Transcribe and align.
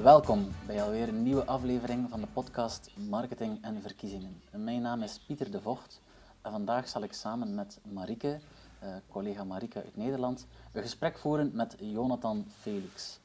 Welkom 0.00 0.48
bij 0.66 0.82
alweer 0.82 1.08
een 1.08 1.22
nieuwe 1.22 1.44
aflevering 1.44 2.10
van 2.10 2.20
de 2.20 2.26
podcast 2.32 2.90
Marketing 3.08 3.58
en 3.62 3.82
Verkiezingen. 3.82 4.42
Mijn 4.50 4.82
naam 4.82 5.02
is 5.02 5.24
Pieter 5.26 5.50
de 5.50 5.60
Vocht 5.60 6.02
en 6.42 6.50
vandaag 6.50 6.88
zal 6.88 7.02
ik 7.02 7.12
samen 7.12 7.54
met 7.54 7.80
Marike, 7.92 8.38
uh, 8.82 8.88
collega 9.10 9.44
Marike 9.44 9.78
uit 9.78 9.96
Nederland, 9.96 10.46
een 10.72 10.82
gesprek 10.82 11.18
voeren 11.18 11.50
met 11.54 11.76
Jonathan 11.78 12.46
Felix. 12.60 13.20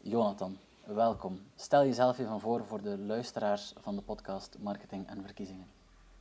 Jonathan, 0.00 0.58
welkom. 0.84 1.40
Stel 1.56 1.84
jezelf 1.84 2.18
even 2.18 2.40
voor 2.40 2.64
voor 2.64 2.82
de 2.82 2.98
luisteraars 2.98 3.74
van 3.80 3.96
de 3.96 4.02
podcast 4.02 4.56
Marketing 4.60 5.08
en 5.08 5.22
Verkiezingen. 5.22 5.66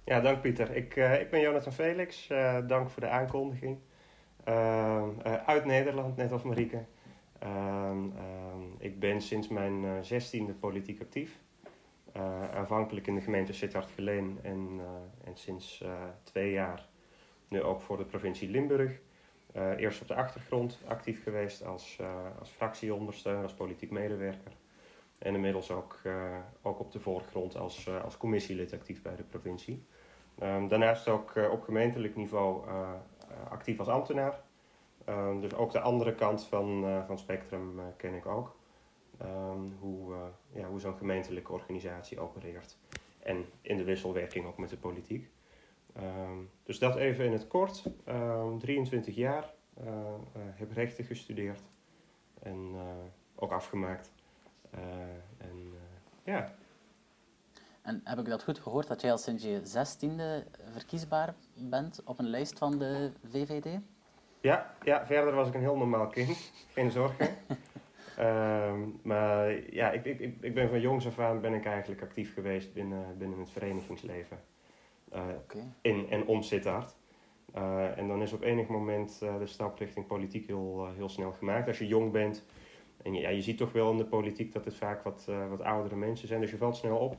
Ja, 0.04 0.20
dank 0.20 0.42
Pieter. 0.42 0.76
Ik, 0.76 0.96
uh, 0.96 1.20
ik 1.22 1.30
ben 1.30 1.42
Jonathan 1.42 1.74
Felix. 1.74 2.30
Uh, 2.30 2.58
dank 2.68 2.90
voor 2.90 3.02
de 3.02 3.10
aankondiging. 3.10 3.78
uit 5.46 5.66
Nederland, 5.66 6.16
net 6.16 6.32
als 6.32 6.44
Marieke. 6.44 6.84
Ehm, 7.42 8.04
ehm, 8.18 8.62
ik 8.78 9.00
ben 9.00 9.22
sinds 9.22 9.48
mijn 9.48 9.86
eh, 9.86 9.92
zestiende 10.02 10.54
politiek 10.54 11.02
actief. 11.02 11.40
Uh, 12.18 12.52
aanvankelijk 12.52 13.08
in 13.08 13.16
de 13.16 13.22
gemeente 13.22 13.54
Sittard-Geleen 13.54 14.40
en, 14.42 14.70
uh, 14.76 14.84
en 15.24 15.38
sinds 15.38 15.84
twee 16.24 16.52
jaar 16.52 16.88
nu 17.48 17.62
ook 17.62 17.82
voor 17.82 17.98
de 17.98 18.06
provincie 18.06 18.50
Limburg. 18.50 19.00
eerst 19.78 20.02
op 20.02 20.08
de 20.08 20.16
achtergrond 20.16 20.80
actief 20.88 21.24
geweest 21.24 21.66
als, 21.66 22.00
als 22.40 22.50
fractieondersteuner, 22.50 23.44
als 23.44 23.54
politiek 23.54 23.92
medewerker. 23.92 24.52
En 25.20 25.34
inmiddels 25.34 25.72
ook, 25.72 26.02
ook 26.62 26.80
op 26.80 26.92
de 26.92 27.00
voorgrond 27.00 27.58
als, 27.58 27.90
als 28.04 28.18
commissielid 28.18 28.74
actief 28.74 29.02
bij 29.02 29.16
de 29.16 29.24
provincie. 29.24 29.86
Um, 30.44 30.68
daarnaast 30.68 31.08
ook 31.08 31.34
op 31.52 31.62
gemeentelijk 31.62 32.16
niveau 32.16 32.66
actief 33.50 33.80
als 33.80 33.88
ambtenaar. 33.88 34.42
Ehm, 35.12 35.40
dus 35.40 35.54
ook 35.54 35.72
de 35.72 35.80
andere 35.80 36.16
kant 36.16 36.44
van, 36.44 36.84
uh, 36.84 37.06
van 37.06 37.18
Spectrum 37.18 37.80
uh, 37.80 37.86
ken 37.98 38.14
ik 38.14 38.26
ook. 38.26 38.56
Um, 39.22 39.78
hoe, 39.80 40.14
uh, 40.14 40.20
ja, 40.54 40.68
hoe 40.68 40.80
zo'n 40.80 40.98
gemeentelijke 40.98 41.52
organisatie 41.52 42.20
opereert. 42.20 42.78
En 43.20 43.46
in 43.62 43.78
de 43.78 43.84
wisselwerking 43.84 44.46
ook 44.46 44.58
met 44.58 44.70
de 44.70 44.78
politiek. 44.78 45.30
Um, 45.98 46.50
dus 46.64 46.80
dat 46.80 46.96
even 46.96 47.26
in 47.26 47.32
het 47.32 47.48
kort. 47.48 47.84
23 48.60 49.16
jaar, 49.16 49.54
heb 50.34 50.72
rechten 50.72 51.06
gestudeerd 51.06 51.62
en 52.40 52.76
ook 53.36 53.52
afgemaakt. 53.52 54.12
en 55.38 55.74
ja. 56.24 56.54
En 57.82 58.02
heb 58.04 58.20
ik 58.20 58.26
dat 58.26 58.44
goed 58.44 58.60
gehoord 58.60 58.88
dat 58.88 59.02
jij 59.02 59.12
al 59.12 59.18
sinds 59.18 59.44
je 59.44 59.62
zestiende 59.64 60.46
verkiesbaar 60.72 61.36
bent 61.56 62.02
op 62.04 62.20
een 62.20 62.30
lijst 62.30 62.58
van 62.58 62.78
de 62.78 63.12
VVD? 63.24 63.80
Ja, 64.42 64.76
ja, 64.84 65.06
verder 65.06 65.34
was 65.34 65.48
ik 65.48 65.54
een 65.54 65.62
heel 65.62 65.78
normaal 65.78 66.08
kind. 66.08 66.52
Geen 66.74 66.92
zorgen. 66.92 67.30
uh, 68.20 68.74
maar 69.02 69.74
ja, 69.74 69.92
ik, 69.92 70.06
ik, 70.06 70.36
ik 70.42 70.54
ben 70.54 70.70
van 70.70 70.82
jongs 70.82 71.08
af 71.08 71.20
aan 71.20 71.42
ben 71.42 71.54
ik 71.54 71.66
eigenlijk 71.66 72.02
actief 72.02 72.34
geweest 72.34 72.74
binnen, 72.74 73.18
binnen 73.18 73.40
het 73.40 73.50
verenigingsleven. 73.50 74.40
Uh, 75.16 75.26
In 75.82 76.10
en 76.10 76.26
om 76.26 76.42
Sittard. 76.42 76.96
Uh, 77.56 77.98
en 77.98 78.08
dan 78.08 78.22
is 78.22 78.34
op 78.34 78.42
enig 78.42 78.68
moment 78.68 79.20
uh, 79.24 79.38
de 79.38 79.46
stap 79.46 79.78
richting 79.78 80.08
politiek 80.08 80.48
heel, 80.48 80.88
heel 80.96 81.10
snel 81.10 81.32
gemaakt. 81.32 81.68
Als 81.68 81.78
je 81.78 81.88
jong 81.88 82.12
bent 82.12 82.46
en 83.04 83.14
je, 83.14 83.22
ja, 83.22 83.30
je 83.30 83.42
ziet 83.42 83.58
toch 83.58 83.72
wel 83.72 83.92
in 83.92 83.98
de 83.98 84.06
politiek 84.06 84.54
dat 84.54 84.66
het 84.66 84.76
vaak 84.76 85.04
wat, 85.04 85.32
wat 85.50 85.62
oudere 85.62 85.96
mensen 85.96 86.28
zijn, 86.28 86.42
dus 86.42 86.52
je 86.52 86.58
valt 86.58 86.76
snel 86.76 86.98
op. 86.98 87.18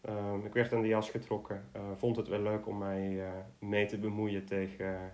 Ehm, 0.00 0.46
ik 0.46 0.52
werd 0.52 0.72
aan 0.72 0.82
de 0.82 0.88
jas 0.88 1.10
getrokken, 1.10 1.64
vond 1.96 2.16
het 2.16 2.28
wel 2.28 2.40
leuk 2.40 2.66
om 2.66 2.78
mij 2.78 3.22
mee 3.58 3.86
te 3.86 3.98
bemoeien 3.98 4.44
tegen 4.44 5.12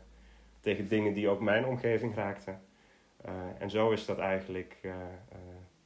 tegen 0.67 0.89
dingen 0.89 1.13
die 1.13 1.29
ook 1.29 1.41
mijn 1.41 1.67
omgeving 1.67 2.15
raakten. 2.15 2.61
Uh, 3.27 3.33
en 3.59 3.71
zo 3.71 3.91
is 3.91 4.07
dat 4.07 4.19
eigenlijk 4.19 4.79
uh, 4.83 4.93
uh, 4.93 5.39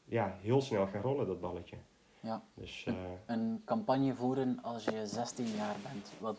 ja, 0.04 0.36
heel 0.42 0.60
snel 0.60 0.86
gaan 0.86 1.00
rollen, 1.00 1.26
dat 1.26 1.41
balletje. 1.41 1.76
Ja. 2.20 2.42
Dus, 2.54 2.86
een, 2.86 2.96
een, 3.26 3.62
campagne 3.64 4.14
voeren 4.14 4.58
als 4.62 4.84
je 4.84 5.06
16 5.06 5.46
jaar 5.46 5.76
bent, 5.82 6.12
wat, 6.18 6.38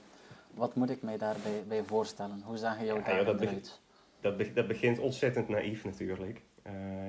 wat 0.53 0.75
moet 0.75 0.89
ik 0.89 1.01
mij 1.01 1.17
daarbij 1.17 1.63
bij 1.67 1.83
voorstellen? 1.83 2.41
Hoe 2.45 2.57
zagen 2.57 2.85
jouw 2.85 2.97
ja, 2.97 3.23
dat 3.23 3.41
eruit? 3.41 3.81
Dat, 4.21 4.37
be 4.37 4.53
dat 4.53 4.67
begint 4.67 4.99
ontzettend 4.99 5.47
naïef 5.47 5.83
natuurlijk. 5.83 6.41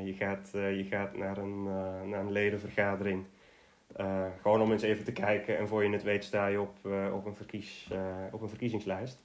je, 0.05 0.15
gaat, 0.19 0.51
je 0.53 0.87
gaat 0.89 1.17
naar 1.17 1.39
een, 1.39 1.63
naar 2.09 2.21
een 2.21 2.33
ledenvergadering. 2.33 3.25
gewoon 4.43 4.61
om 4.61 4.73
eens 4.73 4.83
even 4.83 5.05
te 5.05 5.13
kijken 5.13 5.59
en 5.59 5.69
voor 5.69 5.85
je 5.85 5.91
het 5.91 6.03
weet 6.03 6.25
sta 6.25 6.47
je 6.47 6.61
op, 6.61 6.77
op, 7.13 7.27
een, 7.27 7.37
verkies, 7.37 7.91
op 8.31 8.43
een 8.43 8.49
verkiezingslijst. 8.49 9.23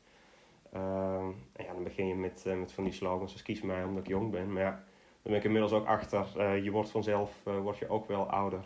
Uh, 0.78 1.20
en 1.54 1.66
ja, 1.66 1.74
dan 1.74 1.84
begin 1.84 2.08
je 2.08 2.16
met, 2.16 2.44
uh, 2.48 2.56
met 2.56 2.72
van 2.72 2.84
die 2.84 2.94
slogans 2.94 3.42
kies 3.42 3.62
mij 3.62 3.84
omdat 3.84 4.04
ik 4.04 4.10
jong 4.10 4.32
ben. 4.32 4.54
Maar 4.54 4.64
ja, 4.64 4.72
dan 5.22 5.32
ben 5.32 5.36
ik 5.36 5.44
inmiddels 5.44 5.72
ook 5.72 5.86
achter. 5.86 6.28
Uh, 6.38 6.64
je 6.64 6.72
wordt 6.72 6.90
vanzelf 6.90 7.44
uh, 7.48 7.60
word 7.60 7.78
je 7.78 7.90
ook 7.90 8.08
wel 8.08 8.30
ouder. 8.30 8.66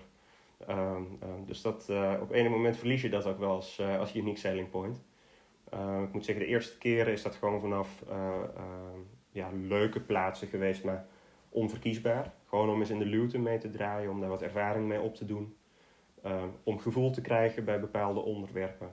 Ehm, 0.67 1.03
ehm, 1.19 1.45
dus 1.45 1.61
dat, 1.61 1.89
op 2.21 2.31
een 2.31 2.51
moment 2.51 2.77
verlies 2.77 3.01
je 3.01 3.09
dat 3.09 3.25
ook 3.25 3.39
wel 3.39 3.51
als, 3.51 3.81
als 3.99 4.15
unique 4.15 4.39
selling 4.39 4.69
point. 4.69 5.03
ik 6.03 6.13
moet 6.13 6.25
zeggen, 6.25 6.45
de 6.45 6.51
eerste 6.51 6.77
keren 6.77 7.13
is 7.13 7.21
dat 7.21 7.35
gewoon 7.35 7.61
vanaf 7.61 8.03
ja, 9.31 9.49
leuke 9.53 9.99
plaatsen 9.99 10.47
geweest, 10.47 10.83
maar 10.83 11.05
onverkiesbaar. 11.49 12.33
Gewoon 12.45 12.69
om 12.69 12.79
eens 12.79 12.89
in 12.89 12.99
de 12.99 13.05
luwte 13.05 13.39
mee 13.39 13.57
te 13.57 13.69
draaien, 13.69 14.11
om 14.11 14.19
daar 14.19 14.29
wat 14.29 14.41
ervaring 14.41 14.87
mee 14.87 15.01
op 15.01 15.15
te 15.15 15.25
doen. 15.25 15.55
om 16.63 16.79
gevoel 16.79 17.11
te 17.11 17.21
krijgen 17.21 17.65
bij 17.65 17.79
bepaalde 17.79 18.19
onderwerpen. 18.19 18.89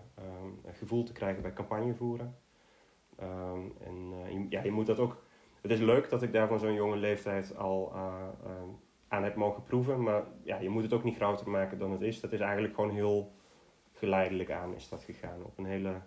gevoel 0.73 1.05
te 1.05 1.13
krijgen 1.13 1.43
bij 1.43 1.53
campagne 1.53 1.95
Ehm, 3.19 3.61
en 3.85 4.09
je, 4.33 4.47
ja, 4.49 4.63
je 4.63 4.71
moet 4.71 4.87
dat 4.87 4.99
ook. 4.99 5.23
Het 5.61 5.71
is 5.71 5.81
leuk 5.81 6.11
dat 6.11 6.23
ik 6.23 6.33
daar 6.33 6.49
van 6.49 6.59
zo'n 6.59 6.75
jonge 6.75 6.97
leeftijd 6.97 7.57
al 7.57 7.93
uh, 7.95 8.29
aan 9.09 9.23
heb 9.23 9.35
mogen 9.35 9.63
proeven, 9.63 10.03
maar 10.03 10.23
ja, 10.43 10.59
je 10.59 10.69
moet 10.69 10.83
het 10.83 10.93
ook 10.93 11.05
niet 11.05 11.17
groter 11.17 11.51
maken 11.51 11.79
dan 11.79 11.91
het 11.91 12.01
is. 12.01 12.21
Dat 12.21 12.33
is 12.33 12.41
eigenlijk 12.41 12.75
gewoon 12.75 12.91
heel 12.91 13.33
geleidelijk 13.93 14.51
aan 14.51 14.75
is 14.75 14.89
dat 14.89 15.03
gegaan. 15.03 15.45
Op 15.45 15.59
een 15.59 15.65
hele 15.65 16.01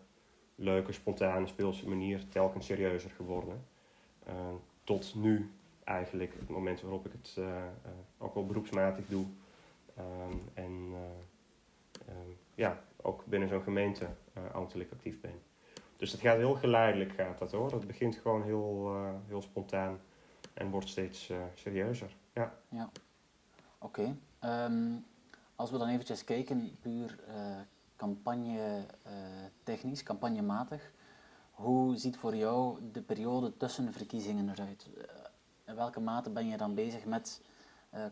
leuke, 0.56 0.92
spontane, 0.92 1.48
speelse 1.48 1.90
manier, 1.90 2.28
telkens 2.30 2.66
serieuzer 2.66 3.10
geworden. 3.10 3.66
Uh, 4.28 4.34
tot 4.84 5.16
nu 5.16 5.52
eigenlijk, 5.84 6.34
het 6.40 6.50
moment 6.50 6.82
waarop 6.82 7.06
ik 7.06 7.12
het 7.12 7.40
ook 8.18 8.34
wel 8.34 8.46
beroepsmatig 8.46 9.06
doe. 9.08 9.26
Um, 10.00 10.42
en 10.54 10.94
ja, 12.56 12.84
ook 13.02 13.26
binnen 13.26 13.50
zo'n 13.50 13.64
gemeente 13.64 14.08
ambtelijk 14.52 14.92
actief 14.92 15.22
ben. 15.22 15.51
Dus 16.02 16.12
het 16.12 16.22
gaat 16.22 16.38
heel 16.38 16.54
geleidelijk, 16.54 17.14
gaat 17.14 17.40
dat 17.40 17.52
hoor. 17.52 17.72
Het 17.72 17.88
begint 17.88 18.16
gewoon 18.16 18.44
heel, 18.44 18.96
uh, 18.96 19.10
heel 19.28 19.42
spontaan 19.42 20.00
en 20.54 20.70
wordt 20.70 20.90
steeds 20.90 21.30
uh, 21.30 21.38
serieuzer. 21.54 22.16
Ja. 22.34 22.54
ja. 22.70 22.90
Oké. 23.78 24.16
Ehm, 24.40 24.94
als 25.56 25.72
we 25.72 25.78
dan 25.78 25.88
eventjes 25.88 26.24
kijken, 26.24 26.78
puur 26.82 27.20
uh, 27.28 27.36
campagne 27.96 28.86
technisch, 29.64 30.04
campagnematig. 30.04 30.92
Hoe 31.52 31.96
ziet 31.96 32.18
voor 32.18 32.36
jou 32.36 32.80
de 32.92 33.02
periode 33.02 33.58
tussen 33.58 33.94
verkiezingen 33.94 34.50
eruit? 34.50 34.90
in 35.66 35.76
welke 35.76 36.00
mate 36.00 36.30
ben 36.30 36.48
je 36.48 36.58
dan 36.58 36.76
bezig 36.76 37.06
met 37.06 37.42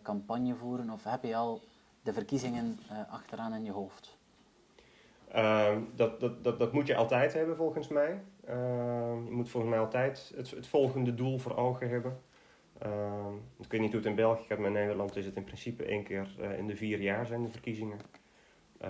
campagne 0.02 0.56
voeren 0.56 0.90
of 0.90 1.04
heb 1.04 1.24
je 1.24 1.36
al 1.36 1.62
de 2.02 2.14
verkiezingen 2.14 2.80
achteraan 3.10 3.54
in 3.54 3.64
je 3.64 3.72
hoofd? 3.72 4.18
Ehm, 5.32 5.82
dat, 5.96 6.20
dat, 6.20 6.44
dat, 6.44 6.60
dat 6.60 6.74
moet 6.74 6.88
je 6.88 6.96
altijd 6.96 7.34
hebben 7.34 7.56
volgens 7.56 7.88
mij. 7.88 8.22
Ehm, 8.46 9.26
je 9.26 9.32
moet 9.32 9.50
volgens 9.50 9.72
mij 9.72 9.82
altijd 9.82 10.32
het, 10.36 10.52
het 10.52 10.68
volgende 10.68 11.14
doel 11.14 11.38
voor 11.38 11.56
ogen 11.56 11.90
hebben. 11.90 12.20
Uh, 12.86 13.26
ik 13.60 13.72
weet 13.72 13.82
niet 13.82 13.92
hoe 13.92 14.00
het 14.00 14.10
in 14.10 14.16
België 14.16 14.46
gaat, 14.46 14.58
maar 14.58 14.68
in 14.68 14.74
Nederland 14.74 15.16
is 15.16 15.26
het 15.26 15.36
in 15.36 15.44
principe 15.44 15.84
één 15.84 16.04
keer 16.04 16.36
uh, 16.40 16.58
in 16.58 16.68
de 16.68 16.76
vier 16.76 17.02
jaar 17.02 17.26
zijn 17.26 17.44
de 17.44 17.50
verkiezingen. 17.50 17.98
en, 18.78 18.90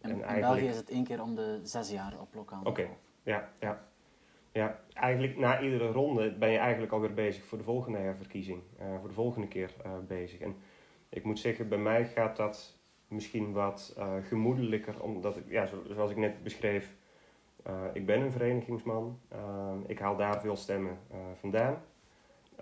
en 0.00 0.10
in 0.10 0.22
eigenlijk... 0.22 0.40
België 0.40 0.66
is 0.66 0.76
het 0.76 0.90
één 0.90 1.04
keer 1.04 1.22
om 1.22 1.34
de 1.34 1.60
zes 1.62 1.90
jaar 1.90 2.20
op 2.20 2.34
lokaal 2.34 2.62
Oké, 2.64 2.88
ja, 3.22 3.48
ja. 3.60 3.86
Ja, 4.52 4.80
eigenlijk 4.92 5.36
na 5.36 5.60
iedere 5.60 5.90
ronde 5.90 6.32
ben 6.32 6.50
je 6.50 6.58
eigenlijk 6.58 6.92
alweer 6.92 7.14
bezig 7.14 7.44
voor 7.44 7.58
de 7.58 7.64
volgende 7.64 7.98
herverkiezing. 7.98 8.62
Uh, 8.80 8.98
voor 8.98 9.08
de 9.08 9.14
volgende 9.14 9.48
keer 9.48 9.74
uh, 9.86 9.92
bezig. 10.06 10.40
En 10.40 10.56
ik 11.08 11.24
moet 11.24 11.38
zeggen, 11.38 11.68
bij 11.68 11.78
mij 11.78 12.04
gaat 12.04 12.36
dat 12.36 12.77
misschien 13.08 13.52
wat 13.52 13.94
uh, 13.98 14.12
gemoedelijker, 14.22 15.02
omdat 15.02 15.36
ik, 15.36 15.44
ja, 15.48 15.68
zoals 15.90 16.10
ik 16.10 16.16
net 16.16 16.42
beschreef, 16.42 16.94
uh, 17.66 17.74
ik 17.92 18.06
ben 18.06 18.20
een 18.20 18.32
verenigingsman. 18.32 19.18
Uh, 19.32 19.38
ik 19.86 19.98
haal 19.98 20.16
daar 20.16 20.40
veel 20.40 20.56
stemmen 20.56 20.98
vandaan. 21.40 21.82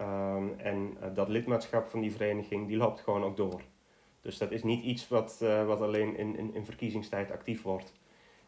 Um, 0.00 0.54
en 0.58 0.96
dat 1.14 1.28
lidmaatschap 1.28 1.87
van 1.87 2.00
die 2.00 2.12
vereniging, 2.12 2.66
die 2.66 2.76
loopt 2.76 3.00
gewoon 3.00 3.25
ook 3.25 3.37
door. 3.37 3.60
Dus 4.20 4.38
dat 4.38 4.50
is 4.50 4.62
niet 4.62 4.84
iets 4.84 5.08
wat, 5.08 5.44
wat 5.66 5.81
alleen 5.81 6.16
in, 6.16 6.37
in, 6.37 6.54
in 6.54 6.64
verkiezingstijd 6.64 7.31
actief 7.31 7.62
wordt. 7.62 7.93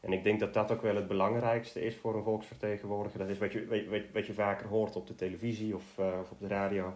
En 0.00 0.12
ik 0.12 0.24
denk 0.24 0.40
dat 0.40 0.54
dat 0.54 0.72
ook 0.72 0.82
wel 0.82 0.96
het 0.96 1.08
belangrijkste 1.08 1.80
is 1.80 1.96
voor 1.96 2.16
een 2.16 2.22
volksvertegenwoordiger. 2.22 3.18
Dat 3.18 3.28
is 3.28 3.38
wat 3.38 3.52
je, 3.52 3.88
wat, 3.90 4.02
wat 4.12 4.26
je 4.26 4.32
vaker 4.32 4.68
hoort 4.68 4.96
op 4.96 5.06
de 5.06 5.14
televisie 5.14 5.74
of, 5.74 5.98
of 5.98 6.30
op 6.30 6.40
de 6.40 6.46
radio. 6.46 6.94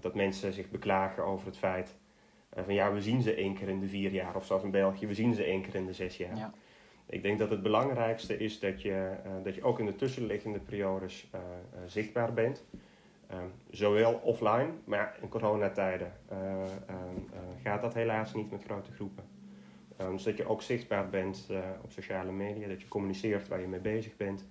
dat 0.00 0.14
mensen 0.14 0.52
zich 0.52 0.70
beklagen 0.70 1.24
over 1.24 1.46
het 1.46 1.56
feit 1.56 1.96
uh, 2.58 2.64
van 2.64 2.74
ja, 2.74 2.92
we 2.92 3.02
zien 3.02 3.22
ze 3.22 3.34
één 3.34 3.54
keer 3.54 3.68
in 3.68 3.80
de 3.80 3.88
vier 3.88 4.12
jaar, 4.12 4.36
of 4.36 4.46
zoals 4.46 4.62
in 4.62 4.70
België, 4.70 5.06
we 5.06 5.14
zien 5.14 5.34
ze 5.34 5.44
één 5.44 5.62
keer 5.62 5.74
in 5.74 5.86
de 5.86 5.92
zes 5.92 6.16
jaar. 6.16 6.36
Ja. 6.36 6.52
Ik 7.06 7.22
denk 7.22 7.38
dat 7.38 7.50
het 7.50 7.62
belangrijkste 7.62 8.38
is 8.38 8.60
dat 8.60 8.82
je, 8.82 9.10
uh, 9.26 9.32
dat 9.44 9.54
je 9.54 9.62
ook 9.62 9.78
in 9.78 9.86
de 9.86 9.96
tussenliggende 9.96 10.58
periodes 10.58 11.30
uh, 11.34 11.40
zichtbaar 11.86 12.32
bent. 12.32 12.64
Ehm, 13.26 13.46
zowel 13.70 14.12
offline, 14.12 14.68
maar 14.84 15.18
in 15.20 15.28
coronatijden 15.28 16.12
gaat 17.62 17.82
dat 17.82 17.94
helaas 17.94 18.34
niet 18.34 18.50
met 18.50 18.64
grote 18.64 18.92
groepen. 18.92 19.24
Um, 20.00 20.12
dus 20.12 20.22
dat 20.22 20.36
je 20.36 20.48
ook 20.48 20.62
zichtbaar 20.62 21.08
bent 21.08 21.48
op 21.82 21.92
sociale 21.92 22.32
media, 22.32 22.68
dat 22.68 22.80
je 22.80 22.88
communiceert 22.88 23.48
waar 23.48 23.60
je 23.60 23.66
mee 23.66 23.80
bezig 23.80 24.16
bent. 24.16 24.44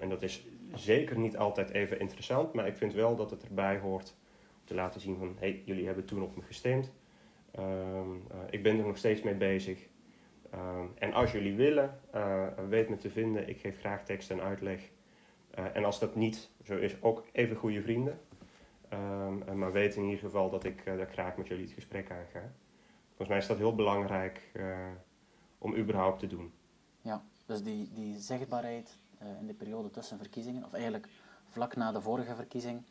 en 0.00 0.08
dat 0.08 0.22
is 0.22 0.46
zeker 0.74 1.18
niet 1.18 1.36
altijd 1.36 1.70
even 1.70 2.00
interessant, 2.00 2.52
maar 2.52 2.66
ik 2.66 2.76
vind 2.76 2.94
wel 2.94 3.16
dat 3.16 3.30
het 3.30 3.44
erbij 3.44 3.78
hoort 3.78 4.14
te 4.68 4.74
laten 4.74 5.00
zien 5.00 5.16
van, 5.16 5.36
hey, 5.38 5.62
jullie 5.64 5.86
hebben 5.86 6.04
toen 6.04 6.22
op 6.22 6.36
me 6.36 6.42
gestemd. 6.42 6.92
Ehm, 7.50 8.14
ik 8.50 8.62
ben 8.62 8.78
er 8.78 8.86
nog 8.86 8.96
steeds 8.96 9.22
mee 9.22 9.34
bezig. 9.34 9.88
Ehm, 10.50 10.86
en 10.94 11.12
als 11.12 11.32
jullie 11.32 11.54
willen, 11.54 12.00
uh, 12.14 12.46
weet 12.68 12.88
me 12.88 12.96
te 12.96 13.10
vinden. 13.10 13.48
Ik 13.48 13.60
geef 13.60 13.78
graag 13.78 14.04
tekst 14.04 14.30
en 14.30 14.40
uitleg. 14.40 14.90
Uh, 15.58 15.76
en 15.76 15.84
als 15.84 15.98
dat 15.98 16.14
niet 16.14 16.50
zo 16.64 16.76
is, 16.76 17.02
ook 17.02 17.24
even 17.32 17.56
goede 17.56 17.82
vrienden. 17.82 18.20
Um, 18.92 19.58
maar 19.58 19.72
weet 19.72 19.96
in 19.96 20.04
ieder 20.04 20.18
geval 20.18 20.50
dat 20.50 20.64
ik, 20.64 20.84
dat 20.84 21.10
graag 21.10 21.36
met 21.36 21.46
jullie 21.46 21.64
het 21.64 21.72
gesprek 21.72 22.10
aanga. 22.10 22.52
Volgens 23.06 23.28
mij 23.28 23.38
is 23.38 23.46
dat 23.46 23.56
heel 23.56 23.74
belangrijk 23.74 24.52
om 25.58 25.76
überhaupt 25.76 26.18
te 26.18 26.26
doen. 26.26 26.52
Ja, 27.02 27.24
dus 27.46 27.62
die, 27.62 27.92
die 27.92 28.18
zichtbaarheid 28.18 28.98
in 29.40 29.46
de 29.46 29.54
periode 29.54 29.90
tussen 29.90 30.18
verkiezingen, 30.18 30.64
of 30.64 30.72
eigenlijk 30.72 31.08
vlak 31.44 31.76
na 31.76 31.92
de 31.92 32.00
vorige 32.00 32.34
verkiezing, 32.34 32.82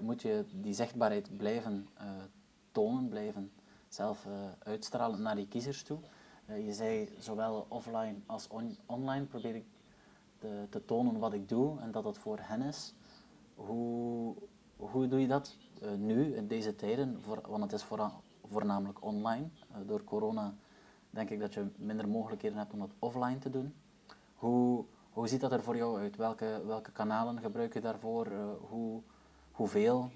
moet 0.00 0.22
je 0.22 0.44
die 0.52 0.74
zichtbaarheid 0.74 1.36
blijven 1.36 1.88
tonen, 2.72 3.08
blijven 3.08 3.52
zelf 3.88 4.26
uitstralen 4.58 5.22
naar 5.22 5.36
die 5.36 5.48
kiezers 5.48 5.82
toe. 5.82 5.98
Eh, 6.50 6.66
je 6.66 6.72
zei 6.72 7.08
zowel 7.18 7.66
offline 7.68 8.16
als 8.26 8.48
online 8.86 9.24
probeer 9.24 9.54
ik 9.54 9.64
te, 10.38 10.66
te, 10.70 10.84
tonen 10.84 11.18
wat 11.18 11.32
ik 11.32 11.48
doe 11.48 11.80
en 11.80 11.90
dat 11.90 12.04
dat 12.04 12.18
voor 12.18 12.38
hen 12.40 12.62
is. 12.62 12.94
Hoe, 13.54 14.34
hoe 14.76 15.08
doe 15.08 15.20
je 15.20 15.26
dat 15.26 15.56
nu, 15.96 16.34
in 16.34 16.46
deze 16.46 16.76
tijden? 16.76 17.22
Voor, 17.22 17.40
want 17.48 17.62
het 17.62 17.72
is 17.72 17.86
voornamelijk 18.48 19.04
online. 19.04 19.48
Door 19.86 20.04
corona 20.04 20.54
denk 21.10 21.30
ik 21.30 21.40
dat 21.40 21.54
je 21.54 21.66
minder 21.76 22.08
mogelijkheden 22.08 22.58
hebt 22.58 22.72
om 22.72 22.78
dat 22.78 22.94
offline 22.98 23.38
te 23.38 23.50
doen. 23.50 23.74
Hoe, 24.34 24.84
hoe 25.10 25.28
ziet 25.28 25.40
dat 25.40 25.52
er 25.52 25.62
voor 25.62 25.76
jou 25.76 25.98
uit? 25.98 26.16
Welke, 26.16 26.62
welke 26.66 26.92
kanalen 26.92 27.40
gebruik 27.40 27.74
je 27.74 27.80
daarvoor? 27.80 28.28
hoe, 28.68 29.02
hoeveel 29.60 30.10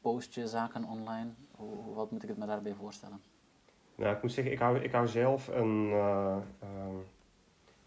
post 0.00 0.34
je 0.34 0.46
zaken 0.46 0.84
online? 0.84 1.30
Hoe, 1.50 1.94
wat 1.94 2.10
moet 2.10 2.22
ik 2.22 2.28
het 2.28 2.38
me 2.38 2.46
daarbij 2.46 2.74
voorstellen? 2.74 3.20
Nou, 3.94 4.16
ik 4.16 4.22
moet 4.22 4.32
zeggen, 4.32 4.52
ik 4.52 4.58
hou, 4.58 4.78
ik 4.78 4.92
hou 4.92 5.08
zelf 5.08 5.48
een, 5.48 5.88
uh, 5.88 6.36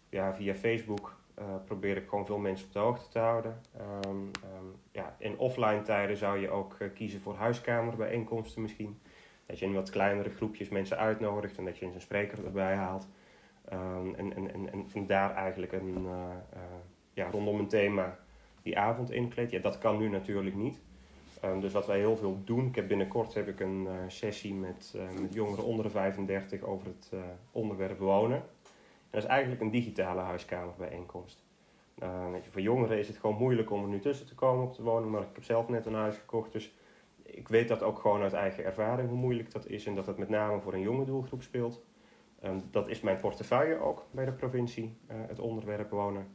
ja, 0.08 0.34
via 0.34 0.54
Facebook 0.54 1.16
uh, 1.38 1.44
probeer 1.64 1.96
ik 1.96 2.08
gewoon 2.08 2.26
veel 2.26 2.38
mensen 2.38 2.66
op 2.66 2.72
de 2.72 2.78
hoogte 2.78 3.08
te 3.08 3.18
houden. 3.18 3.60
Um, 4.04 4.30
um, 4.56 4.74
ja, 4.92 5.14
in 5.18 5.38
offline 5.38 5.82
tijden 5.82 6.16
zou 6.16 6.38
je 6.38 6.50
ook 6.50 6.76
kiezen 6.94 7.20
voor 7.20 7.34
huiskamerbijeenkomsten 7.34 8.62
misschien. 8.62 9.00
Dat 9.46 9.58
je 9.58 9.66
in 9.66 9.74
wat 9.74 9.90
kleinere 9.90 10.30
groepjes 10.30 10.68
mensen 10.68 10.98
uitnodigt 10.98 11.58
en 11.58 11.64
dat 11.64 11.78
je 11.78 11.84
eens 11.84 11.94
een 11.94 12.00
spreker 12.00 12.44
erbij 12.44 12.74
haalt. 12.74 13.08
En, 13.64 14.14
en, 14.16 14.52
en, 14.52 14.88
en 14.94 15.06
daar 15.06 15.34
eigenlijk 15.34 15.72
een, 15.72 16.06
ja, 17.12 17.30
rondom 17.30 17.58
een 17.58 17.68
thema 17.68 18.18
die 18.62 18.78
avond 18.78 19.10
inkleedt. 19.10 19.50
Ja, 19.50 19.58
dat 19.58 19.78
kan 19.78 19.98
nu 19.98 20.08
natuurlijk 20.08 20.56
niet. 20.56 20.80
Um, 21.44 21.60
dus 21.60 21.72
wat 21.72 21.86
wij 21.86 21.98
heel 21.98 22.16
veel 22.16 22.40
doen, 22.44 22.66
ik 22.66 22.74
heb 22.74 22.88
binnenkort 22.88 23.34
heb 23.34 23.48
ik 23.48 23.60
een 23.60 23.82
uh, 23.82 23.92
sessie 24.06 24.54
met, 24.54 24.94
uh, 24.96 25.20
met 25.20 25.34
jongeren 25.34 25.64
onder 25.64 25.84
de 25.84 25.90
35 25.90 26.62
over 26.62 26.86
het 26.86 27.10
uh, 27.14 27.20
onderwerp 27.50 27.98
wonen. 27.98 28.36
En 28.36 29.16
dat 29.16 29.22
is 29.22 29.28
eigenlijk 29.28 29.60
een 29.60 29.70
digitale 29.70 30.20
huiskamerbijeenkomst. 30.20 31.44
Weet 32.32 32.46
voor 32.48 32.60
jongeren 32.60 32.98
is 32.98 33.08
het 33.08 33.16
gewoon 33.16 33.36
moeilijk 33.36 33.70
om 33.70 33.82
er 33.82 33.88
nu 33.88 34.00
tussen 34.00 34.26
te 34.26 34.34
komen 34.34 34.64
op 34.64 34.76
de 34.76 34.82
woning, 34.82 35.10
maar 35.10 35.20
ik 35.20 35.28
heb 35.32 35.44
zelf 35.44 35.68
net 35.68 35.86
een 35.86 35.94
huis 35.94 36.16
gekocht, 36.16 36.52
dus 36.52 36.74
ik 37.22 37.48
weet 37.48 37.68
dat 37.68 37.82
ook 37.82 37.98
gewoon 37.98 38.22
uit 38.22 38.32
eigen 38.32 38.64
ervaring 38.64 39.08
hoe 39.08 39.18
moeilijk 39.18 39.52
dat 39.52 39.66
is 39.66 39.86
en 39.86 39.94
dat 39.94 40.06
het 40.06 40.18
met 40.18 40.28
name 40.28 40.60
voor 40.60 40.72
een 40.72 40.80
jonge 40.80 41.04
doelgroep 41.04 41.42
speelt. 41.42 41.82
Um, 42.44 42.62
dat 42.70 42.88
is 42.88 43.00
mijn 43.00 43.20
portefeuille 43.20 43.78
ook 43.78 44.06
bij 44.10 44.24
de 44.24 44.32
provincie, 44.32 44.96
het 45.06 45.38
onderwerp 45.38 45.90
wonen. 45.90 46.26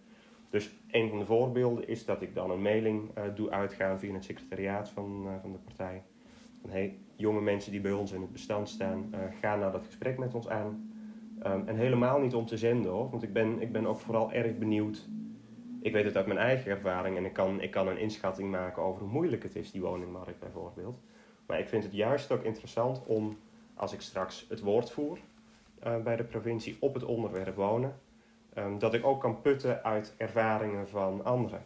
Dus 0.56 0.76
een 0.92 1.10
van 1.10 1.20
de 1.20 1.26
voorbeelden 1.26 1.88
is 1.88 2.06
dat 2.06 2.22
ik 2.22 2.34
dan 2.34 2.52
een 2.52 2.62
mailing 2.62 3.18
uh, 3.18 3.24
doe 3.36 3.50
uitgaan 3.50 4.00
via 4.00 4.14
het 4.14 4.24
secretariaat 4.24 4.90
van, 4.90 5.24
uh, 5.26 5.32
van 5.42 5.52
de 5.52 5.58
partij. 5.58 6.04
Van 6.62 6.70
hey, 6.70 6.98
jonge 7.16 7.42
mensen 7.42 7.72
die 7.72 7.82
bij 7.82 7.92
ons 7.92 8.12
in 8.12 8.22
het 8.22 8.32
bestand 8.32 8.70
staan, 8.70 9.10
uh, 9.14 9.20
ga 9.42 9.56
nou 9.56 9.72
dat 9.72 9.86
gesprek 9.86 10.18
met 10.18 10.34
ons 10.34 10.50
aan. 10.50 10.92
Um, 11.46 11.68
en 11.68 11.76
helemaal 11.76 12.20
niet 12.20 12.34
om 12.34 12.46
te 12.46 12.58
zenden 12.58 12.92
hoor, 12.92 13.10
want 13.10 13.24
ik 13.24 13.34
ben, 13.34 13.62
ik 13.62 13.72
ben 13.72 13.86
ook 13.86 14.00
vooral 14.00 14.32
erg 14.32 14.58
benieuwd. 14.58 15.08
Ik 15.82 15.94
weet 15.94 16.06
het 16.06 16.16
uit 16.16 16.28
mijn 16.28 16.40
eigen 16.40 16.72
ervaring 16.72 17.18
en 17.18 17.26
ik 17.26 17.34
kan, 17.34 17.62
ik 17.62 17.72
kan 17.72 17.88
een 17.88 18.00
inschatting 18.00 18.52
maken 18.52 18.84
over 18.84 19.02
hoe 19.02 19.12
moeilijk 19.12 19.44
het 19.44 19.56
is, 19.56 19.72
die 19.72 19.82
woningmarkt 19.82 20.40
bijvoorbeeld. 20.40 21.00
Maar 21.48 21.60
ik 21.60 21.68
vind 21.68 21.84
het 21.84 21.94
juist 21.94 22.32
ook 22.32 22.44
interessant 22.44 23.06
om, 23.06 23.38
als 23.74 23.94
ik 23.94 24.02
straks 24.02 24.46
het 24.50 24.62
woord 24.62 24.92
voer 24.92 25.20
bij 26.04 26.16
de 26.16 26.24
provincie 26.24 26.78
op 26.80 26.94
het 26.94 27.04
onderwerp 27.04 27.56
wonen, 27.56 27.96
Um, 28.58 28.80
dat 28.80 28.94
ik 28.94 29.06
ook 29.06 29.22
kan 29.22 29.42
putten 29.42 29.84
uit 29.84 30.14
ervaringen 30.18 30.88
van 30.88 31.24
anderen. 31.24 31.66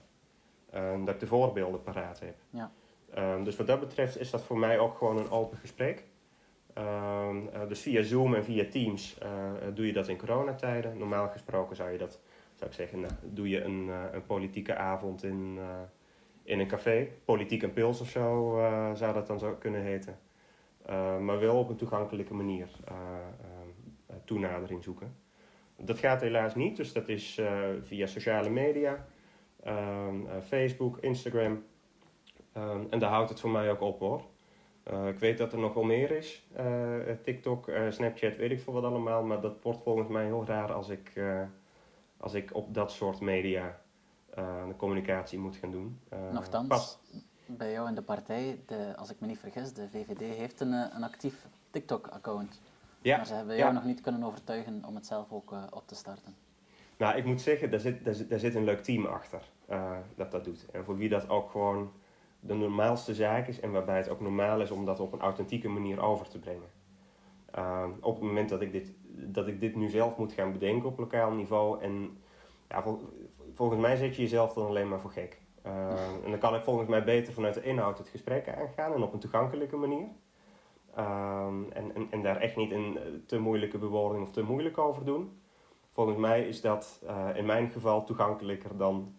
Um, 0.75 1.05
dat 1.05 1.13
ik 1.13 1.19
de 1.19 1.27
voorbeelden 1.27 1.83
paraat 1.83 2.19
heb. 2.19 2.35
Ja. 2.49 2.71
Um, 3.17 3.43
dus 3.43 3.55
wat 3.55 3.67
dat 3.67 3.79
betreft 3.79 4.19
is 4.19 4.29
dat 4.29 4.43
voor 4.43 4.57
mij 4.57 4.79
ook 4.79 4.97
gewoon 4.97 5.17
een 5.17 5.29
open 5.29 5.57
gesprek. 5.57 6.03
Uh, 6.77 7.67
dus 7.67 7.81
via 7.81 8.01
Zoom 8.01 8.33
en 8.35 8.43
via 8.43 8.65
Teams 8.69 9.17
uh, 9.23 9.29
doe 9.73 9.85
je 9.85 9.93
dat 9.93 10.07
in 10.07 10.17
coronatijden. 10.17 10.97
Normaal 10.97 11.29
gesproken 11.29 11.75
zou 11.75 11.91
je 11.91 11.97
dat, 11.97 12.19
zou 12.55 12.69
ik 12.69 12.75
zeggen, 12.75 12.99
nou, 12.99 13.13
doe 13.23 13.49
je 13.49 13.63
een, 13.63 13.87
uh, 13.87 14.03
een 14.11 14.25
politieke 14.25 14.75
avond 14.75 15.23
in, 15.23 15.59
in 16.43 16.59
een 16.59 16.67
café. 16.67 17.07
Politiek 17.25 17.63
en 17.63 17.73
pils 17.73 18.01
of 18.01 18.09
zo 18.09 18.57
zou 18.93 19.13
dat 19.13 19.27
dan 19.27 19.39
zo 19.39 19.55
kunnen 19.59 19.81
heten. 19.81 20.19
maar 21.19 21.39
wel 21.39 21.59
op 21.59 21.69
een 21.69 21.75
toegankelijke 21.75 22.33
manier 22.33 22.69
toenadering 24.25 24.83
zoeken. 24.83 25.15
Dat 25.81 25.99
gaat 25.99 26.21
helaas 26.21 26.55
niet, 26.55 26.77
dus 26.77 26.93
dat 26.93 27.07
is 27.09 27.37
uh, 27.37 27.59
via 27.81 28.05
sociale 28.05 28.49
media, 28.49 29.05
um, 29.67 30.25
uh, 30.25 30.31
Facebook, 30.47 30.97
Instagram. 30.97 31.63
Um, 32.57 32.87
en 32.89 32.99
daar 32.99 33.09
houdt 33.09 33.29
het 33.29 33.39
voor 33.39 33.49
mij 33.49 33.71
ook 33.71 33.81
op 33.81 33.99
hoor. 33.99 34.23
Uh, 34.91 35.07
ik 35.07 35.19
weet 35.19 35.37
dat 35.37 35.53
er 35.53 35.59
nog 35.59 35.73
wel 35.73 35.83
meer 35.83 36.11
is. 36.11 36.47
TikTok, 37.23 37.71
Snapchat, 37.89 38.35
weet 38.35 38.51
ik 38.51 38.59
veel 38.59 38.73
wat 38.73 38.83
allemaal. 38.83 39.23
Maar 39.23 39.41
dat 39.41 39.61
wordt 39.61 39.83
volgens 39.83 40.07
mij 40.07 40.25
heel 40.25 40.45
raar 40.45 40.73
als 40.73 40.89
ik, 40.89 41.21
als 42.17 42.33
ik 42.33 42.55
op 42.55 42.73
dat 42.73 42.91
soort 42.91 43.19
media 43.19 43.79
de 44.35 44.73
communicatie 44.77 45.39
moet 45.39 45.55
gaan 45.55 45.71
doen. 45.71 45.99
Nochtans, 46.31 46.67
pas. 46.67 46.99
bij 47.45 47.71
jou 47.71 47.87
in 47.87 47.95
de 47.95 48.01
partij, 48.01 48.59
de, 48.65 48.93
als 48.95 49.09
ik 49.09 49.19
me 49.19 49.27
niet 49.27 49.39
vergis, 49.39 49.73
de 49.73 49.89
VVD 49.89 50.19
heeft 50.19 50.59
een, 50.59 50.73
een 50.73 51.03
actief 51.03 51.47
TikTok-account. 51.71 52.59
Ja. 53.01 53.17
Maar 53.17 53.25
ze 53.25 53.33
hebben 53.33 53.55
jou 53.55 53.73
nog 53.73 53.83
niet 53.83 54.01
kunnen 54.01 54.23
overtuigen 54.23 54.83
om 54.85 54.95
het 54.95 55.05
zelf 55.05 55.31
ook 55.31 55.51
uh, 55.51 55.63
op 55.69 55.87
te 55.87 55.95
starten. 55.95 56.35
Nou, 56.97 57.17
ik 57.17 57.25
moet 57.25 57.41
zeggen, 57.41 57.71
daar 57.71 57.79
zit, 57.79 58.05
daar 58.05 58.13
zit, 58.13 58.29
daar 58.29 58.39
zit 58.39 58.55
een 58.55 58.63
leuk 58.63 58.83
team 58.83 59.05
achter 59.05 59.41
uh, 59.69 59.91
dat 60.15 60.31
dat 60.31 60.43
doet. 60.43 60.65
En 60.71 60.83
voor 60.83 60.97
wie 60.97 61.09
dat 61.09 61.29
ook 61.29 61.51
gewoon 61.51 61.91
de 62.39 62.53
normaalste 62.53 63.13
zaak 63.13 63.47
is 63.47 63.59
en 63.59 63.71
waarbij 63.71 63.97
het 63.97 64.09
ook 64.09 64.19
normaal 64.19 64.61
is 64.61 64.71
om 64.71 64.85
dat 64.85 64.99
op 64.99 65.13
een 65.13 65.19
authentieke 65.19 65.69
manier 65.69 66.01
over 66.01 66.29
te 66.29 66.39
brengen. 66.39 66.69
Uh, 67.57 67.85
op 68.01 68.15
het 68.15 68.23
moment 68.23 68.49
dat 68.49 68.61
ik, 68.61 68.71
dit, 68.71 68.91
dat 69.07 69.47
ik 69.47 69.59
dit 69.59 69.75
nu 69.75 69.89
zelf 69.89 70.17
moet 70.17 70.33
gaan 70.33 70.51
bedenken 70.51 70.89
op 70.89 70.99
lokaal 70.99 71.31
niveau 71.31 71.81
en 71.81 72.17
ja, 72.69 72.81
vol, 72.81 72.99
volgens 73.53 73.79
mij 73.79 73.95
zet 73.95 74.15
je 74.15 74.21
jezelf 74.21 74.53
dan 74.53 74.67
alleen 74.67 74.89
maar 74.89 74.99
voor 74.99 75.11
gek. 75.11 75.41
en 76.23 76.29
dan 76.29 76.39
kan 76.39 76.55
ik 76.55 76.63
volgens 76.63 76.89
mij 76.89 77.03
beter 77.03 77.33
vanuit 77.33 77.53
de 77.53 77.63
inhoud 77.63 77.97
het 77.97 78.09
gesprek 78.09 78.49
aangaan 78.49 78.93
en 78.93 79.03
op 79.03 79.13
een 79.13 79.19
toegankelijke 79.19 79.75
manier. 79.75 80.07
Um, 80.97 81.71
en, 81.71 81.95
en, 81.95 82.07
en, 82.11 82.21
daar 82.21 82.37
echt 82.37 82.55
niet 82.55 82.71
een 82.71 82.97
eh, 82.97 83.03
te 83.25 83.39
moeilijke 83.39 83.77
bewoording 83.77 84.23
of 84.23 84.31
te 84.31 84.43
moeilijk 84.43 84.77
over 84.77 85.05
doen. 85.05 85.41
Volgens 85.91 86.17
mij 86.17 86.47
is 86.47 86.61
dat 86.61 87.01
uh, 87.03 87.27
in 87.35 87.45
mijn 87.45 87.69
geval 87.69 88.03
toegankelijker 88.03 88.77
dan 88.77 89.15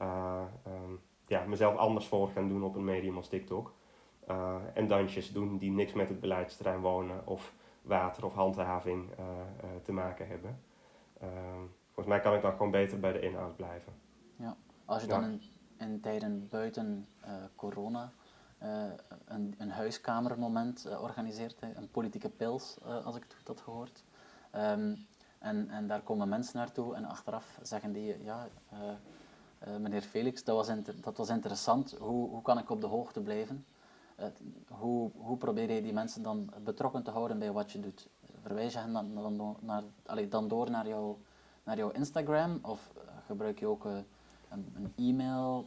uh, 0.00 0.42
um, 0.66 1.00
ja, 1.26 1.44
mezelf 1.44 1.76
anders 1.76 2.06
voor 2.06 2.28
gaan 2.28 2.48
doen 2.48 2.62
op 2.62 2.76
een 2.76 2.84
medium 2.84 3.16
als 3.16 3.28
TikTok. 3.28 3.74
en 4.74 4.86
dansjes 4.86 5.32
doen 5.32 5.58
die 5.58 5.70
niks 5.70 5.92
met 5.92 6.08
het 6.08 6.20
beleidsterrein 6.20 6.80
wonen 6.80 7.26
of 7.26 7.54
water 7.82 8.24
of 8.24 8.34
handhaving 8.34 9.10
te 9.82 9.92
maken 9.92 10.28
hebben. 10.28 10.60
Ehm, 11.20 11.66
volgens 11.84 12.06
mij 12.06 12.20
kan 12.20 12.34
ik 12.34 12.42
dan 12.42 12.52
gewoon 12.52 12.70
beter 12.70 13.00
bij 13.00 13.12
de 13.12 13.20
inhoud 13.20 13.56
blijven. 13.56 13.92
Ja, 14.36 14.56
als 14.84 15.02
je 15.02 15.08
dan 15.08 15.24
in, 15.24 15.42
in 15.78 16.00
tijden 16.00 16.48
buiten 16.48 17.08
corona 17.56 18.02
eh, 18.02 18.21
een, 19.24 19.54
een 19.58 19.70
huiskamermoment 19.70 20.86
uh, 20.86 21.02
organiseert, 21.02 21.56
een 21.74 21.90
politieke 21.90 22.28
pils, 22.28 22.78
uh, 22.86 23.06
als 23.06 23.16
ik 23.16 23.22
het 23.22 23.34
goed 23.34 23.46
had 23.46 23.60
gehoord. 23.60 24.04
Um, 24.56 25.06
en, 25.38 25.70
en 25.70 25.86
daar 25.86 26.00
komen 26.00 26.28
mensen 26.28 26.56
naartoe 26.56 26.94
en 26.94 27.04
achteraf 27.04 27.58
zeggen 27.62 27.92
die, 27.92 28.24
ja, 28.24 28.48
meneer 29.78 30.02
Felix, 30.02 30.44
dat 30.44 30.56
was, 30.56 30.76
dat 31.00 31.16
was 31.16 31.28
interessant, 31.28 31.96
hoe, 31.98 32.28
hoe 32.28 32.42
kan 32.42 32.58
ik 32.58 32.70
op 32.70 32.80
de 32.80 32.86
hoogte 32.86 33.20
blijven? 33.20 33.66
hoe, 34.68 35.10
hoe 35.16 35.36
probeer 35.36 35.72
je 35.72 35.82
die 35.82 35.92
mensen 35.92 36.22
dan 36.22 36.50
betrokken 36.64 37.02
te 37.02 37.10
houden 37.10 37.38
bij 37.38 37.52
wat 37.52 37.72
je 37.72 37.80
doet? 37.80 38.08
Verwijs 38.42 38.72
je 38.72 38.78
hen 38.78 38.92
dan, 38.92 39.56
naar, 39.60 39.82
allez, 40.06 40.28
dan 40.28 40.48
door 40.48 40.70
naar, 40.70 40.88
jou, 40.88 41.16
naar 41.62 41.76
jouw 41.76 41.90
Instagram 41.90 42.58
of 42.62 42.92
gebruik 43.26 43.58
je 43.58 43.66
ook 43.66 43.84
een 44.48 44.92
e-mail 44.96 45.66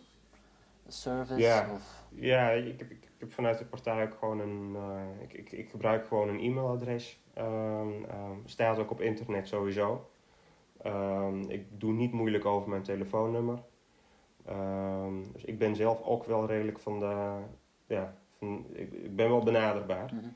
service? 0.88 1.40
Ja. 1.40 1.70
Of? 1.74 2.04
Ja, 2.10 2.50
ik 2.50 2.80
heb, 2.80 2.92
ik 2.92 3.10
heb 3.18 3.34
vanuit 3.34 3.58
de 3.58 3.66
partij 3.66 4.04
ook 4.04 4.14
gewoon 4.20 4.40
een. 4.40 4.76
eh, 4.76 5.22
ik, 5.22 5.34
ik, 5.34 5.52
ik 5.52 5.70
gebruik 5.70 6.08
gewoon 6.08 6.30
een 6.30 6.40
e-mailadres. 6.40 7.20
Ehm, 7.34 7.90
staat 8.46 8.78
ook 8.80 8.92
op 8.92 9.02
internet 9.02 9.48
sowieso. 9.48 10.10
Ehm, 10.82 11.40
ik 11.50 11.66
doe 11.80 11.92
niet 11.94 12.12
moeilijk 12.12 12.46
over 12.46 12.70
mijn 12.70 12.84
telefoonnummer. 12.84 13.60
Dus 15.34 15.46
ik 15.46 15.58
ben 15.60 15.76
zelf 15.76 16.02
ook 16.02 16.26
wel 16.26 16.46
redelijk 16.48 16.80
van 16.80 17.00
de. 17.00 17.34
Ja, 17.88 18.16
van, 18.30 18.66
ik, 18.74 18.94
ik 18.94 19.16
ben 19.16 19.30
wel 19.30 19.44
benaderbaar. 19.44 20.12
Mhm. 20.14 20.28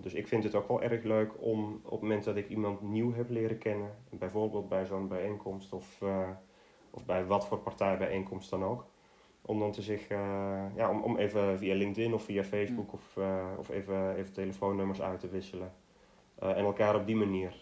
Dus 0.00 0.14
ik 0.14 0.28
vind 0.28 0.44
het 0.44 0.54
ook 0.54 0.68
wel 0.68 0.82
erg 0.82 1.02
leuk 1.02 1.32
om 1.42 1.80
op 1.84 1.90
het 1.90 2.00
moment 2.00 2.24
dat 2.24 2.36
ik 2.36 2.48
iemand 2.48 2.80
nieuw 2.80 3.12
heb 3.14 3.30
leren 3.30 3.58
kennen, 3.58 3.90
bijvoorbeeld 4.10 4.68
bij 4.68 4.84
zo'n 4.84 5.08
bijeenkomst 5.08 5.72
of, 5.72 6.02
eh, 6.02 6.28
of 6.90 7.04
bij 7.04 7.26
wat 7.26 7.46
voor 7.46 7.58
partijbijeenkomst 7.58 8.50
dan 8.50 8.64
ook, 8.64 8.86
om 9.42 9.58
dan 9.58 9.72
te 9.72 9.82
zeggen, 9.82 10.16
eh, 10.16 10.76
ja, 10.76 10.90
om, 10.90 11.02
om 11.02 11.16
even 11.16 11.58
via 11.58 11.74
LinkedIn 11.74 12.14
of 12.14 12.22
via 12.24 12.44
Facebook 12.44 12.92
of, 12.92 13.16
eh, 13.16 13.46
of 13.58 13.68
even, 13.68 14.14
even 14.16 14.32
telefoonnummers 14.32 15.00
uit 15.02 15.20
te 15.20 15.28
wisselen 15.28 15.72
eh, 16.34 16.48
en 16.50 16.64
elkaar 16.64 16.94
op 16.94 17.06
die 17.06 17.16
manier 17.16 17.54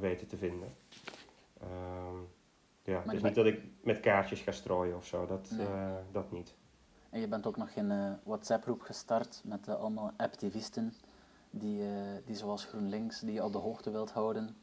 weten 0.00 0.26
te 0.26 0.36
vinden. 0.36 0.74
Ehm, 1.60 2.16
ja, 2.82 3.02
Maar 3.04 3.14
dus 3.14 3.22
niet 3.22 3.34
dat 3.34 3.46
ik 3.46 3.60
met 3.82 4.00
kaartjes 4.00 4.40
ga 4.40 4.52
strooien 4.52 4.96
of 4.96 5.06
zo, 5.06 5.26
dat, 5.26 5.50
Nee. 5.56 5.66
dat 6.12 6.30
niet. 6.32 6.54
En 7.10 7.20
je 7.20 7.28
bent 7.28 7.46
ook 7.46 7.56
nog 7.56 7.76
een 7.76 7.90
eh, 7.90 8.10
WhatsApp-groep 8.22 8.80
gestart 8.80 9.42
met 9.44 9.68
allemaal 9.68 10.12
activisten 10.16 10.92
die, 11.50 11.82
die 12.24 12.36
zoals 12.36 12.64
GroenLinks, 12.64 13.20
die 13.20 13.32
je 13.32 13.44
op 13.44 13.52
de 13.52 13.58
hoogte 13.58 13.90
wilt 13.90 14.10
houden, 14.10 14.56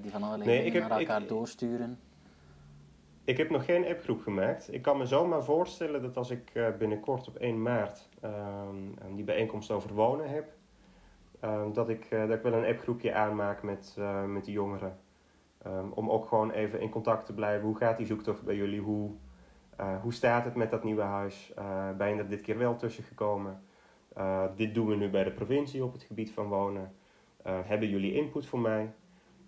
die 0.00 0.10
van 0.10 0.22
allerlei 0.22 0.50
Nee, 0.50 0.62
dingen 0.70 0.88
naar 0.88 0.98
elkaar 0.98 1.22
ik- 1.22 1.28
doorsturen. 1.28 1.98
Ik 3.26 3.36
heb 3.36 3.50
nog 3.50 3.64
geen 3.64 3.86
appgroep 3.86 4.22
gemaakt. 4.22 4.72
Ik 4.72 4.82
kan 4.82 4.98
me 4.98 5.06
zomaar 5.06 5.44
voorstellen 5.44 6.02
dat 6.02 6.16
als 6.16 6.30
ik 6.30 6.50
eh, 6.52 6.66
binnenkort 6.78 7.28
op 7.28 7.36
1 7.36 7.62
maart 7.62 8.08
ehm, 8.20 9.14
die 9.14 9.24
bijeenkomst 9.24 9.70
over 9.70 9.94
wonen 9.94 10.28
heb, 10.30 10.52
ehm, 11.40 11.72
dat, 11.72 11.88
ik, 11.88 12.04
eh, 12.04 12.20
dat 12.20 12.36
ik 12.36 12.42
wel 12.42 12.52
een 12.52 12.66
appgroepje 12.66 13.14
aanmaak 13.14 13.62
met, 13.62 13.94
eh, 13.98 14.24
met 14.24 14.44
de 14.44 14.52
jongeren. 14.52 14.98
Ehm, 15.62 15.90
om 15.90 16.10
ook 16.10 16.26
gewoon 16.26 16.50
even 16.50 16.80
in 16.80 16.90
contact 16.90 17.26
te 17.26 17.34
blijven. 17.34 17.66
Hoe 17.66 17.76
gaat 17.76 17.96
die 17.96 18.06
zoektocht 18.06 18.44
bij 18.44 18.56
jullie? 18.56 18.80
Hoe, 18.80 19.10
hoe 20.02 20.12
staat 20.12 20.44
het 20.44 20.54
met 20.54 20.70
dat 20.70 20.84
nieuwe 20.84 21.02
huis? 21.02 21.52
Eh, 21.54 21.90
ben 21.96 22.08
je 22.08 22.14
er 22.16 22.28
dit 22.28 22.40
keer 22.40 22.58
wel 22.58 22.76
tussen 22.76 23.04
gekomen? 23.04 23.62
Dit 24.56 24.74
doen 24.74 24.86
we 24.86 24.96
nu 24.96 25.10
bij 25.10 25.24
de 25.24 25.30
provincie 25.30 25.84
op 25.84 25.92
het 25.92 26.02
gebied 26.02 26.30
van 26.30 26.46
wonen. 26.46 26.92
Hebben 27.42 27.88
jullie 27.88 28.14
input 28.14 28.46
voor 28.46 28.58
mij? 28.60 28.90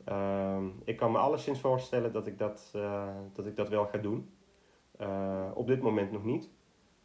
Ehm, 0.08 0.66
ik 0.84 0.96
kan 0.96 1.12
me 1.12 1.18
alleszins 1.18 1.60
voorstellen 1.60 2.12
dat 2.12 2.26
ik 2.26 2.38
dat, 2.38 2.70
eh, 2.74 3.08
dat, 3.32 3.46
ik 3.46 3.56
dat 3.56 3.68
wel 3.68 3.86
ga 3.86 3.98
doen. 3.98 4.30
Eh, 4.98 5.50
op 5.54 5.66
dit 5.66 5.80
moment 5.82 6.12
nog 6.12 6.24
niet. 6.24 6.50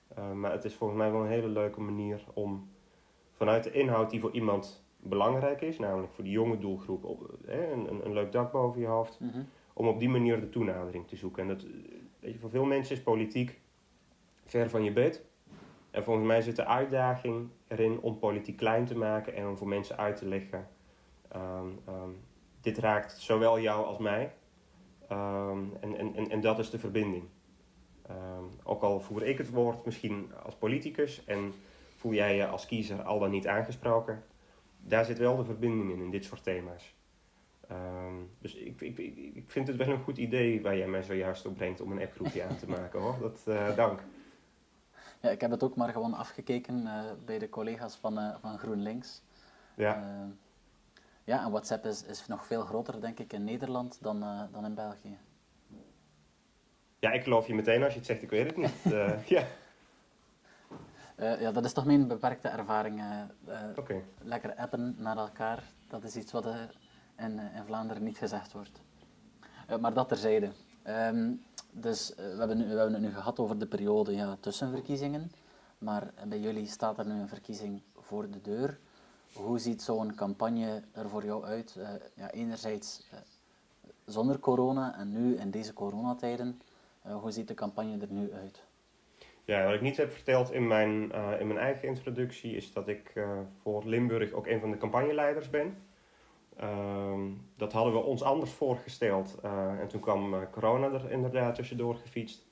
Eh, 0.08 0.32
maar 0.32 0.52
het 0.52 0.66
is 0.66 0.76
volgens 0.76 1.00
mij 1.00 1.12
wel 1.12 1.22
een 1.22 1.28
hele 1.28 1.48
leuke 1.48 1.82
manier 1.82 2.24
om 2.34 2.70
vanuit 3.32 3.64
de 3.64 3.72
inhoud 3.72 4.10
die 4.10 4.20
voor 4.20 4.32
iemand 4.32 4.86
belangrijk 4.98 5.62
is, 5.62 5.80
namelijk 5.80 6.14
voor 6.14 6.24
die 6.24 6.34
jonge 6.34 6.58
doelgroep, 6.58 7.04
op, 7.04 7.30
een, 7.46 7.90
een, 7.90 8.06
een 8.06 8.14
leuk 8.14 8.32
dak 8.32 8.52
boven 8.52 8.82
je 8.82 8.88
hoofd, 8.88 9.20
Mhm. 9.20 9.42
om 9.74 9.88
op 9.88 10.00
die 10.00 10.10
manier 10.10 10.40
de 10.40 10.50
toenadering 10.50 11.08
te 11.08 11.16
zoeken. 11.16 11.42
En 11.42 11.48
dat, 11.48 11.66
weet 12.20 12.34
je, 12.34 12.40
voor 12.40 12.50
veel 12.50 12.66
mensen 12.66 12.96
is 12.96 13.04
politiek 13.04 13.60
ver 14.46 14.70
van 14.70 14.84
je 14.84 14.92
bed. 14.94 15.26
En 15.92 16.04
volgens 16.04 16.28
mij 16.28 16.42
zit 16.42 16.56
de 16.56 16.66
uitdaging 16.66 17.50
erin 17.68 18.00
om 18.02 18.20
politiek 18.20 18.58
klein 18.58 18.86
te 18.86 18.98
maken 18.98 19.36
en 19.36 19.48
om 19.48 19.58
voor 19.58 19.68
mensen 19.68 19.98
uit 19.98 20.16
te 20.16 20.26
leggen. 20.28 20.68
ehm, 21.30 21.68
ehm, 21.86 22.10
dit 22.63 22.77
raakt 22.77 23.17
zowel 23.17 23.60
jou 23.60 23.86
als 23.86 23.98
mij. 23.98 24.34
Ehm, 25.08 25.60
en, 25.79 26.15
en, 26.15 26.29
en, 26.29 26.41
dat 26.41 26.60
is 26.60 26.70
de 26.70 26.79
verbinding. 26.79 27.24
Ehm, 28.08 28.43
ook 28.63 28.82
al 28.82 29.00
voer 29.00 29.24
ik 29.24 29.38
het 29.38 29.50
woord 29.50 29.86
misschien 29.86 30.32
als 30.43 30.55
politicus 30.55 31.25
en 31.25 31.53
voel 31.98 32.13
jij 32.13 32.36
je 32.36 32.48
als 32.48 32.65
kiezer 32.65 33.01
al 33.01 33.20
dan 33.20 33.32
niet 33.32 33.48
aangesproken, 33.48 34.24
daar 34.79 35.05
zit 35.05 35.17
wel 35.17 35.36
de 35.36 35.43
verbinding 35.43 35.91
in, 35.91 36.00
in 36.00 36.12
dit 36.12 36.25
soort 36.25 36.43
thema's. 36.43 36.96
Ehm, 37.67 38.15
dus 38.39 38.55
ik, 38.55 38.82
ik, 38.82 38.98
ik, 38.98 39.17
ik 39.36 39.51
vind 39.51 39.67
het 39.67 39.77
wel 39.77 39.88
een 39.88 40.03
goed 40.03 40.17
idee 40.17 40.62
waar 40.62 40.77
jij 40.77 40.88
mij 40.88 41.01
zojuist 41.01 41.46
op 41.46 41.55
brengt 41.55 41.82
om 41.82 41.91
een 41.91 42.01
appgroepje 42.01 42.43
aan 42.43 42.58
te 42.58 42.70
maken 42.79 43.00
hoor. 43.00 43.15
Dat, 43.20 43.41
eh, 43.46 43.75
dank. 43.75 44.00
Ja, 45.22 45.29
ik 45.29 45.41
heb 45.41 45.51
het 45.51 45.63
ook 45.63 45.75
maar 45.75 45.91
gewoon 45.91 46.13
afgekeken 46.13 46.88
eh, 46.88 47.12
bij 47.25 47.39
de 47.39 47.50
collega's 47.50 47.96
van, 47.96 48.17
eh, 48.17 48.36
van 48.41 48.58
GroenLinks. 48.58 49.22
Ja. 49.75 50.27
Ja, 51.24 51.44
en 51.44 51.51
WhatsApp 51.51 51.86
is, 51.86 52.03
is 52.03 52.27
nog 52.27 52.46
veel 52.46 52.62
groter, 52.62 53.01
denk 53.01 53.20
ik, 53.20 53.34
in 53.34 53.44
Nederland 53.44 53.98
dan, 54.01 54.24
eh, 54.24 54.42
dan 54.51 54.65
in 54.65 54.75
België. 54.75 55.18
ja, 57.00 57.12
ik 57.12 57.24
geloof 57.24 57.48
je 57.48 57.56
meteen 57.56 57.84
als 57.84 57.92
je 57.94 57.98
het 57.98 58.08
zegt, 58.08 58.22
ik 58.22 58.30
weet 58.30 58.46
het 58.46 58.58
niet. 58.58 58.72
Eh, 58.94 59.25
ja, 59.27 59.44
Eh, 61.15 61.42
ja, 61.42 61.51
dat 61.51 61.65
is 61.65 61.74
toch 61.74 61.86
mijn 61.86 62.08
beperkte 62.08 62.48
ervaring. 62.48 63.03
oké. 63.75 64.01
lekker 64.22 64.56
appen 64.56 64.96
naar 64.98 65.18
elkaar, 65.18 65.63
dat 65.88 66.03
is 66.03 66.15
iets 66.15 66.32
wat 66.32 66.46
in, 67.18 67.39
in 67.39 67.63
Vlaanderen 67.65 68.03
niet 68.03 68.18
gezegd 68.18 68.51
wordt. 68.53 68.82
Maar 69.80 69.94
dat 69.94 70.08
terzijde. 70.08 70.51
Ehm, 70.84 71.32
dus 71.72 72.13
we, 72.15 72.36
hebben 72.38 72.58
nu, 72.58 72.63
we 72.63 72.70
hebben 72.75 72.94
het 72.94 73.01
nu 73.01 73.13
gehad 73.13 73.39
over 73.39 73.58
de 73.60 73.68
periode 73.68 74.15
ja, 74.15 74.38
tussen 74.39 74.72
verkiezingen. 74.72 75.32
Maar 75.77 76.13
bij 76.27 76.39
jullie 76.39 76.68
staat 76.68 76.98
er 76.98 77.06
nu 77.06 77.20
een 77.20 77.27
verkiezing 77.27 77.82
voor 77.98 78.30
de 78.30 78.42
deur. 78.42 78.80
Hoe 79.34 79.60
ziet 79.60 79.82
zo'n 79.82 80.16
campagne 80.16 80.84
er 80.94 81.10
voor 81.10 81.25
jou 81.25 81.44
uit? 81.44 81.75
Eh, 81.80 81.90
ja, 82.16 82.32
enerzijds 82.32 83.08
eh, 83.12 83.20
zonder 84.06 84.40
corona 84.40 84.98
en 84.98 85.12
nu 85.12 85.38
in 85.38 85.52
deze 85.52 85.74
coronatijden. 85.74 86.62
eh, 87.02 87.16
hoe 87.22 87.32
ziet 87.32 87.48
de 87.48 87.54
campagne 87.54 87.98
er 88.02 88.12
nu 88.12 88.34
uit? 88.34 88.63
Ja, 89.46 89.66
wat 89.66 89.74
ik 89.74 89.82
niet 89.82 89.98
heb 89.98 90.12
verteld 90.12 90.52
in 90.52 90.68
mijn, 90.68 91.12
in 91.40 91.48
mijn 91.48 91.58
eigen 91.58 91.88
introductie 91.88 92.56
is 92.56 92.74
dat 92.74 92.88
ik 92.88 93.13
voor 93.62 93.84
Limburg 93.86 94.32
ook 94.32 94.48
een 94.48 94.60
van 94.60 94.72
de 94.72 94.78
campagneleiders 94.78 95.50
ben. 95.50 95.78
Ehm, 96.58 97.32
dat 97.58 97.74
hadden 97.74 97.94
we 97.94 98.00
ons 98.00 98.24
anders 98.24 98.52
voorgesteld 98.52 99.40
en 99.80 99.88
toen 99.88 100.02
kwam 100.02 100.50
corona 100.52 100.92
er 100.92 101.12
inderdaad 101.12 101.56
tussendoor 101.56 101.96
gefietst. 101.96 102.46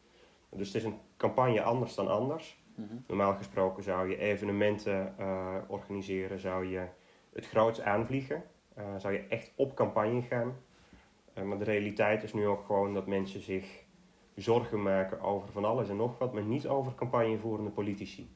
Dus 0.49 0.67
het 0.67 0.75
is 0.75 0.83
een 0.83 0.99
campagne 1.17 1.61
anders 1.61 1.95
dan 1.95 2.07
anders. 2.07 2.60
Mhm. 2.75 2.95
Normaal 3.07 3.33
gesproken 3.33 3.83
zou 3.83 4.09
je 4.09 4.17
evenementen 4.17 5.17
eh, 5.17 5.55
organiseren, 5.67 6.39
zou 6.39 6.65
je 6.65 6.85
het 7.33 7.47
groots 7.47 7.81
aanvliegen, 7.81 8.43
eh, 8.73 8.83
zou 8.97 9.13
je 9.13 9.19
echt 9.27 9.51
op 9.55 9.75
campagne 9.75 10.21
gaan. 10.21 10.55
Eh, 11.33 11.43
maar 11.43 11.57
de 11.57 11.63
realiteit 11.63 12.23
is 12.23 12.33
nu 12.33 12.47
ook 12.47 12.65
gewoon 12.65 12.93
dat 12.93 13.07
mensen 13.07 13.41
zich 13.41 13.83
zorgen 14.35 14.81
maken 14.81 15.21
over 15.21 15.49
van 15.51 15.65
alles 15.65 15.89
en 15.89 15.95
nog 15.95 16.17
wat, 16.17 16.33
maar 16.33 16.43
niet 16.43 16.67
over 16.67 16.95
campagnevoerende 16.95 17.71
politici. 17.71 18.29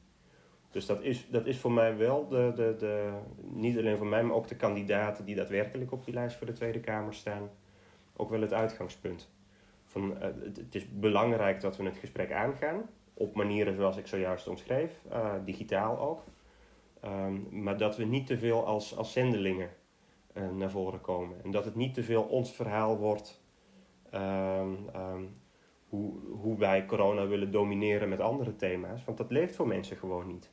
Dus 0.70 0.86
dat 0.86 1.02
is, 1.02 1.30
dat 1.30 1.46
is 1.46 1.58
voor 1.58 1.72
mij 1.72 1.96
wel 1.96 2.28
de, 2.28 2.52
de, 2.54 2.74
de, 2.78 3.12
niet 3.42 3.78
alleen 3.78 3.96
voor 3.96 4.06
mij, 4.06 4.22
maar 4.24 4.36
ook 4.36 4.48
de 4.48 4.56
kandidaten 4.56 5.24
die 5.24 5.34
daadwerkelijk 5.34 5.92
op 5.92 6.04
die 6.04 6.14
lijst 6.14 6.36
voor 6.36 6.46
de 6.46 6.52
Tweede 6.52 6.80
Kamer 6.80 7.14
staan, 7.14 7.50
ook 8.16 8.30
wel 8.30 8.40
het 8.40 8.52
uitgangspunt. 8.52 9.30
Van, 9.84 10.16
het, 10.18 10.56
het 10.56 10.74
is 10.74 10.90
belangrijk 10.90 11.60
dat 11.60 11.76
we 11.76 11.84
het 11.84 11.96
gesprek 11.96 12.32
aangaan, 12.32 12.88
op 13.18 13.34
manieren 13.34 13.74
zoals 13.74 13.96
ik 13.96 14.06
zojuist 14.06 14.48
omschreef, 14.48 15.00
eh, 15.10 15.34
digitaal 15.44 15.98
ook. 15.98 16.24
Ehm, 17.00 17.62
maar 17.62 17.78
dat 17.78 17.96
we 17.96 18.04
niet 18.04 18.26
te 18.26 18.38
veel 18.38 18.66
als, 18.66 18.96
als 18.96 19.12
zendelingen 19.12 19.70
eh, 20.32 20.50
naar 20.50 20.70
voren 20.70 21.00
komen. 21.00 21.36
En 21.44 21.50
dat 21.50 21.64
het 21.64 21.74
niet 21.74 21.94
te 21.94 22.02
veel 22.02 22.22
ons 22.22 22.52
verhaal 22.52 22.96
wordt 22.98 23.44
ehm, 24.10 24.74
ehm, 24.92 25.24
hoe, 25.88 26.12
hoe 26.40 26.58
wij 26.58 26.86
corona 26.86 27.26
willen 27.26 27.50
domineren 27.50 28.08
met 28.08 28.20
andere 28.20 28.56
thema's. 28.56 29.04
Want 29.04 29.18
dat 29.18 29.30
leeft 29.30 29.56
voor 29.56 29.66
mensen 29.66 29.96
gewoon 29.96 30.26
niet. 30.26 30.50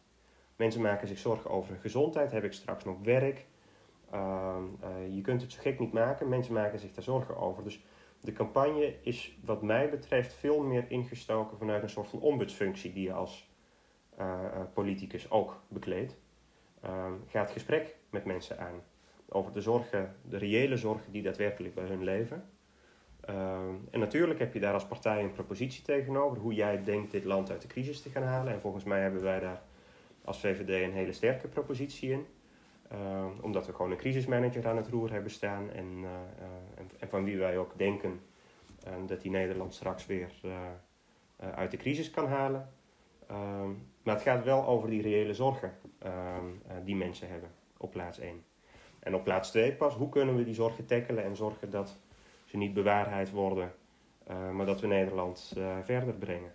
Mensen 0.55 0.81
maken 0.81 1.07
zich 1.07 1.17
zorgen 1.17 1.49
over 1.49 1.71
hun 1.71 1.81
gezondheid. 1.81 2.31
Heb 2.31 2.43
ik 2.43 2.53
straks 2.53 2.83
nog 2.83 2.97
werk? 3.01 3.45
Eh, 4.09 4.57
je 5.09 5.21
kunt 5.21 5.41
het 5.41 5.51
zo 5.51 5.61
gek 5.61 5.79
niet 5.79 5.93
maken. 5.93 6.29
Mensen 6.29 6.53
maken 6.53 6.79
zich 6.79 6.93
daar 6.93 7.03
zorgen 7.03 7.37
over. 7.37 7.63
Dus 7.63 7.83
de 8.23 8.33
campagne 8.33 8.95
is 9.01 9.37
wat 9.45 9.61
mij 9.61 9.89
betreft 9.89 10.33
veel 10.33 10.63
meer 10.63 10.85
ingestoken 10.87 11.57
vanuit 11.57 11.83
een 11.83 11.89
soort 11.89 12.09
van 12.09 12.19
ombudsfunctie 12.19 12.93
die 12.93 13.03
je 13.03 13.13
als 13.13 13.51
eh, 14.17 14.45
eh, 14.45 14.61
politicus 14.73 15.31
ook 15.31 15.61
bekleedt. 15.67 16.15
Ehm, 16.81 17.13
ga 17.27 17.39
het 17.39 17.51
gesprek 17.51 17.95
met 18.09 18.25
mensen 18.25 18.59
aan 18.59 18.81
over 19.29 19.53
de 19.53 19.61
zorgen, 19.61 20.15
de 20.21 20.37
reële 20.37 20.77
zorgen 20.77 21.11
die 21.11 21.21
daadwerkelijk 21.21 21.73
bij 21.73 21.85
hun 21.85 22.03
leven. 22.03 22.49
Ehm, 23.21 23.75
en 23.91 23.99
natuurlijk 23.99 24.39
heb 24.39 24.53
je 24.53 24.59
daar 24.59 24.73
als 24.73 24.87
partij 24.87 25.23
een 25.23 25.31
propositie 25.31 25.83
tegenover 25.83 26.37
hoe 26.37 26.53
jij 26.53 26.83
denkt 26.83 27.11
dit 27.11 27.23
land 27.23 27.51
uit 27.51 27.61
de 27.61 27.67
crisis 27.67 28.01
te 28.01 28.09
gaan 28.09 28.23
halen. 28.23 28.53
En 28.53 28.61
volgens 28.61 28.83
mij 28.83 29.01
hebben 29.01 29.21
wij 29.21 29.39
daar 29.39 29.61
als 30.23 30.39
VVD 30.39 30.83
een 30.83 30.93
hele 30.93 31.13
sterke 31.13 31.47
propositie 31.47 32.11
in. 32.11 32.25
Ehm, 32.93 33.31
omdat 33.41 33.65
we 33.65 33.73
gewoon 33.73 33.91
een 33.91 33.97
crisismanager 33.97 34.67
aan 34.67 34.77
het 34.77 34.87
roer 34.87 35.11
hebben 35.11 35.31
staan 35.31 35.69
en, 35.71 35.85
eh, 36.03 36.45
eh, 36.45 36.87
en, 36.99 37.09
van 37.09 37.23
wie 37.23 37.37
wij 37.37 37.57
ook 37.57 37.77
denken 37.77 38.21
eh, 38.83 38.93
dat 39.05 39.21
die 39.21 39.31
Nederland 39.31 39.73
straks 39.73 40.05
weer 40.05 40.31
eh, 40.43 40.51
eh, 41.35 41.51
uit 41.51 41.71
de 41.71 41.77
crisis 41.77 42.09
kan 42.09 42.27
halen. 42.27 42.69
Ehm, 43.27 43.69
maar 44.03 44.13
het 44.13 44.23
gaat 44.23 44.43
wel 44.43 44.65
over 44.65 44.89
die 44.89 45.01
reële 45.01 45.33
zorgen 45.33 45.73
ehm, 45.99 46.45
eh, 46.67 46.75
die 46.83 46.95
mensen 46.95 47.27
hebben 47.29 47.49
op 47.77 47.91
plaats 47.91 48.19
1. 48.19 48.43
En 48.99 49.15
op 49.15 49.23
plaats 49.23 49.51
2 49.51 49.73
pas, 49.73 49.93
hoe 49.95 50.09
kunnen 50.09 50.35
we 50.35 50.43
die 50.43 50.53
zorgen 50.53 50.85
tackelen 50.85 51.23
en 51.23 51.35
zorgen 51.35 51.69
dat 51.69 51.97
ze 52.45 52.57
niet 52.57 52.73
bewaarheid 52.73 53.31
worden, 53.31 53.73
eh, 54.23 54.49
maar 54.49 54.65
dat 54.65 54.81
we 54.81 54.87
Nederland 54.87 55.53
eh, 55.57 55.77
verder 55.83 56.13
brengen. 56.13 56.53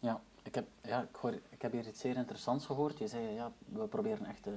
Ja, 0.00 0.22
ik 0.42 0.54
heb, 0.54 0.66
ja, 0.82 1.02
ik, 1.02 1.16
hoor, 1.16 1.32
ik 1.32 1.62
heb 1.62 1.72
hier 1.72 1.86
iets 1.86 2.00
zeer 2.00 2.16
interessants 2.16 2.66
gehoord. 2.66 2.98
Je 2.98 3.06
zei, 3.06 3.34
ja, 3.34 3.52
we 3.58 3.86
proberen 3.86 4.26
echt 4.26 4.48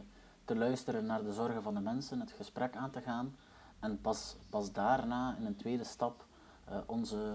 te 0.50 0.56
luisteren 0.56 1.06
naar 1.06 1.24
de 1.24 1.34
zorgen 1.34 1.63
van 1.63 1.74
de 1.74 1.79
mensen, 1.79 2.20
het 2.20 2.32
gesprek 2.32 2.75
aan 2.75 2.91
te 2.91 3.01
gaan. 3.01 3.36
En 3.79 4.01
pas, 4.01 4.38
pas 4.50 4.72
daarna, 4.72 5.36
in 5.39 5.46
een 5.46 5.56
tweede 5.56 5.84
stap, 5.84 6.25
uh, 6.70 6.77
onze, 6.86 7.34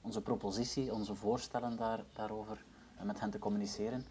onze 0.00 0.22
propositie, 0.22 0.92
onze 0.92 1.14
voorstellen 1.14 1.76
daar, 1.76 2.04
daarover 2.12 2.64
uh, 2.96 3.02
met 3.02 3.20
hen 3.20 3.30
te 3.30 3.38
communiceren. 3.38 4.04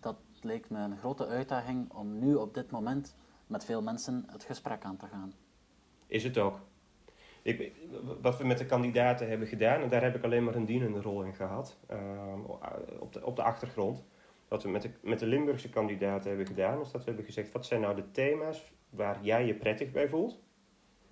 Dat 0.00 0.16
leek 0.40 0.70
me 0.70 0.78
een 0.78 0.98
grote 0.98 1.26
uitdaging 1.26 1.92
om 1.92 2.18
nu 2.18 2.34
op 2.34 2.54
dit 2.54 2.70
moment 2.70 3.16
met 3.46 3.64
veel 3.64 3.82
mensen 3.82 4.24
het 4.30 4.44
gesprek 4.44 4.84
aan 4.84 4.96
te 4.96 5.06
gaan. 5.06 5.32
Is 6.06 6.24
het 6.24 6.38
ook. 6.38 6.60
Ik, 7.42 7.72
wat 8.20 8.38
we 8.38 8.44
met 8.44 8.58
de 8.58 8.66
kandidaten 8.66 9.28
hebben 9.28 9.48
gedaan, 9.48 9.80
en 9.80 9.88
daar 9.88 10.02
heb 10.02 10.14
ik 10.14 10.24
alleen 10.24 10.44
maar 10.44 10.54
een 10.54 10.66
dienende 10.66 11.00
rol 11.00 11.22
in 11.22 11.34
gehad, 11.34 11.76
uh, 11.90 11.98
op, 13.00 13.12
de, 13.12 13.26
op 13.26 13.36
de 13.36 13.42
achtergrond. 13.42 14.02
Wat 14.50 14.62
we 14.62 14.68
met 14.68 14.82
de, 14.82 14.90
met 15.02 15.18
de 15.18 15.26
Limburgse 15.26 15.70
kandidaten 15.70 16.28
hebben 16.28 16.46
gedaan, 16.46 16.80
is 16.80 16.90
dat 16.90 17.00
we 17.00 17.06
hebben 17.06 17.24
gezegd: 17.24 17.52
wat 17.52 17.66
zijn 17.66 17.80
nou 17.80 17.96
de 17.96 18.10
thema's 18.10 18.72
waar 18.88 19.18
jij 19.22 19.46
je 19.46 19.54
prettig 19.54 19.90
bij 19.90 20.08
voelt? 20.08 20.38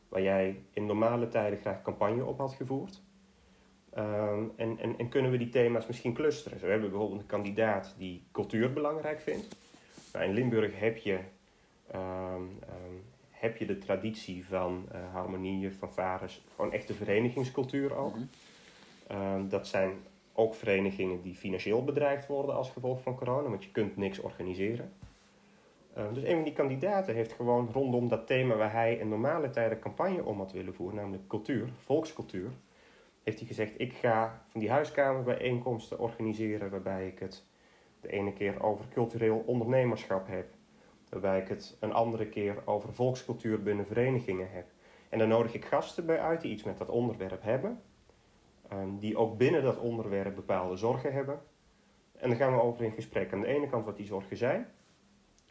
Waar 0.08 0.22
jij 0.22 0.62
in 0.72 0.86
normale 0.86 1.28
tijden 1.28 1.58
graag 1.58 1.82
campagne 1.82 2.24
op 2.24 2.38
had 2.38 2.52
gevoerd? 2.52 3.02
Um, 3.98 4.52
en, 4.56 4.78
en, 4.78 4.98
en, 4.98 5.08
kunnen 5.08 5.30
we 5.30 5.36
die 5.36 5.48
thema's 5.48 5.86
misschien 5.86 6.14
clusteren? 6.14 6.58
Zo 6.58 6.66
hebben 6.66 6.84
we 6.84 6.90
bijvoorbeeld 6.90 7.20
een 7.20 7.26
kandidaat 7.26 7.94
die 7.98 8.26
cultuur 8.32 8.72
belangrijk 8.72 9.20
vindt. 9.20 9.56
Nou, 10.12 10.24
in 10.24 10.32
Limburg 10.32 10.78
heb 10.78 10.96
je 10.96 11.18
um, 11.94 12.00
um, 12.42 13.04
heb 13.30 13.56
je 13.56 13.66
de 13.66 13.78
traditie 13.78 14.46
van 14.46 14.88
uh, 14.92 15.12
harmonieën, 15.12 15.72
fanfares, 15.72 16.44
gewoon 16.54 16.72
echte 16.72 16.94
verenigingscultuur 16.94 17.94
ook. 17.94 18.16
Mm 18.16 18.28
dat 19.48 19.66
zijn 19.66 19.92
ook 20.38 20.54
verenigingen 20.54 21.22
die 21.22 21.34
financieel 21.34 21.84
bedreigd 21.84 22.26
worden 22.26 22.54
als 22.54 22.70
gevolg 22.70 23.02
van 23.02 23.16
corona, 23.16 23.48
want 23.48 23.64
je 23.64 23.70
kunt 23.70 23.96
niks 23.96 24.18
organiseren. 24.18 24.92
Uh, 25.96 26.04
dus 26.12 26.22
een 26.22 26.34
van 26.34 26.44
die 26.44 26.52
kandidaten 26.52 27.14
heeft 27.14 27.32
gewoon 27.32 27.70
rondom 27.72 28.08
dat 28.08 28.26
thema 28.26 28.56
waar 28.56 28.72
hij 28.72 28.94
in 28.94 29.08
normale 29.08 29.50
tijden 29.50 29.78
campagne 29.78 30.24
om 30.24 30.38
had 30.38 30.52
willen 30.52 30.74
voeren, 30.74 30.96
namelijk 30.96 31.26
cultuur, 31.28 31.68
volkscultuur, 31.78 32.50
heeft 33.22 33.38
hij 33.38 33.48
gezegd: 33.48 33.80
Ik 33.80 33.92
ga 33.92 34.42
van 34.48 34.60
die 34.60 34.70
huiskamerbijeenkomsten 34.70 35.98
organiseren 35.98 36.70
waarbij 36.70 37.06
ik 37.06 37.18
het 37.18 37.44
de 38.00 38.08
ene 38.08 38.32
keer 38.32 38.62
over 38.62 38.84
cultureel 38.88 39.42
ondernemerschap 39.46 40.26
heb, 40.26 40.46
waarbij 41.08 41.40
ik 41.40 41.48
het 41.48 41.76
een 41.80 41.92
andere 41.92 42.28
keer 42.28 42.56
over 42.64 42.92
volkscultuur 42.92 43.62
binnen 43.62 43.86
verenigingen 43.86 44.50
heb. 44.50 44.66
En 45.08 45.18
dan 45.18 45.28
nodig 45.28 45.54
ik 45.54 45.64
gasten 45.64 46.06
bij 46.06 46.20
uit 46.20 46.40
die 46.40 46.52
iets 46.52 46.62
met 46.62 46.78
dat 46.78 46.88
onderwerp 46.88 47.42
hebben, 47.42 47.82
um, 48.72 48.98
die 48.98 49.16
ook 49.16 49.38
binnen 49.38 49.62
dat 49.62 49.78
onderwerp 49.78 50.34
bepaalde 50.34 50.76
zorgen 50.76 51.12
hebben. 51.12 51.40
En 52.12 52.28
dan 52.28 52.38
gaan 52.38 52.54
we 52.54 52.62
over 52.62 52.84
in 52.84 52.92
gesprek. 52.92 53.32
Aan 53.32 53.40
de 53.40 53.46
ene 53.46 53.68
kant 53.68 53.84
wat 53.84 53.96
die 53.96 54.06
zorgen 54.06 54.36
zijn 54.36 54.66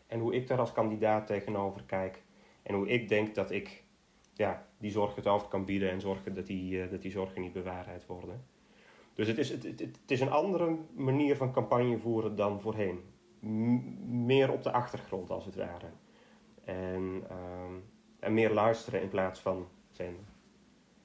en 0.07 0.19
hoe 0.19 0.35
ik 0.35 0.47
daar 0.47 0.59
als 0.59 0.71
kandidaat 0.71 1.27
tegenover 1.27 1.83
kijk 1.83 2.23
en 2.63 2.75
hoe 2.75 2.87
ik 2.87 3.09
denk 3.09 3.35
dat 3.35 3.51
ik 3.51 3.83
ja, 4.33 4.65
die 4.77 4.91
zorg 4.91 5.15
het 5.15 5.25
hoofd 5.25 5.47
kan 5.47 5.65
bieden 5.65 5.89
en 5.91 6.01
zorgen 6.01 6.35
dat 6.35 6.45
die, 6.45 6.83
uh, 6.83 6.91
dat 6.91 7.01
die 7.01 7.11
zorgen 7.11 7.41
niet 7.41 7.53
bewaarheid 7.53 8.05
worden. 8.05 8.45
Dus 9.13 9.27
het 9.27 9.37
is, 9.37 9.49
het, 9.49 9.63
het, 9.63 9.79
het 9.79 10.11
is 10.11 10.19
een 10.19 10.31
andere 10.31 10.77
manier 10.95 11.35
van 11.35 11.51
campagne 11.51 11.97
voeren 11.97 12.35
dan 12.35 12.61
voorheen 12.61 12.99
meer 14.07 14.51
op 14.51 14.63
de 14.63 14.71
achtergrond 14.71 15.29
als 15.29 15.45
het 15.45 15.55
ware. 15.55 15.87
En, 16.63 17.23
uh, 17.31 17.77
en 18.19 18.33
meer 18.33 18.53
luisteren 18.53 19.01
in 19.01 19.09
plaats 19.09 19.39
van 19.39 19.67
zenden. 19.91 20.36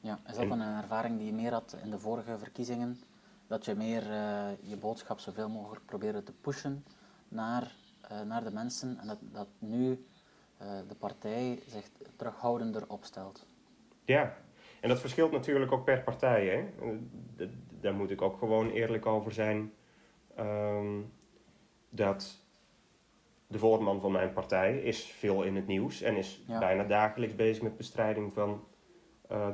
Ja, 0.02 0.18
is 0.28 0.36
dat 0.36 0.50
een 0.50 0.60
ervaring 0.60 1.16
die 1.18 1.26
je 1.26 1.32
meer 1.32 1.52
had 1.52 1.76
in 1.82 1.90
de 1.90 1.98
vorige 1.98 2.38
verkiezingen? 2.38 3.00
Dat 3.46 3.64
je 3.64 3.74
meer 3.74 4.02
uh, 4.02 4.48
je 4.60 4.76
boodschap 4.76 5.18
zoveel 5.18 5.48
mogelijk 5.48 5.84
probeerde 5.84 6.22
te 6.22 6.32
pushen 6.32 6.84
naar, 7.28 7.72
uh, 8.12 8.20
naar 8.20 8.44
de 8.44 8.50
mensen 8.50 8.98
en 9.00 9.06
dat, 9.06 9.18
dat 9.20 9.48
nu 9.58 9.90
uh, 9.90 10.68
de 10.88 10.94
partij 10.94 11.62
zich 11.66 11.90
terughoudender 12.16 12.84
opstelt? 12.88 13.46
Ja, 14.04 14.34
en 14.80 14.88
dat 14.88 15.00
verschilt 15.00 15.32
natuurlijk 15.32 15.72
ook 15.72 15.84
per 15.84 16.02
partij. 16.02 16.46
Hè? 16.46 16.86
Daar 17.80 17.94
moet 17.94 18.10
ik 18.10 18.22
ook 18.22 18.38
gewoon 18.38 18.70
eerlijk 18.70 19.06
over 19.06 19.32
zijn. 19.32 19.72
Um, 20.38 21.12
dat 21.90 22.40
de 23.46 23.58
voorman 23.58 24.00
van 24.00 24.12
mijn 24.12 24.32
partij 24.32 24.78
is 24.78 25.04
veel 25.04 25.42
in 25.42 25.56
het 25.56 25.66
nieuws 25.66 26.02
en 26.02 26.16
is 26.16 26.44
bijna 26.46 26.84
dagelijks 26.84 27.34
bezig 27.34 27.62
met 27.62 27.76
bestrijding 27.76 28.32
van 28.32 28.64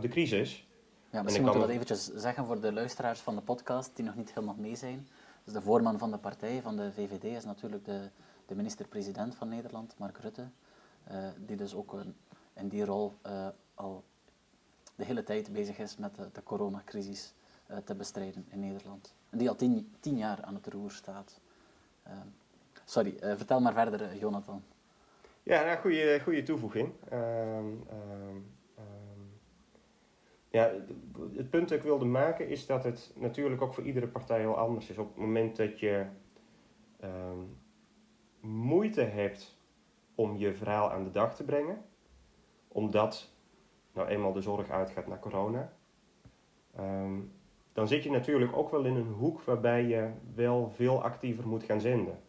de 0.01 0.09
crisis. 0.09 0.67
Ja, 1.11 1.23
misschien 1.23 1.45
moeten 1.45 1.61
we 1.61 1.67
dat 1.67 1.77
eventjes 1.77 2.15
zeggen 2.15 2.47
voor 2.47 2.61
de 2.61 2.73
luisteraars 2.73 3.21
van 3.21 3.35
de 3.35 3.41
podcast 3.41 3.91
die 3.97 4.05
nog 4.05 4.17
niet 4.17 4.35
helemaal 4.35 4.57
mee 4.59 4.77
zijn. 4.77 5.09
Dus 5.45 5.53
de 5.53 5.61
voorman 5.61 5.99
van 5.99 6.11
de 6.11 6.19
partij, 6.19 6.61
van 6.63 6.77
de 6.77 6.93
VVD, 6.93 7.25
is 7.25 7.45
natuurlijk 7.45 7.85
de, 7.85 8.09
de 8.47 8.55
minister-president 8.55 9.35
van 9.35 9.49
Nederland, 9.49 9.95
Mark 9.99 10.19
Rutte. 10.19 10.49
Uh, 11.11 11.29
die 11.47 11.57
dus 11.57 11.75
ook 11.75 11.93
een, 11.93 12.15
in 12.55 12.69
die 12.69 12.85
rol 12.85 13.15
uh, 13.27 13.47
al 13.75 14.05
de 14.97 15.05
hele 15.05 15.23
tijd 15.23 15.53
bezig 15.53 15.79
is 15.79 15.97
met 15.97 16.15
de, 16.15 16.29
de 16.33 16.43
coronacrisis 16.43 17.35
te 17.85 17.95
bestrijden 17.95 18.47
in 18.51 18.61
Nederland. 18.61 19.15
En 19.31 19.39
die 19.39 19.49
al 19.49 19.57
tien, 19.57 19.95
tien 20.01 20.17
jaar 20.17 20.43
aan 20.43 20.55
het 20.55 20.67
roer 20.67 20.91
staat. 20.91 21.41
Ehm, 22.03 22.27
sorry, 22.85 23.17
eh, 23.21 23.37
vertel 23.37 23.61
maar 23.61 23.73
verder, 23.73 24.03
eh, 24.03 24.21
Jonathan. 24.21 24.63
Ja, 25.43 25.65
nou, 25.65 25.79
goede, 25.79 26.21
goede 26.23 26.43
toevoeging. 26.43 26.93
Ehm, 30.51 30.65
ehm, 30.65 30.73
ja, 30.73 30.73
het 31.37 31.51
punt 31.51 31.69
dat 31.69 31.79
ik 31.79 31.85
wilde 31.85 32.05
maken 32.05 32.49
is 32.49 32.67
dat 32.67 32.85
het 32.85 33.13
natuurlijk 33.17 33.63
ook 33.63 33.75
voor 33.75 33.85
iedere 33.85 34.09
partij 34.09 34.39
heel 34.39 34.57
anders 34.57 34.91
is. 34.91 34.99
Op 34.99 35.09
het 35.09 35.17
moment 35.17 35.57
dat 35.57 35.81
je 35.81 36.07
moeite 38.41 39.03
hebt 39.03 39.59
om 40.15 40.37
je 40.37 40.55
verhaal 40.55 40.91
aan 40.91 41.05
de 41.05 41.11
dag 41.11 41.37
te 41.37 41.45
brengen, 41.45 41.85
omdat 42.69 43.33
nou 43.93 44.09
eenmaal 44.09 44.33
de 44.33 44.41
zorg 44.41 44.71
uitgaat 44.71 45.07
naar 45.07 45.19
corona, 45.19 45.73
dan 47.73 47.89
zit 47.89 48.03
je 48.03 48.11
natuurlijk 48.11 48.57
ook 48.57 48.71
wel 48.71 48.85
in 48.85 48.97
een 48.97 49.13
hoek 49.13 49.43
waarbij 49.43 49.85
je 49.85 50.11
wel 50.35 50.71
veel 50.71 51.03
actiever 51.03 51.49
moet 51.49 51.63
gaan 51.63 51.81
zenden. 51.81 52.23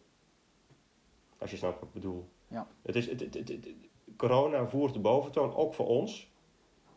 Als 1.38 1.50
je 1.50 1.56
snapt 1.56 1.80
wat 1.80 1.88
ik 1.88 1.94
bedoel. 1.94 2.28
Ja. 2.48 2.66
Het 2.82 2.96
is, 2.96 3.08
het, 3.08 3.20
het, 3.20 3.34
het, 3.34 3.74
corona 4.16 4.66
voert 4.66 4.92
de 4.92 5.00
boventoon, 5.00 5.54
ook 5.54 5.74
voor 5.74 5.86
ons. 5.86 6.29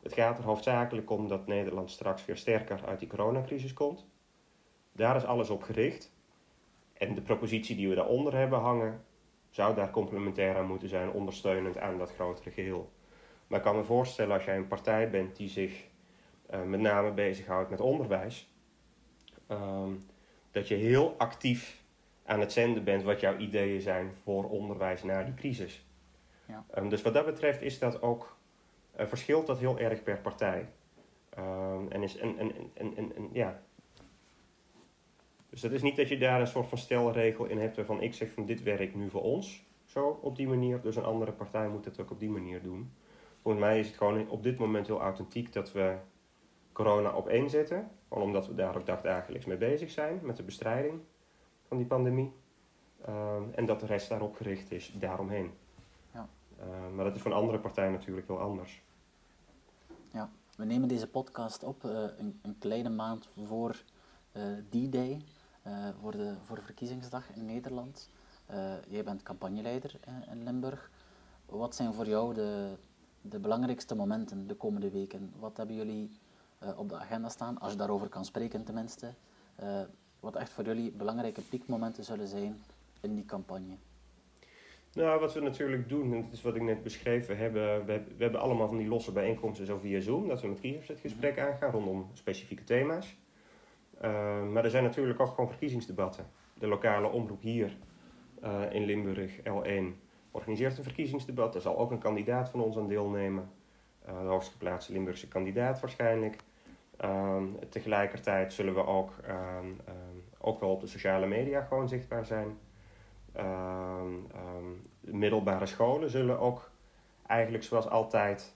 Het 0.03 0.13
gaat 0.13 0.37
er 0.37 0.43
hoofdzakelijk 0.43 1.09
om 1.09 1.27
dat 1.27 1.47
Nederland 1.47 1.91
straks 1.91 2.25
weer 2.25 2.37
sterker 2.37 2.85
uit 2.85 2.99
die 2.99 3.07
coronacrisis 3.07 3.73
komt. 3.73 4.05
Daar 4.91 5.15
is 5.15 5.25
alles 5.25 5.49
op 5.49 5.63
gericht. 5.63 6.11
En 6.93 7.15
de 7.15 7.21
propositie 7.21 7.75
die 7.75 7.89
we 7.89 7.95
daaronder 7.95 8.35
hebben 8.35 8.59
hangen, 8.59 9.03
zou 9.49 9.75
daar 9.75 9.91
complementair 9.91 10.57
aan 10.57 10.67
moeten 10.67 10.89
zijn, 10.89 11.11
ondersteunend 11.11 11.77
aan 11.77 11.97
dat 11.97 12.13
grotere 12.13 12.51
geheel. 12.51 12.91
Maar 13.47 13.59
ik 13.59 13.65
kan 13.65 13.75
me 13.75 13.83
voorstellen 13.83 14.35
als 14.35 14.45
jij 14.45 14.57
een 14.57 14.67
partij 14.67 15.09
bent 15.09 15.35
die 15.35 15.49
zich 15.49 15.83
uh, 16.53 16.63
met 16.63 16.79
name 16.79 17.11
bezighoudt 17.11 17.69
met 17.69 17.81
onderwijs, 17.81 18.51
um, 19.47 20.05
dat 20.51 20.67
je 20.67 20.75
heel 20.75 21.15
actief 21.17 21.83
aan 22.25 22.39
het 22.39 22.51
zenden 22.51 22.83
bent 22.83 23.03
wat 23.03 23.19
jouw 23.19 23.37
ideeën 23.37 23.81
zijn 23.81 24.13
voor 24.23 24.49
onderwijs 24.49 25.03
na 25.03 25.23
die 25.23 25.33
crisis. 25.33 25.85
Ja. 26.47 26.65
Um, 26.77 26.89
dus 26.89 27.01
wat 27.01 27.13
dat 27.13 27.25
betreft 27.25 27.61
is 27.61 27.79
dat 27.79 28.01
ook, 28.01 28.37
verschilt 28.95 29.47
dat 29.47 29.60
heel 29.60 29.79
erg 29.79 30.03
per 30.03 30.17
partij. 30.17 30.69
Um, 31.39 31.91
en 31.91 32.03
is, 32.03 32.17
en, 32.17 32.38
en, 32.38 32.51
en, 32.73 32.95
en, 32.95 33.29
ja. 33.32 33.62
Dus 35.49 35.62
dat 35.62 35.71
is 35.71 35.82
niet 35.82 35.95
dat 35.95 36.10
je 36.10 36.17
daar 36.17 36.39
een 36.39 36.47
soort 36.47 36.67
van 36.67 36.77
stelregel 36.77 37.45
in 37.45 37.58
hebt 37.58 37.75
waarvan 37.75 38.01
ik 38.01 38.13
zeg 38.13 38.32
van 38.32 38.45
dit 38.45 38.63
werkt 38.63 38.95
nu 38.95 39.10
voor 39.10 39.21
ons, 39.21 39.65
zo 39.86 40.19
op 40.21 40.36
die 40.36 40.47
manier. 40.47 40.82
Dus 40.82 40.95
een 40.95 41.03
andere 41.03 41.32
partij 41.32 41.69
moet 41.69 41.86
het 41.86 41.99
ook 41.99 42.12
op 42.12 42.19
die 42.19 42.29
manier 42.29 42.62
doen. 42.62 42.93
Volgens 43.41 43.63
mij 43.63 43.79
is 43.79 43.88
het 43.88 43.97
gewoon 43.97 44.29
op 44.29 44.43
dit 44.43 44.58
moment 44.58 44.88
heel 44.88 45.01
authentiek 45.01 45.53
dat 45.53 45.71
we 45.71 45.95
corona 46.71 47.15
op 47.15 47.27
één 47.27 47.49
zetten. 47.49 47.91
Omdat 48.08 48.47
we 48.47 48.56
daar 48.56 48.77
ook 48.77 48.86
dagdagelijks 48.86 49.45
mee 49.45 49.58
bezig 49.58 49.89
zijn 49.89 50.19
met 50.21 50.38
de 50.38 50.43
bestrijding 50.43 51.01
van 51.67 51.77
die 51.77 51.86
pandemie. 51.86 52.34
Uh, 53.10 53.36
en 53.56 53.65
dat 53.65 53.79
de 53.79 53.86
rest 53.86 54.10
daarop 54.10 54.36
gericht 54.36 54.71
is, 54.71 54.93
daaromheen. 54.99 55.51
Uh, 56.63 56.95
maar 56.95 57.06
dat 57.06 57.15
is 57.15 57.21
voor 57.21 57.34
andere 57.34 57.60
partijen 57.60 57.91
natuurlijk 57.91 58.28
heel 58.28 58.39
anders. 58.39 58.82
Ja, 60.12 60.30
we 60.56 60.65
nemen 60.65 60.88
deze 60.88 61.08
podcast 61.08 61.63
op 61.63 61.84
uh, 61.84 61.91
een, 62.17 62.39
een, 62.41 62.58
kleine 62.60 62.89
maand 62.89 63.30
voor 63.45 63.84
D-Day, 64.69 65.21
voor, 66.02 66.12
de, 66.12 66.36
voor 66.41 66.62
verkiezingsdag 66.62 67.36
in 67.36 67.45
Nederland. 67.45 68.10
jij 68.88 69.04
bent 69.04 69.23
campagneleider 69.23 69.99
in 70.32 70.43
Limburg. 70.43 70.91
Wat 71.45 71.76
zijn 71.76 71.93
voor 71.93 72.08
jou 72.08 72.34
de, 72.34 72.78
de 73.21 73.39
belangrijkste 73.39 73.95
momenten 73.95 74.47
de 74.47 74.56
komende 74.56 74.89
weken? 74.89 75.34
Wat 75.39 75.58
hebben 75.58 75.76
jullie 75.76 76.12
op 76.76 76.89
de 76.89 76.97
agenda 76.97 77.30
staan, 77.30 77.60
als 77.60 77.71
je 77.71 77.78
daarover 77.78 78.10
kan 78.10 78.26
spreken 78.26 78.63
tenminste? 78.63 79.13
wat 80.19 80.36
echt 80.36 80.52
voor 80.52 80.63
jullie 80.63 80.91
belangrijke 80.91 81.41
piekmomenten 81.41 82.04
zullen 82.04 82.28
zijn 82.28 82.63
in 83.02 83.15
die 83.15 83.26
campagne? 83.26 83.78
Nou, 84.93 85.19
wat 85.19 85.34
we 85.34 85.39
natuurlijk 85.39 85.89
doen, 85.89 86.13
en 86.13 86.21
dat 86.21 86.32
is 86.32 86.41
wat 86.41 86.56
ik 86.56 86.62
net 86.62 86.84
beschreven 86.84 87.38
heb, 87.38 87.53
we, 87.53 87.82
we 88.17 88.23
hebben 88.23 88.41
allemaal 88.41 88.67
van 88.67 88.77
die 88.77 88.88
losse 88.88 89.12
bijeenkomsten 89.12 89.65
zo 89.65 89.77
via 89.77 89.99
Zoom, 89.99 90.27
dat 90.27 90.41
we 90.41 90.47
met 90.47 90.60
kiezers 90.60 90.88
het 90.88 90.99
gesprek 90.99 91.39
aangaan 91.39 91.71
rondom 91.71 92.10
specifieke 92.13 92.63
thema's. 92.63 93.15
Uh, 94.03 94.43
maar 94.43 94.63
er 94.63 94.69
zijn 94.69 94.84
natuurlijk 94.84 95.19
ook 95.19 95.29
gewoon 95.29 95.49
verkiezingsdebatten. 95.49 96.25
de 96.53 96.67
lokale 96.67 97.08
omroep 97.08 97.41
hier 97.41 97.77
in 98.69 98.84
Limburg, 98.86 99.39
L1, 99.39 99.84
organiseert 100.32 100.77
een 100.77 100.84
verkiezingsdebat. 100.84 101.53
Daar 101.53 101.62
zal 101.62 101.77
ook 101.77 101.91
een 101.91 101.99
kandidaat 101.99 102.49
van 102.49 102.62
ons 102.62 102.77
aan 102.77 102.88
deelnemen. 102.88 103.49
de 104.06 104.12
hoogst 104.12 104.51
geplaatste 104.51 104.93
Limburgse 104.93 105.27
kandidaat 105.27 105.79
waarschijnlijk. 105.79 106.36
Ehm, 106.97 107.45
tegelijkertijd 107.69 108.53
zullen 108.53 108.73
we 108.73 108.86
ook, 108.86 109.12
ehm, 109.27 109.65
ehm, 109.86 110.17
ook 110.39 110.60
wel 110.60 110.69
op 110.69 110.82
de 110.82 110.88
sociale 110.88 111.27
media 111.27 111.62
gewoon 111.62 111.88
zichtbaar 111.88 112.25
zijn. 112.25 112.58
Middelbare 115.00 115.65
scholen 115.65 116.10
zullen 116.10 116.39
ook 116.39 116.72
eigenlijk 117.28 117.63
zoals 117.63 117.89
altijd 117.89 118.56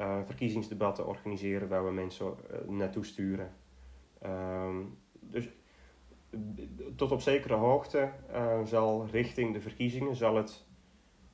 uh, 0.00 0.22
verkiezingsdebatten 0.22 1.06
organiseren 1.06 1.68
waar 1.68 1.84
we 1.84 1.90
mensen 1.90 2.26
uh, 2.26 2.68
naartoe 2.68 3.04
sturen. 3.04 3.52
dus 5.20 5.48
tot 6.96 7.12
op 7.12 7.20
zekere 7.20 7.54
hoogte 7.54 8.10
uh, 8.32 8.64
zal 8.64 9.06
richting 9.10 9.52
de 9.52 9.60
verkiezingen 9.60 10.16
zal 10.16 10.36
het, 10.36 10.66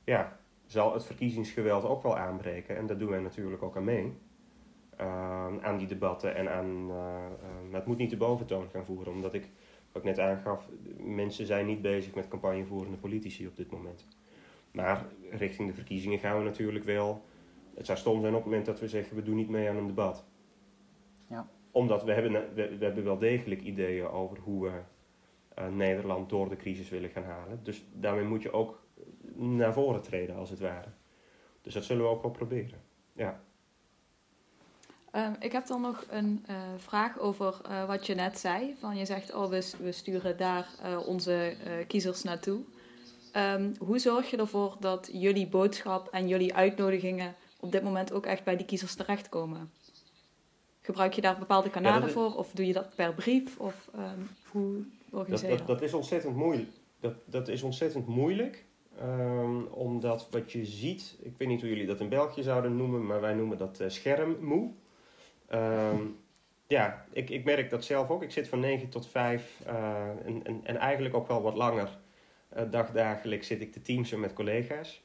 ja, 0.03 0.39
zal 0.65 0.93
het 0.93 1.05
verkiezingsgeweld 1.05 1.83
ook 1.83 2.03
wel 2.03 2.17
aanbreken. 2.17 2.77
En 2.77 2.85
daar 2.85 2.97
doen 2.97 3.09
wij 3.09 3.19
natuurlijk 3.19 3.63
ook 3.63 3.75
aan 3.75 3.83
mee. 3.83 4.17
Ehm, 4.97 5.59
aan 5.61 5.77
die 5.77 5.87
debatten 5.87 6.35
en 6.35 6.51
aan. 6.51 6.91
Het 7.71 7.85
moet 7.85 7.97
niet 7.97 8.09
de 8.09 8.17
boventoon 8.17 8.69
gaan 8.69 8.85
voeren, 8.85 9.13
omdat 9.13 9.33
ik, 9.33 9.49
wat 9.91 10.01
ik 10.01 10.07
net 10.07 10.19
aangaf, 10.19 10.69
mensen 10.97 11.45
zijn 11.45 11.65
niet 11.65 11.81
bezig 11.81 12.15
met 12.15 12.27
campagnevoerende 12.27 12.97
politici 12.97 13.47
op 13.47 13.55
dit 13.55 13.71
moment. 13.71 14.07
Maar 14.71 15.05
richting 15.29 15.67
de 15.67 15.73
verkiezingen 15.73 16.19
gaan 16.19 16.37
we 16.37 16.43
natuurlijk 16.43 16.85
wel. 16.85 17.25
Het 17.73 17.85
zou 17.85 17.97
stom 17.97 18.21
zijn 18.21 18.33
op 18.33 18.39
het 18.39 18.49
moment 18.49 18.65
dat 18.65 18.79
we 18.79 18.87
zeggen 18.87 19.15
we 19.15 19.23
doen 19.23 19.35
niet 19.35 19.49
mee 19.49 19.69
aan 19.69 19.75
een 19.75 19.87
debat. 19.87 20.25
Ja. 21.27 21.47
Omdat 21.71 22.03
we 22.03 22.11
hebben, 22.11 22.31
we, 22.31 22.77
we 22.77 22.85
hebben 22.85 23.03
wel 23.03 23.17
degelijk 23.17 23.61
ideeën 23.61 24.07
over 24.07 24.37
hoe 24.37 24.63
we 24.63 24.81
uh, 25.59 25.67
Nederland 25.67 26.29
door 26.29 26.49
de 26.49 26.55
crisis 26.55 26.89
willen 26.89 27.09
gaan 27.09 27.23
halen. 27.23 27.59
Dus 27.63 27.85
daarmee 27.93 28.25
moet 28.25 28.41
je 28.41 28.51
ook 28.51 28.83
naar 29.35 29.73
voren 29.73 30.01
treden, 30.01 30.35
als 30.35 30.49
het 30.49 30.59
ware. 30.59 30.89
Dus 31.61 31.73
dat 31.73 31.83
zullen 31.83 32.03
we 32.03 32.09
ook 32.09 32.21
wel 32.21 32.31
proberen. 32.31 32.81
Ja. 33.13 33.43
Um, 35.15 35.35
ik 35.39 35.51
heb 35.51 35.67
dan 35.67 35.81
nog 35.81 36.05
een 36.09 36.45
uh, 36.49 36.55
vraag 36.77 37.19
over 37.19 37.61
uh, 37.69 37.85
wat 37.85 38.05
je 38.05 38.15
net 38.15 38.39
zei. 38.39 38.75
Van 38.79 38.97
je 38.97 39.05
zegt, 39.05 39.33
oh, 39.33 39.49
we, 39.49 39.71
we 39.79 39.91
sturen 39.91 40.37
daar 40.37 40.67
uh, 40.85 41.07
onze 41.07 41.55
kiezers 41.87 42.23
naartoe. 42.23 42.59
Um, 43.35 43.73
hoe 43.79 43.99
zorg 43.99 44.29
je 44.29 44.37
ervoor 44.37 44.77
dat 44.79 45.09
jullie 45.13 45.47
boodschap 45.47 46.07
en 46.07 46.27
jullie 46.27 46.55
uitnodigingen 46.55 47.35
op 47.59 47.71
dit 47.71 47.83
moment 47.83 48.13
ook 48.13 48.25
echt 48.25 48.43
bij 48.43 48.57
die 48.57 48.65
kiezers 48.65 48.95
terechtkomen? 48.95 49.71
Gebruik 50.81 51.13
je 51.13 51.21
daar 51.21 51.37
bepaalde 51.37 51.69
kanalen 51.69 52.07
ja, 52.07 52.13
voor? 52.13 52.35
Of 52.35 52.51
doe 52.51 52.67
je 52.67 52.73
dat 52.73 52.95
per 52.95 53.13
brief? 53.13 53.59
Of 53.59 53.89
um, 53.95 54.29
hoe 54.51 54.83
organiseer 55.09 55.51
je 55.51 55.57
dat? 55.57 55.67
Dat, 55.67 55.79
dat 55.79 55.87
is 55.87 55.93
ontzettend 55.93 56.35
moeilijk. 56.35 56.69
Dat, 56.99 57.13
dat 57.25 57.47
is 57.47 57.61
ontzettend 57.61 58.07
moeilijk. 58.07 58.65
omdat 59.71 60.27
wat 60.29 60.51
je 60.51 60.65
ziet, 60.65 61.17
ik 61.21 61.33
weet 61.37 61.47
niet 61.47 61.61
hoe 61.61 61.69
jullie 61.69 61.85
dat 61.85 61.99
in 61.99 62.09
België 62.09 62.43
zouden 62.43 62.75
noemen, 62.75 63.05
maar 63.05 63.21
wij 63.21 63.33
noemen 63.33 63.57
dat 63.57 63.83
schermmoe. 63.87 64.71
Um, 65.53 66.19
ja, 66.67 67.05
ik, 67.11 67.29
ik 67.29 67.43
merk 67.43 67.69
dat 67.69 67.85
zelf 67.85 68.09
ook. 68.09 68.23
Ik 68.23 68.31
zit 68.31 68.47
van 68.47 68.59
9 68.59 68.89
tot 68.89 69.07
5 69.07 69.61
uh, 69.67 69.73
eh, 69.73 70.25
en, 70.25 70.43
en, 70.43 70.61
en, 70.63 70.77
eigenlijk 70.77 71.15
ook 71.15 71.27
wel 71.27 71.41
wat 71.41 71.55
langer 71.55 71.97
uh, 72.57 72.63
dagdagelijks 72.71 73.47
zit 73.47 73.61
ik 73.61 73.71
te 73.71 73.81
teamsen 73.81 74.19
met 74.19 74.33
collega's. 74.33 75.03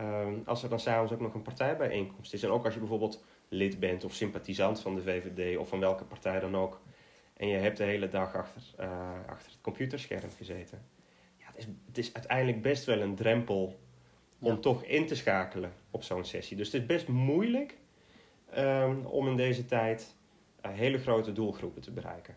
Um, 0.00 0.42
als 0.44 0.62
er 0.62 0.68
dan 0.68 0.80
s'avonds 0.80 1.12
ook 1.12 1.20
nog 1.20 1.34
een 1.34 1.42
partijbijeenkomst 1.42 2.32
is. 2.34 2.42
En 2.42 2.50
ook 2.50 2.64
als 2.64 2.74
je 2.74 2.80
bijvoorbeeld 2.80 3.24
lid 3.48 3.80
bent 3.80 4.04
of 4.04 4.14
sympathisant 4.14 4.80
van 4.80 4.94
de 4.94 5.02
VVD 5.02 5.56
of 5.58 5.68
van 5.68 5.80
welke 5.80 6.04
partij 6.04 6.40
dan 6.40 6.56
ook. 6.56 6.80
En 7.36 7.48
je 7.48 7.56
hebt 7.56 7.76
de 7.76 7.84
hele 7.84 8.08
dag 8.08 8.34
achter, 8.34 8.62
uh, 8.80 8.88
achter 9.26 9.52
het 9.52 9.60
computerscherm 9.60 10.30
gezeten. 10.36 10.82
Ja, 11.36 11.46
het, 11.46 11.56
is, 11.56 11.66
het 11.86 11.98
is 11.98 12.14
uiteindelijk 12.14 12.62
best 12.62 12.84
wel 12.84 13.00
een 13.00 13.14
drempel 13.14 13.78
om 14.38 14.54
ja. 14.54 14.56
toch 14.56 14.84
in 14.84 15.06
te 15.06 15.16
schakelen 15.16 15.72
op 15.90 16.02
zo'n 16.02 16.24
sessie. 16.24 16.56
Dus 16.56 16.72
het 16.72 16.80
is 16.80 16.86
best 16.86 17.08
moeilijk 17.08 17.76
um, 18.56 19.04
om 19.04 19.28
in 19.28 19.36
deze 19.36 19.64
tijd 19.64 20.16
uh, 20.66 20.72
hele 20.72 20.98
grote 20.98 21.32
doelgroepen 21.32 21.82
te 21.82 21.92
bereiken. 21.92 22.36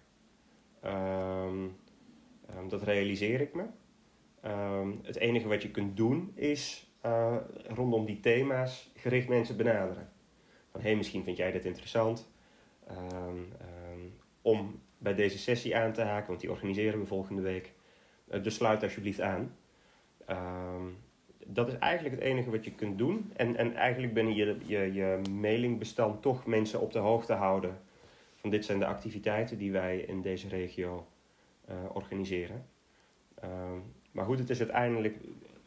Um, 0.86 1.76
um, 2.56 2.70
dat 2.70 2.84
realiseer 2.84 3.42
ik 3.42 3.54
me. 3.54 3.66
het 5.04 5.16
enige 5.16 5.48
wat 5.48 5.62
je 5.62 5.72
kunt 5.72 5.98
doen 5.98 6.32
is 6.36 6.92
uh, 7.06 7.38
rondom 7.68 8.06
die 8.06 8.20
thema's 8.20 8.92
gericht 8.96 9.28
mensen 9.28 9.58
benaderen. 9.58 10.12
Van 10.72 10.82
hé, 10.82 10.88
hey, 10.88 10.98
misschien 10.98 11.24
vind 11.24 11.38
jij 11.38 11.52
dit 11.52 11.66
interessant 11.66 12.32
om 14.42 14.82
bij 14.98 15.14
deze 15.14 15.38
sessie 15.38 15.78
aan 15.78 15.94
te 15.94 16.02
haken, 16.02 16.28
want 16.28 16.40
die 16.40 16.52
organiseren 16.52 17.00
we 17.00 17.06
volgende 17.06 17.42
week. 17.42 17.74
Uh, 18.32 18.44
dus 18.44 18.56
sluit 18.56 18.84
alsjeblieft 18.84 19.22
aan 19.22 19.56
dat 21.50 21.68
is 21.68 21.78
eigenlijk 21.78 22.16
het 22.16 22.24
enige 22.24 22.50
wat 22.50 22.66
je 22.66 22.72
kunt 22.72 22.98
doen. 22.98 23.32
En, 23.36 23.56
en 23.56 23.76
eigenlijk 23.76 24.14
binnen 24.14 24.36
je, 24.36 24.58
je, 24.66 24.94
je 24.94 25.22
mailingbestand 25.32 26.22
toch 26.22 26.46
mensen 26.46 26.82
op 26.82 26.92
de 26.92 27.00
hoogte 27.00 27.34
houden. 27.34 27.78
Van 28.36 28.50
dit 28.50 28.66
zijn 28.66 28.80
de 28.80 28.86
activiteiten 28.86 29.58
die 29.58 29.72
wij 29.72 29.98
in 29.98 30.22
deze 30.22 30.48
regio 30.48 31.08
uh, 31.70 31.76
organiseren. 31.94 32.66
Uh, 33.44 33.50
maar 34.12 34.26
goed, 34.26 34.40
het 34.40 34.50
is 34.50 34.60
uiteindelijk, 34.60 35.18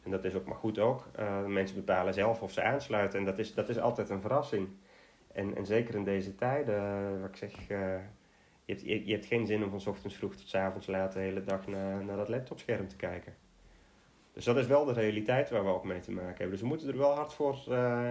en 0.03 0.11
dat 0.11 0.23
is 0.23 0.35
ook 0.35 0.45
maar 0.45 0.55
goed 0.55 0.79
ook, 0.79 1.09
uh, 1.19 1.45
mensen 1.45 1.75
bepalen 1.75 2.13
zelf 2.13 2.41
of 2.41 2.51
ze 2.51 2.63
aansluiten. 2.63 3.19
En 3.19 3.25
dat 3.25 3.39
is, 3.39 3.53
dat 3.53 3.69
is 3.69 3.79
altijd 3.79 4.09
een 4.09 4.21
verrassing. 4.21 4.67
En, 5.33 5.55
en 5.55 5.65
zeker 5.65 5.95
in 5.95 6.03
deze 6.03 6.35
tijden, 6.35 7.21
wat 7.21 7.29
ik 7.29 7.35
zeg, 7.35 7.67
je 7.67 7.99
hebt, 8.65 8.81
je, 8.81 9.13
hebt 9.13 9.25
geen 9.25 9.45
zin 9.45 9.63
om 9.63 9.79
van 9.79 9.93
ochtends 9.93 10.15
vroeg 10.15 10.35
tot 10.35 10.55
avonds 10.55 10.87
laat 10.87 11.13
de 11.13 11.19
hele 11.19 11.43
dag 11.43 11.67
naar, 11.67 12.05
naar 12.05 12.17
dat 12.17 12.29
laptopscherm 12.29 12.87
te 12.87 12.95
kijken. 12.95 13.33
Dus 14.33 14.45
dat 14.45 14.57
is 14.57 14.67
wel 14.67 14.85
de 14.85 14.93
realiteit 14.93 15.49
waar 15.49 15.63
we 15.63 15.69
ook 15.69 15.83
mee 15.83 15.99
te 15.99 16.11
maken 16.11 16.27
hebben. 16.27 16.49
Dus 16.49 16.61
we 16.61 16.67
moeten 16.67 16.87
er 16.87 16.97
wel 16.97 17.13
hard 17.15 17.33
voor 17.33 17.63
uh, 17.69 18.09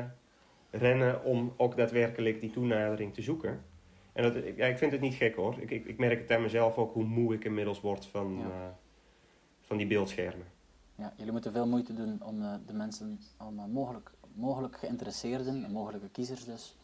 rennen 0.70 1.24
om 1.24 1.54
ook 1.56 1.76
daadwerkelijk 1.76 2.40
die 2.40 2.50
toenadering 2.50 3.14
te 3.14 3.22
zoeken. 3.22 3.64
En 4.12 4.22
dat, 4.22 4.34
ja, 4.56 4.66
ik 4.66 4.78
vind 4.78 4.92
het 4.92 5.00
niet 5.00 5.14
gek 5.14 5.34
hoor. 5.34 5.56
Ik, 5.60 5.70
ik, 5.70 5.84
ik 5.84 5.98
merk 5.98 6.20
het 6.20 6.30
aan 6.30 6.42
mezelf 6.42 6.76
ook 6.76 6.92
hoe 6.92 7.04
moe 7.04 7.34
ik 7.34 7.44
inmiddels 7.44 7.80
word 7.80 8.06
van, 8.06 8.36
ja. 8.38 8.44
uh, 8.44 8.50
van 9.60 9.76
die 9.76 9.86
beeldschermen. 9.86 10.46
Ja, 10.94 11.12
jullie 11.16 11.32
moeten 11.32 11.52
veel 11.52 11.66
moeite 11.66 11.94
doen 11.94 12.22
om 12.22 12.42
uh, 12.42 12.54
de 12.66 12.72
mensen, 12.72 13.20
om 13.38 13.70
mogelijk, 13.70 14.10
mogelijk 14.34 14.76
geïnteresseerden, 14.76 15.70
mogelijke 15.72 16.08
kiezers 16.08 16.44
dus, 16.44 16.76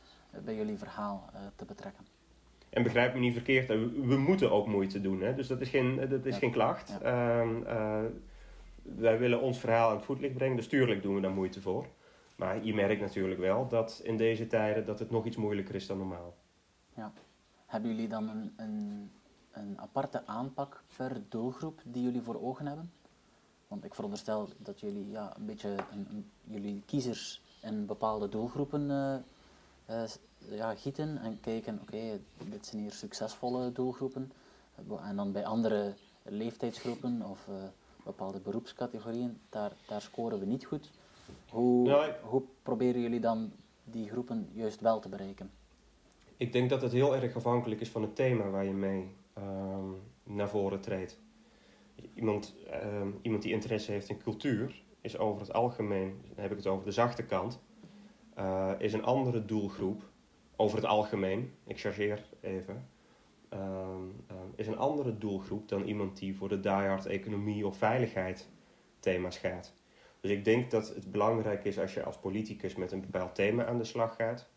bij 0.45 0.55
jullie 0.55 0.79
verhaal 0.79 1.31
te 1.57 1.65
betrekken. 1.65 2.05
En 2.71 2.83
begrijp 2.83 3.15
me 3.15 3.21
niet 3.21 3.33
verkeerd, 3.33 3.69
we, 3.69 3.91
we, 4.07 4.17
moeten 4.17 4.51
ook 4.51 4.67
moeite 4.67 5.01
doen. 5.01 5.21
Hè? 5.21 5.35
Dus 5.35 5.47
dat 5.47 5.61
is 5.61 5.69
geen, 5.69 5.97
dat 6.09 6.25
is 6.25 6.33
ja. 6.33 6.39
geen 6.39 6.53
klacht. 6.53 6.99
Wij 8.95 9.19
willen 9.19 9.41
ons 9.41 9.59
verhaal 9.59 9.89
aan 9.91 9.97
het 9.97 10.05
voetlicht 10.05 10.35
brengen, 10.35 10.57
dus 10.57 10.69
tuurlijk 10.69 11.03
doen 11.03 11.15
we 11.15 11.21
daar 11.21 11.31
moeite 11.31 11.61
voor. 11.61 11.87
Maar 12.37 12.65
je 12.65 12.75
merkt 12.75 13.01
natuurlijk 13.01 13.41
wel 13.41 13.69
dat 13.69 14.01
in 14.05 14.17
deze 14.17 14.47
tijden 14.47 14.85
dat 14.85 14.99
het 14.99 15.11
nog 15.11 15.25
iets 15.25 15.37
moeilijker 15.37 15.75
is 15.75 15.87
dan 15.87 15.99
normaal. 15.99 16.37
Ja. 16.95 17.13
Hebben 17.67 17.91
jullie 17.91 18.09
dan 18.09 18.29
een, 18.29 18.53
een, 18.57 19.11
een 19.53 19.81
aparte 19.81 20.27
aanpak 20.27 20.85
per 20.97 21.23
doelgroep 21.29 21.81
die 21.85 22.03
jullie 22.03 22.23
voor 22.23 22.43
ogen 22.43 22.67
hebben? 22.67 22.93
Want 23.69 23.85
ik 23.85 23.95
veronderstel 23.95 24.49
dat 24.59 24.81
jullie 24.81 25.11
ja, 25.11 25.37
een 25.37 25.47
beetje 25.47 25.77
jullie 26.45 26.83
kiezers 26.87 27.43
in 27.63 27.87
bepaalde 27.87 28.29
doelgroepen 28.29 28.91
uh, 28.91 29.17
uh, 29.91 30.05
ja, 30.39 30.75
gieten 30.75 31.19
en 31.19 31.41
kijken, 31.41 31.79
oké, 31.83 32.21
dit 32.51 32.67
zijn 32.67 32.83
hier 32.83 32.93
succesvolle 32.93 33.73
doelgroepen. 33.73 34.33
En 35.03 35.17
dan 35.17 35.33
bij 35.33 35.45
andere 35.45 35.95
leeftijdsgroepen 36.23 37.23
of 37.23 37.47
uh, 37.49 37.55
bepaalde 38.07 38.41
beroepscategorieën, 38.41 39.39
daar, 39.49 39.73
daar 39.87 40.01
scoren 40.01 40.39
we 40.39 40.47
niet 40.47 40.65
goed. 40.65 40.91
Hoe, 41.51 42.15
hoe 42.23 42.43
proberen 42.63 43.01
jullie 43.01 43.21
dan 43.21 43.53
die 43.85 44.09
groepen 44.09 44.49
juist 44.53 44.81
wel 44.81 45.01
te 45.01 45.09
bereiken? 45.09 45.51
Ik 46.37 46.53
denk 46.53 46.71
dat 46.71 46.83
het 46.83 46.93
heel 46.93 47.17
erg 47.17 47.37
afhankelijk 47.37 47.81
is 47.81 47.91
van 47.91 48.03
het 48.03 48.17
thema 48.17 48.51
waar 48.51 48.65
je 48.65 48.73
mee 48.73 49.15
um, 49.39 50.03
naar 50.23 50.49
voren 50.49 50.81
treedt. 50.81 51.19
Iemand, 52.15 52.55
um, 52.85 53.19
iemand 53.23 53.43
die 53.43 53.53
interesse 53.53 53.93
heeft 53.93 54.09
in 54.09 54.19
cultuur 54.19 54.83
is 55.01 55.19
over 55.19 55.41
het 55.41 55.53
algemeen, 55.53 56.21
dan 56.35 56.43
heb 56.43 56.51
ik 56.51 56.57
het 56.57 56.67
over 56.67 56.85
de 56.85 56.93
zachte 56.93 57.25
kant, 57.25 57.61
uh, 58.39 58.73
is 58.79 58.93
een 58.93 59.05
andere 59.05 59.45
doelgroep 59.45 60.03
over 60.57 60.77
het 60.77 60.87
algemeen. 60.87 61.53
Ik 61.65 61.81
chargeer 61.81 62.29
even 62.41 62.67
Ehm, 62.67 62.77
ehm, 62.77 62.96
is 64.55 64.67
een 64.67 64.79
andere 64.79 65.19
doelgroep 65.19 65.69
dan 65.69 65.83
iemand 65.83 66.19
die 66.19 66.37
voor 66.37 66.49
de 66.49 66.61
diehard 66.61 67.07
economie 67.07 67.67
of 67.67 67.77
veiligheid 67.77 68.49
thema's 69.01 69.39
gaat. 69.39 69.75
Dus 70.21 70.31
ik 70.31 70.45
denk 70.45 70.71
dat 70.71 70.95
het 70.95 71.11
belangrijk 71.11 71.65
is 71.65 71.79
als 71.79 71.95
je 71.95 72.03
als 72.03 72.19
politicus 72.19 72.75
met 72.75 72.93
een 72.93 73.01
bepaald 73.01 73.35
thema 73.35 73.65
aan 73.65 73.79
de 73.79 73.85
slag 73.85 74.17
gaat, 74.17 74.51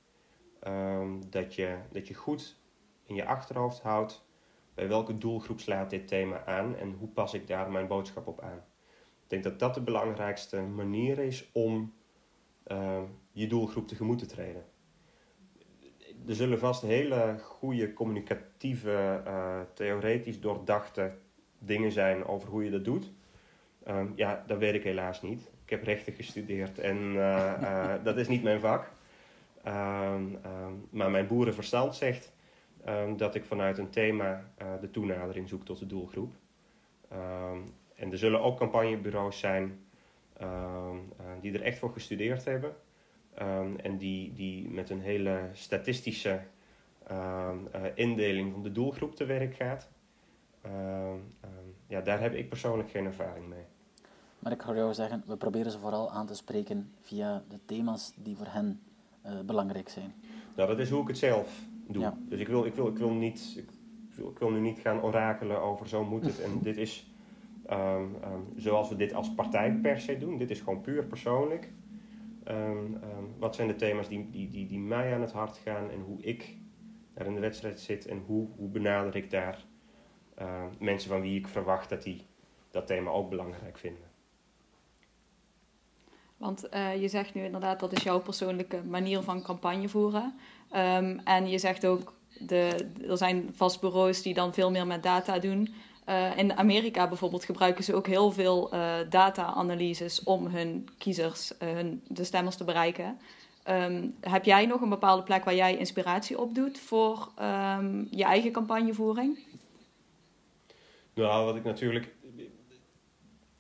ehm, 0.60 1.22
dat, 1.30 1.56
je, 1.56 1.78
dat 1.92 2.08
je 2.08 2.14
goed 2.14 2.60
in 3.04 3.16
je 3.16 3.26
achterhoofd 3.26 3.82
houdt 3.82 4.28
bij 4.74 4.88
welke 4.88 5.18
doelgroep 5.18 5.60
slaat 5.60 5.90
dit 5.90 6.08
thema 6.08 6.46
aan 6.46 6.76
en 6.76 6.94
hoe 6.94 7.08
pas 7.08 7.34
ik 7.34 7.48
daar 7.48 7.72
mijn 7.72 7.88
boodschap 7.88 8.28
op 8.28 8.42
aan. 8.42 8.64
Ik 9.24 9.30
denk 9.30 9.44
dat 9.44 9.60
dat 9.60 9.74
de 9.74 9.82
belangrijkste 9.82 10.62
manier 10.62 11.20
is 11.20 11.50
om 11.54 11.94
je 13.32 13.48
doelgroep 13.48 13.88
tegemoet 13.88 14.20
te 14.20 14.26
treden 14.26 14.66
er 16.30 16.36
zullen 16.36 16.60
vast 16.60 16.82
hele 16.82 17.36
goede 17.42 17.94
communicatieve, 17.94 19.22
uh, 19.28 19.60
theoretisch 19.74 20.40
doordachte 20.40 21.12
dingen 21.60 21.92
zijn 21.92 22.26
over 22.26 22.50
hoe 22.50 22.64
je 22.64 22.72
dat 22.72 22.86
doet. 22.86 23.12
Ehm, 23.84 24.08
ja, 24.16 24.44
dat 24.48 24.58
weet 24.58 24.74
ik 24.74 24.84
helaas 24.84 25.22
niet. 25.22 25.50
Ik 25.64 25.70
heb 25.70 25.84
rechten 25.84 26.14
gestudeerd 26.14 26.80
en 26.80 27.14
dat 28.04 28.18
is 28.18 28.28
niet 28.28 28.44
mijn 28.44 28.60
vak. 28.60 28.92
Ehm, 29.64 30.24
ehm, 30.44 30.74
maar 30.90 31.12
mijn 31.12 31.28
boerenverstand 31.28 31.96
zegt 31.96 32.32
dat 33.18 33.36
ik 33.36 33.46
vanuit 33.46 33.78
een 33.78 33.90
thema 33.90 34.44
de 34.82 34.92
toenadering 34.92 35.50
zoek 35.50 35.66
tot 35.66 35.80
de 35.80 35.86
doelgroep. 35.86 36.34
en 37.96 38.12
er 38.12 38.18
zullen 38.18 38.42
ook 38.42 38.58
campagnebureaus 38.58 39.40
zijn 39.40 39.80
die 41.42 41.54
er 41.54 41.62
echt 41.62 41.78
voor 41.78 41.92
gestudeerd 41.92 42.46
hebben. 42.46 42.76
En 43.84 43.98
die, 43.98 44.34
die 44.34 44.70
met 44.70 44.90
een 44.90 45.02
hele 45.02 45.50
statistische 45.54 46.40
uh, 47.12 47.52
indeling 47.96 48.52
van 48.52 48.64
de 48.64 48.72
doelgroep 48.72 49.16
te 49.16 49.26
werk 49.26 49.56
gaat. 49.56 49.90
Ehm, 50.62 50.74
ehm, 51.42 51.68
ja, 51.88 52.02
daar 52.02 52.20
heb 52.22 52.34
ik 52.34 52.50
persoonlijk 52.50 52.90
geen 52.90 53.06
ervaring 53.06 53.48
mee. 53.48 53.64
Maar 54.40 54.52
ik 54.52 54.62
hoor 54.62 54.76
jou 54.76 54.94
zeggen, 54.94 55.24
we 55.26 55.38
proberen 55.38 55.72
ze 55.72 55.80
vooral 55.80 56.12
aan 56.12 56.26
te 56.26 56.36
spreken 56.36 56.92
via 57.02 57.44
de 57.48 57.60
thema's 57.66 58.14
die 58.16 58.36
voor 58.36 58.48
hen 58.50 58.80
uh, 59.26 59.40
belangrijk 59.46 59.90
zijn. 59.90 60.14
Nou, 60.56 60.70
dat 60.70 60.80
is 60.80 60.90
hoe 60.90 61.02
ik 61.02 61.08
het 61.08 61.18
zelf 61.18 61.68
doe. 61.88 62.14
Dus 62.28 62.40
ik 62.40 62.48
wil, 62.48 62.66
ik, 62.66 62.74
wil, 62.74 62.88
ik, 62.88 62.98
wil 62.98 63.12
niet, 63.12 63.54
ik, 63.58 63.70
wil, 64.16 64.30
ik 64.30 64.40
wil 64.40 64.52
nu 64.52 64.60
niet 64.60 64.80
gaan 64.80 65.02
orakelen 65.02 65.62
over 65.62 65.88
zo 65.88 66.04
moet 66.04 66.26
het. 66.26 66.42
En 66.42 66.60
dit 66.62 66.78
is 66.78 67.14
um, 67.72 68.18
zoals 68.56 68.90
we 68.90 68.96
dit 68.96 69.14
als 69.14 69.34
partij 69.34 69.72
per 69.72 70.00
se 70.00 70.18
doen. 70.18 70.38
Dit 70.38 70.50
is 70.50 70.60
gewoon 70.60 70.82
puur 70.82 71.04
persoonlijk. 71.04 71.72
Wat 73.38 73.56
zijn 73.56 73.68
de 73.68 73.76
thema's 73.76 74.08
die, 74.08 74.30
die, 74.30 74.50
die, 74.50 74.68
die 74.68 74.80
mij 74.80 75.14
aan 75.14 75.22
het 75.22 75.32
hart 75.32 75.58
gaan 75.58 75.90
en 75.90 76.02
hoe 76.02 76.22
ik 76.22 76.58
daar 77.14 77.26
in 77.26 77.34
de 77.34 77.40
wedstrijd 77.40 77.80
zit 77.80 78.08
en 78.08 78.24
hoe, 78.26 78.48
hoe 78.56 78.70
benader 78.70 79.16
ik 79.16 79.32
daar 79.32 79.66
uh, 80.42 80.64
mensen 80.80 81.10
van 81.10 81.22
wie 81.22 81.40
ik 81.40 81.48
verwacht 81.48 81.90
dat 81.90 82.04
die 82.04 82.26
dat 82.72 82.88
thema 82.88 83.12
ook 83.12 83.30
belangrijk 83.30 83.78
vinden. 83.78 84.04
Want 86.38 86.68
uh, 86.74 87.02
je 87.02 87.08
zegt 87.08 87.34
nu 87.34 87.44
inderdaad 87.44 87.80
dat 87.80 87.92
is 87.92 88.04
jouw 88.04 88.20
persoonlijke 88.20 88.84
manier 88.84 89.22
van 89.22 89.44
campagne 89.44 89.90
voeren. 89.90 90.34
En 91.24 91.48
je 91.48 91.58
zegt 91.58 91.86
ook, 91.86 92.14
de, 92.40 92.90
er 93.08 93.18
zijn 93.18 93.50
vast 93.54 93.82
bureaus 93.82 94.22
die 94.22 94.34
dan 94.34 94.54
veel 94.54 94.72
meer 94.72 94.88
met 94.88 95.04
data 95.04 95.40
doen. 95.40 95.74
Uh, 96.10 96.38
in 96.38 96.58
Amerika 96.58 97.08
bijvoorbeeld 97.08 97.46
gebruiken 97.46 97.84
ze 97.84 97.96
ook 97.96 98.08
heel 98.08 98.32
veel 98.32 98.70
data-analyses 99.10 100.24
om 100.24 100.48
hun 100.48 100.90
kiezers, 100.98 101.54
hun, 101.60 102.04
de 102.08 102.24
stemmers 102.24 102.56
te 102.56 102.64
bereiken. 102.64 103.20
Um, 103.70 104.16
heb 104.22 104.46
jij 104.46 104.66
nog 104.66 104.82
een 104.82 104.90
bepaalde 104.90 105.24
plek 105.24 105.44
waar 105.44 105.56
jij 105.56 105.78
inspiratie 105.78 106.40
op 106.40 106.56
doet 106.56 106.80
voor 106.80 107.30
um, 107.42 108.08
je 108.12 108.24
eigen 108.24 108.52
campagnevoering? 108.52 109.40
Nou, 111.14 111.46
wat 111.46 111.56
ik 111.56 111.64
natuurlijk. 111.64 112.16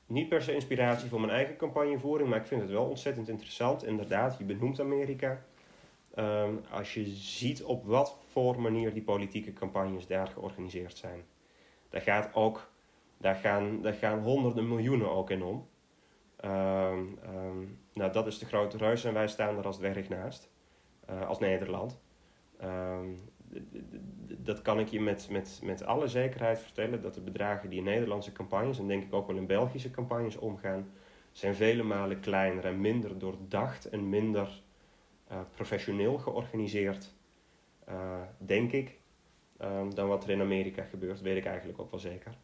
Niet 0.06 0.30
per 0.30 0.42
se 0.42 0.54
inspiratie 0.54 1.10
voor 1.10 1.20
mijn 1.20 1.34
eigen 1.34 1.58
campagnevoering, 1.58 2.30
maar 2.30 2.40
ik 2.40 2.46
vind 2.46 2.62
het 2.62 2.70
wel 2.70 2.86
ontzettend 2.86 3.30
interessant. 3.30 3.84
Inderdaad, 3.84 4.38
je 4.38 4.44
benoemt 4.44 4.80
Amerika. 4.80 5.44
Um, 6.16 6.62
als 6.72 6.94
je 6.94 7.06
ziet 7.06 7.64
op 7.64 7.86
wat 7.86 8.16
voor 8.32 8.62
manier 8.62 8.94
die 8.94 9.04
politieke 9.04 9.54
campagnes 9.54 10.08
daar 10.08 10.28
georganiseerd 10.28 10.98
zijn. 10.98 11.24
Daar, 11.90 12.02
gaat 12.02 12.34
ook, 12.34 12.72
daar, 13.18 13.36
gaan, 13.36 13.82
daar 13.82 13.94
gaan 13.94 14.20
honderden 14.20 14.68
miljoenen 14.68 15.12
ook 15.12 15.30
in 15.30 15.44
om. 15.44 15.68
Um, 16.46 17.20
um, 17.36 17.80
nou, 17.94 18.12
dat 18.12 18.28
is 18.28 18.40
de 18.40 18.46
grote 18.46 18.78
reus 18.78 19.04
en 19.04 19.14
wij 19.14 19.28
staan 19.28 19.58
er 19.58 19.66
als 19.66 19.78
dwerg 19.78 20.10
naast, 20.10 20.50
uh, 21.10 21.28
als 21.28 21.40
Nederland. 21.40 22.00
Um, 22.64 23.18
dat 24.38 24.62
kan 24.62 24.80
ik 24.80 24.88
je 24.88 25.02
met, 25.02 25.28
met, 25.30 25.60
met 25.64 25.84
alle 25.86 26.08
zekerheid 26.08 26.60
vertellen, 26.60 27.02
dat 27.02 27.14
de 27.14 27.22
bedragen 27.22 27.70
die 27.70 27.80
in 27.80 27.86
Nederlandse 27.86 28.32
campagnes, 28.32 28.80
en 28.80 28.88
denk 28.88 29.04
ik 29.04 29.14
ook 29.14 29.28
wel 29.28 29.36
in 29.36 29.46
Belgische 29.46 29.92
campagnes 29.92 30.38
omgaan, 30.38 30.92
zijn 31.32 31.56
vele 31.56 31.84
malen 31.84 32.20
kleiner 32.20 32.66
en 32.66 32.82
minder 32.82 33.20
doordacht 33.20 33.90
en 33.90 34.10
minder 34.10 34.62
uh, 35.32 35.40
professioneel 35.52 36.18
georganiseerd, 36.18 37.14
uh, 37.90 38.22
denk 38.38 38.72
ik, 38.72 38.99
dan 39.94 40.08
wat 40.08 40.24
er 40.24 40.30
in 40.30 40.42
Amerika 40.42 40.84
gebeurt, 40.84 41.22
weet 41.22 41.38
ik 41.38 41.46
eigenlijk 41.46 41.80
ook 41.80 41.92
wel 41.92 42.00
zeker. 42.00 42.38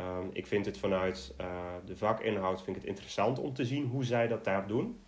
Um, 0.00 0.30
ik 0.32 0.46
vind 0.46 0.66
het 0.66 0.78
vanuit 0.78 1.34
uh, 1.40 1.46
de 1.84 1.96
vakinhoud 1.96 2.62
vind 2.62 2.76
ik 2.76 2.82
het 2.82 2.90
interessant 2.90 3.38
om 3.38 3.52
te 3.52 3.64
zien 3.64 3.86
hoe 3.86 4.04
zij 4.04 4.28
dat 4.28 4.44
daar 4.44 4.66
doen. 4.66 5.00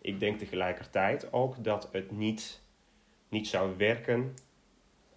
Ik 0.00 0.20
denk 0.20 0.38
tegelijkertijd 0.38 1.32
ook 1.32 1.64
dat 1.64 1.88
het 1.92 2.10
niet, 2.10 2.62
niet 3.28 3.46
zou 3.46 3.76
werken 3.76 4.34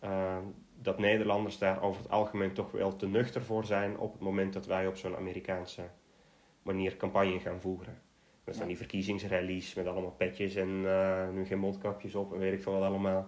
uh, 0.03 0.37
dat 0.81 0.99
Nederlanders 0.99 1.57
daar 1.57 1.81
over 1.81 2.01
het 2.01 2.11
algemeen 2.11 2.53
toch 2.53 2.71
wel 2.71 2.95
te 2.95 3.07
nuchter 3.07 3.41
voor 3.41 3.65
zijn 3.65 3.97
op 3.97 4.11
het 4.11 4.21
moment 4.21 4.53
dat 4.53 4.65
wij 4.65 4.87
op 4.87 4.95
zo'n 4.95 5.15
Amerikaanse 5.15 5.83
manier 6.61 6.97
campagne 6.97 7.39
gaan 7.39 7.61
voeren. 7.61 8.01
Met 8.43 8.57
van 8.57 8.67
die 8.67 8.77
verkiezingsrallies 8.77 9.73
met 9.73 9.87
allemaal 9.87 10.11
petjes 10.17 10.55
en 10.55 10.69
uh, 10.69 11.29
nu 11.29 11.45
geen 11.45 11.59
mondkapjes 11.59 12.15
op 12.15 12.33
en 12.33 12.39
weet 12.39 12.53
ik 12.53 12.61
veel 12.61 12.73
wat 12.73 12.83
allemaal. 12.83 13.27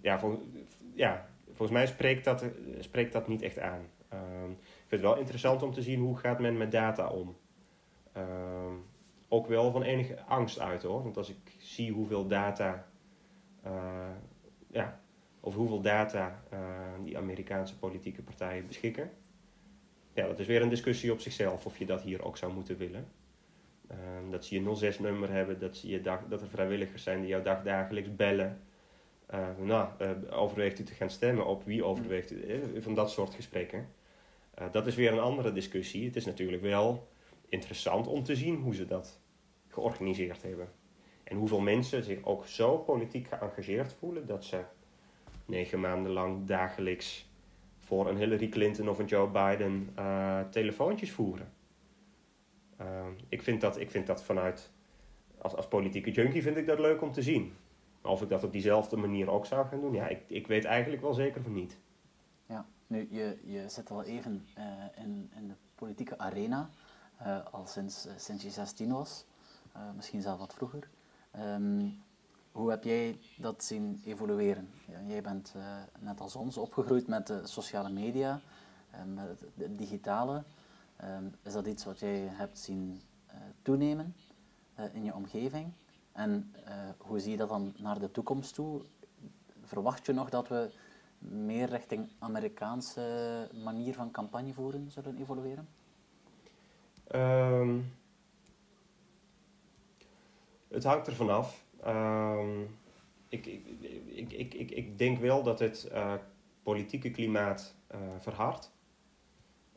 Ja, 0.00 0.18
vol, 0.18 0.50
ja, 0.96 1.28
volgens 1.46 1.70
mij 1.70 1.86
spreekt 1.86 2.24
dat, 2.24 2.44
spreekt 2.78 3.12
dat 3.12 3.28
niet 3.28 3.42
echt 3.42 3.58
aan. 3.58 3.80
Ehm, 4.08 4.50
ik 4.50 4.86
vind 4.86 4.90
het 4.90 5.10
wel 5.10 5.16
interessant 5.16 5.62
om 5.62 5.72
te 5.72 5.82
zien 5.82 6.00
hoe 6.00 6.16
gaat 6.16 6.38
men 6.38 6.56
met 6.56 6.72
data 6.72 7.08
om. 7.08 7.36
Uh, 8.16 8.22
ook 9.28 9.46
wel 9.46 9.70
van 9.70 9.82
enige 9.82 10.22
angst 10.22 10.58
uit 10.58 10.82
hoor. 10.82 11.02
Want 11.02 11.16
als 11.16 11.28
ik 11.30 11.56
zie 11.58 11.92
hoeveel 11.92 12.26
data, 12.26 12.86
uh, 13.66 13.72
ja, 14.70 15.00
of 15.40 15.54
hoeveel 15.54 15.80
data 15.80 16.42
uh, 16.52 16.58
die 17.04 17.18
Amerikaanse 17.18 17.78
politieke 17.78 18.22
partijen 18.22 18.66
beschikken. 18.66 19.10
Ja, 20.12 20.26
dat 20.26 20.38
is 20.38 20.46
weer 20.46 20.62
een 20.62 20.68
discussie 20.68 21.12
op 21.12 21.20
zichzelf 21.20 21.66
of 21.66 21.78
je 21.78 21.86
dat 21.86 22.02
hier 22.02 22.24
ook 22.24 22.36
zou 22.36 22.52
moeten 22.52 22.76
willen. 22.76 23.06
Uh, 23.90 23.96
dat 24.30 24.44
ze 24.44 24.60
je 24.60 24.92
06-nummer 24.94 25.30
hebben, 25.30 25.58
dat, 25.58 25.76
ze 25.76 25.88
je 25.88 26.00
dag, 26.00 26.20
dat 26.28 26.42
er 26.42 26.48
vrijwilligers 26.48 27.02
zijn 27.02 27.20
die 27.20 27.28
jou 27.28 27.42
dagdagelijks 27.42 28.14
bellen. 28.16 28.60
Uh, 29.34 29.48
nou, 29.58 29.88
overweegt 30.30 30.78
u 30.78 30.82
te 30.82 30.94
gaan 30.94 31.10
stemmen 31.10 31.46
op 31.46 31.64
wie 31.64 31.84
overweegt 31.84 32.32
u? 32.32 32.62
Van 32.80 32.94
dat 32.94 33.10
soort 33.10 33.34
gesprekken. 33.34 33.88
Dat 34.70 34.86
is 34.86 34.94
weer 34.94 35.12
een 35.12 35.18
andere 35.18 35.52
discussie. 35.52 36.04
Het 36.04 36.16
is 36.16 36.24
natuurlijk 36.24 36.62
wel 36.62 37.08
interessant 37.48 38.06
om 38.06 38.22
te 38.22 38.36
zien 38.36 38.56
hoe 38.56 38.74
ze 38.74 38.86
dat 38.86 39.20
georganiseerd 39.68 40.42
hebben. 40.42 40.68
En 41.24 41.36
hoeveel 41.36 41.60
mensen 41.60 42.04
zich 42.04 42.24
ook 42.24 42.46
zo 42.46 42.78
politiek 42.78 43.28
geëngageerd 43.28 43.92
voelen 43.92 44.26
dat 44.26 44.44
ze 44.44 44.60
negen 45.46 45.80
maanden 45.80 46.12
lang 46.12 46.46
dagelijks 46.46 47.28
voor 47.78 48.08
een 48.08 48.16
Hillary 48.16 48.48
Clinton 48.48 48.88
of 48.88 48.98
een 48.98 49.06
Joe 49.06 49.28
Biden 49.28 49.94
telefoontjes 50.50 51.10
voeren. 51.10 51.52
Ik, 53.28 53.42
vind 53.42 53.60
dat, 53.60 53.80
ik 53.80 53.90
vind 53.90 54.06
dat 54.06 54.22
vanuit, 54.22 54.70
als, 55.38 55.54
als 55.54 55.68
politieke 55.68 56.10
junkie 56.10 56.42
vind 56.42 56.56
ik 56.56 56.66
dat 56.66 56.78
leuk 56.78 57.02
om 57.02 57.12
te 57.12 57.22
zien. 57.22 57.52
Of 58.06 58.22
ik 58.22 58.28
dat 58.28 58.44
op 58.44 58.52
diezelfde 58.52 58.96
manier 58.96 59.30
ook 59.30 59.46
zou 59.46 59.66
gaan 59.66 59.80
doen, 59.80 59.92
ja, 59.92 60.08
ik, 60.08 60.22
ik 60.26 60.46
weet 60.46 60.64
eigenlijk 60.64 61.02
wel 61.02 61.14
zeker 61.14 61.42
van 61.42 61.52
niet. 61.52 61.78
Nu, 62.86 63.08
je, 63.10 63.38
je 63.44 63.68
zit 63.68 63.90
al 63.90 64.02
even 64.02 64.46
uh, 64.58 64.64
in, 65.04 65.30
in 65.34 65.48
de 65.48 65.54
politieke 65.74 66.18
arena, 66.18 66.70
uh, 67.22 67.38
al 67.50 67.66
sinds, 67.66 68.06
uh, 68.06 68.12
sinds 68.16 68.42
je 68.42 68.50
16 68.50 68.92
was, 68.92 69.24
misschien 69.96 70.22
zelf 70.22 70.38
wat 70.38 70.54
vroeger. 70.54 70.88
Um, 71.38 72.02
hoe 72.52 72.70
heb 72.70 72.84
jij 72.84 73.18
dat 73.36 73.64
zien 73.64 74.02
evolueren? 74.04 74.70
Ja, 74.88 75.00
jij 75.06 75.22
bent 75.22 75.54
net 75.98 76.20
als 76.20 76.36
ons 76.36 76.56
opgegroeid 76.56 77.06
met 77.06 77.26
de 77.26 77.46
sociale 77.46 77.90
media, 77.90 78.40
met 79.14 79.40
het 79.56 79.78
digitale. 79.78 80.44
Um, 81.04 81.34
is 81.42 81.52
dat 81.52 81.66
iets 81.66 81.84
wat 81.84 82.00
jij 82.00 82.28
hebt 82.30 82.58
zien 82.58 83.02
toenemen 83.62 84.14
in 84.92 85.04
je 85.04 85.14
omgeving? 85.14 85.72
En 86.16 86.54
hoe 86.98 87.18
zie 87.18 87.30
je 87.30 87.36
dat 87.36 87.48
dan 87.48 87.74
naar 87.78 87.98
de 87.98 88.10
toekomst 88.10 88.54
toe? 88.54 88.82
Verwacht 89.62 90.06
je 90.06 90.12
nog 90.12 90.30
dat 90.30 90.48
we 90.48 90.70
meer 91.18 91.68
richting 91.68 92.08
Amerikaanse 92.18 93.48
manier 93.64 93.94
van 93.94 94.10
campagne 94.10 94.52
voeren 94.52 94.90
zullen 94.90 95.16
evolueren? 95.18 95.68
Um, 97.14 97.92
het 100.68 100.84
hangt 100.84 101.06
er 101.06 101.14
vanaf. 101.14 101.64
Um, 101.86 102.78
ik, 103.28 103.46
ik, 103.46 104.32
ik, 104.32 104.54
ik, 104.54 104.70
ik, 104.70 104.98
denk 104.98 105.18
wel 105.18 105.42
dat 105.42 105.58
het 105.58 105.88
uh, 105.92 106.14
politieke 106.62 107.10
klimaat 107.10 107.74
uh, 107.94 108.00
verhardt. 108.18 108.74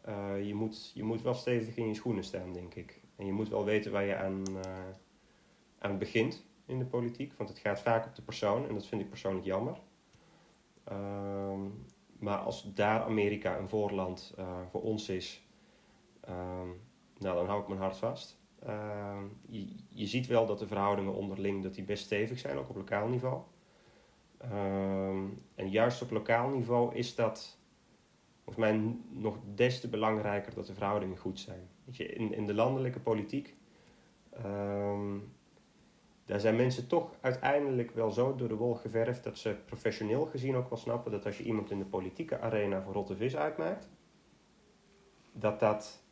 Uh, 0.08 0.48
je, 0.48 0.54
moet, 0.54 0.92
je 0.94 1.04
moet 1.04 1.22
wel 1.22 1.34
stevig 1.34 1.78
in 1.78 1.88
je 1.88 1.94
schoenen 1.94 2.24
staan, 2.24 2.54
denk 2.54 2.76
ik. 2.76 3.02
En 3.16 3.26
je 3.26 3.32
moet 3.32 3.50
wel 3.50 3.66
weten 3.66 3.92
waar 3.92 4.06
je 4.06 4.16
aan, 4.16 4.44
aan 5.80 5.98
begint 5.98 6.46
in 6.66 6.80
de 6.80 6.86
politiek. 6.86 7.34
Want 7.34 7.50
het 7.50 7.60
gaat 7.60 7.82
vaak 7.82 8.06
op 8.06 8.16
de 8.16 8.22
persoon 8.22 8.68
en 8.68 8.74
dat 8.74 8.86
vind 8.86 9.02
ik 9.02 9.10
persoonlijk 9.10 9.46
jammer. 9.46 9.78
Ehm, 10.84 11.62
maar 12.20 12.38
als 12.38 12.74
daar 12.74 13.04
Amerika 13.04 13.58
een 13.58 13.70
voorland 13.70 14.36
uh, 14.40 14.62
voor 14.70 14.82
ons 14.82 15.10
is, 15.10 15.48
um, 16.30 16.82
nou, 17.18 17.36
dan 17.36 17.46
hou 17.46 17.62
ik 17.62 17.68
mijn 17.68 17.80
hart 17.80 17.98
vast. 17.98 18.38
Uh, 18.68 19.22
je, 19.90 20.06
ziet 20.06 20.28
wel 20.28 20.46
dat 20.46 20.60
de 20.60 20.68
verhoudingen 20.68 21.14
onderling 21.14 21.64
dat 21.64 21.74
die 21.74 21.84
best 21.84 22.04
stevig 22.04 22.40
zijn, 22.40 22.58
ook 22.58 22.70
op 22.70 22.76
lokaal 22.76 23.08
niveau. 23.08 23.42
en 25.56 25.70
juist 25.70 26.02
op 26.02 26.12
lokaal 26.12 26.50
niveau 26.50 26.96
is 26.96 27.16
dat 27.16 27.60
volgens 28.44 28.66
mij 28.66 28.96
nog 29.10 29.38
des 29.56 29.80
te 29.80 29.90
belangrijker 29.90 30.54
dat 30.54 30.68
de 30.68 30.74
verhoudingen 30.74 31.18
goed 31.18 31.40
zijn. 31.40 31.70
Je, 31.92 32.06
in, 32.06 32.46
de 32.46 32.54
landelijke 32.54 33.00
politiek, 33.00 33.56
ehm, 34.30 35.18
daar 36.30 36.40
zijn 36.40 36.56
mensen 36.56 36.88
toch 36.88 37.12
uiteindelijk 37.22 37.92
wel 37.92 38.12
zo 38.12 38.36
door 38.36 38.48
de 38.48 38.56
wol 38.56 38.74
geverfd 38.74 39.24
dat 39.24 39.38
ze 39.38 39.56
professioneel 39.66 40.26
gezien 40.26 40.56
ook 40.56 40.70
wel 40.70 40.78
snappen 40.78 41.12
dat 41.12 41.26
als 41.26 41.38
je 41.38 41.44
iemand 41.44 41.72
in 41.72 41.78
de 41.78 41.86
politieke 41.86 42.40
arena 42.40 42.82
voor 42.82 42.94
rotte 42.94 43.16
vis 43.16 43.36
uitmaakt, 43.36 43.90
dat 45.32 45.60
dat 45.60 46.04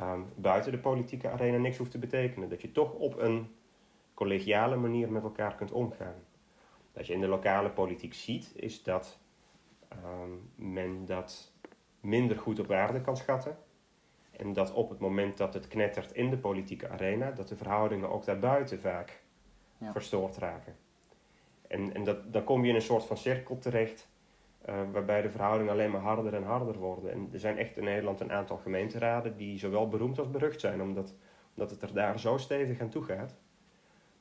um, 0.00 0.26
buiten 0.36 0.72
de 0.72 0.78
politieke 0.78 1.28
arena 1.28 1.58
niks 1.58 1.76
hoeft 1.76 1.90
te 1.90 1.98
betekenen. 1.98 2.48
Dat 2.48 2.60
je 2.60 2.72
toch 2.72 2.92
op 2.94 3.18
een 3.18 3.54
collegiale 4.14 4.76
manier 4.76 5.12
met 5.12 5.22
elkaar 5.22 5.54
kunt 5.54 5.72
omgaan. 5.72 6.16
Wat 6.92 7.06
je 7.06 7.12
in 7.12 7.20
de 7.20 7.28
lokale 7.28 7.70
politiek 7.70 8.14
ziet, 8.14 8.52
is 8.54 8.82
dat 8.82 9.18
um, 10.04 10.50
men 10.54 11.04
dat 11.04 11.52
minder 12.00 12.38
goed 12.38 12.58
op 12.58 12.66
waarde 12.66 13.00
kan 13.00 13.16
schatten. 13.16 13.58
En 14.30 14.52
dat 14.52 14.72
op 14.72 14.90
het 14.90 14.98
moment 14.98 15.36
dat 15.36 15.54
het 15.54 15.68
knettert 15.68 16.12
in 16.12 16.30
de 16.30 16.38
politieke 16.38 16.88
arena, 16.88 17.30
dat 17.30 17.48
de 17.48 17.56
verhoudingen 17.56 18.10
ook 18.10 18.24
daarbuiten 18.24 18.80
vaak 18.80 19.19
ja. 19.80 19.92
verstoord 19.92 20.36
raken. 20.36 20.76
En, 21.68 21.94
en 21.94 22.04
dat, 22.04 22.32
dan 22.32 22.44
kom 22.44 22.64
je 22.64 22.68
in 22.68 22.74
een 22.74 22.82
soort 22.82 23.04
van 23.04 23.16
cirkel 23.16 23.58
terecht, 23.58 24.08
uh, 24.68 24.74
waarbij 24.92 25.22
de 25.22 25.30
verhoudingen 25.30 25.72
alleen 25.72 25.90
maar 25.90 26.00
harder 26.00 26.34
en 26.34 26.44
harder 26.44 26.78
worden. 26.78 27.12
En 27.12 27.28
er 27.32 27.38
zijn 27.38 27.58
echt 27.58 27.76
in 27.76 27.84
Nederland 27.84 28.20
een 28.20 28.32
aantal 28.32 28.56
gemeenteraden 28.56 29.36
die 29.36 29.58
zowel 29.58 29.88
beroemd 29.88 30.18
als 30.18 30.30
berucht 30.30 30.60
zijn, 30.60 30.82
omdat, 30.82 31.14
omdat 31.54 31.70
het 31.70 31.82
er 31.82 31.94
daar 31.94 32.18
zo 32.18 32.36
stevig 32.36 32.80
aan 32.80 32.88
toe 32.88 33.04
gaat. 33.04 33.36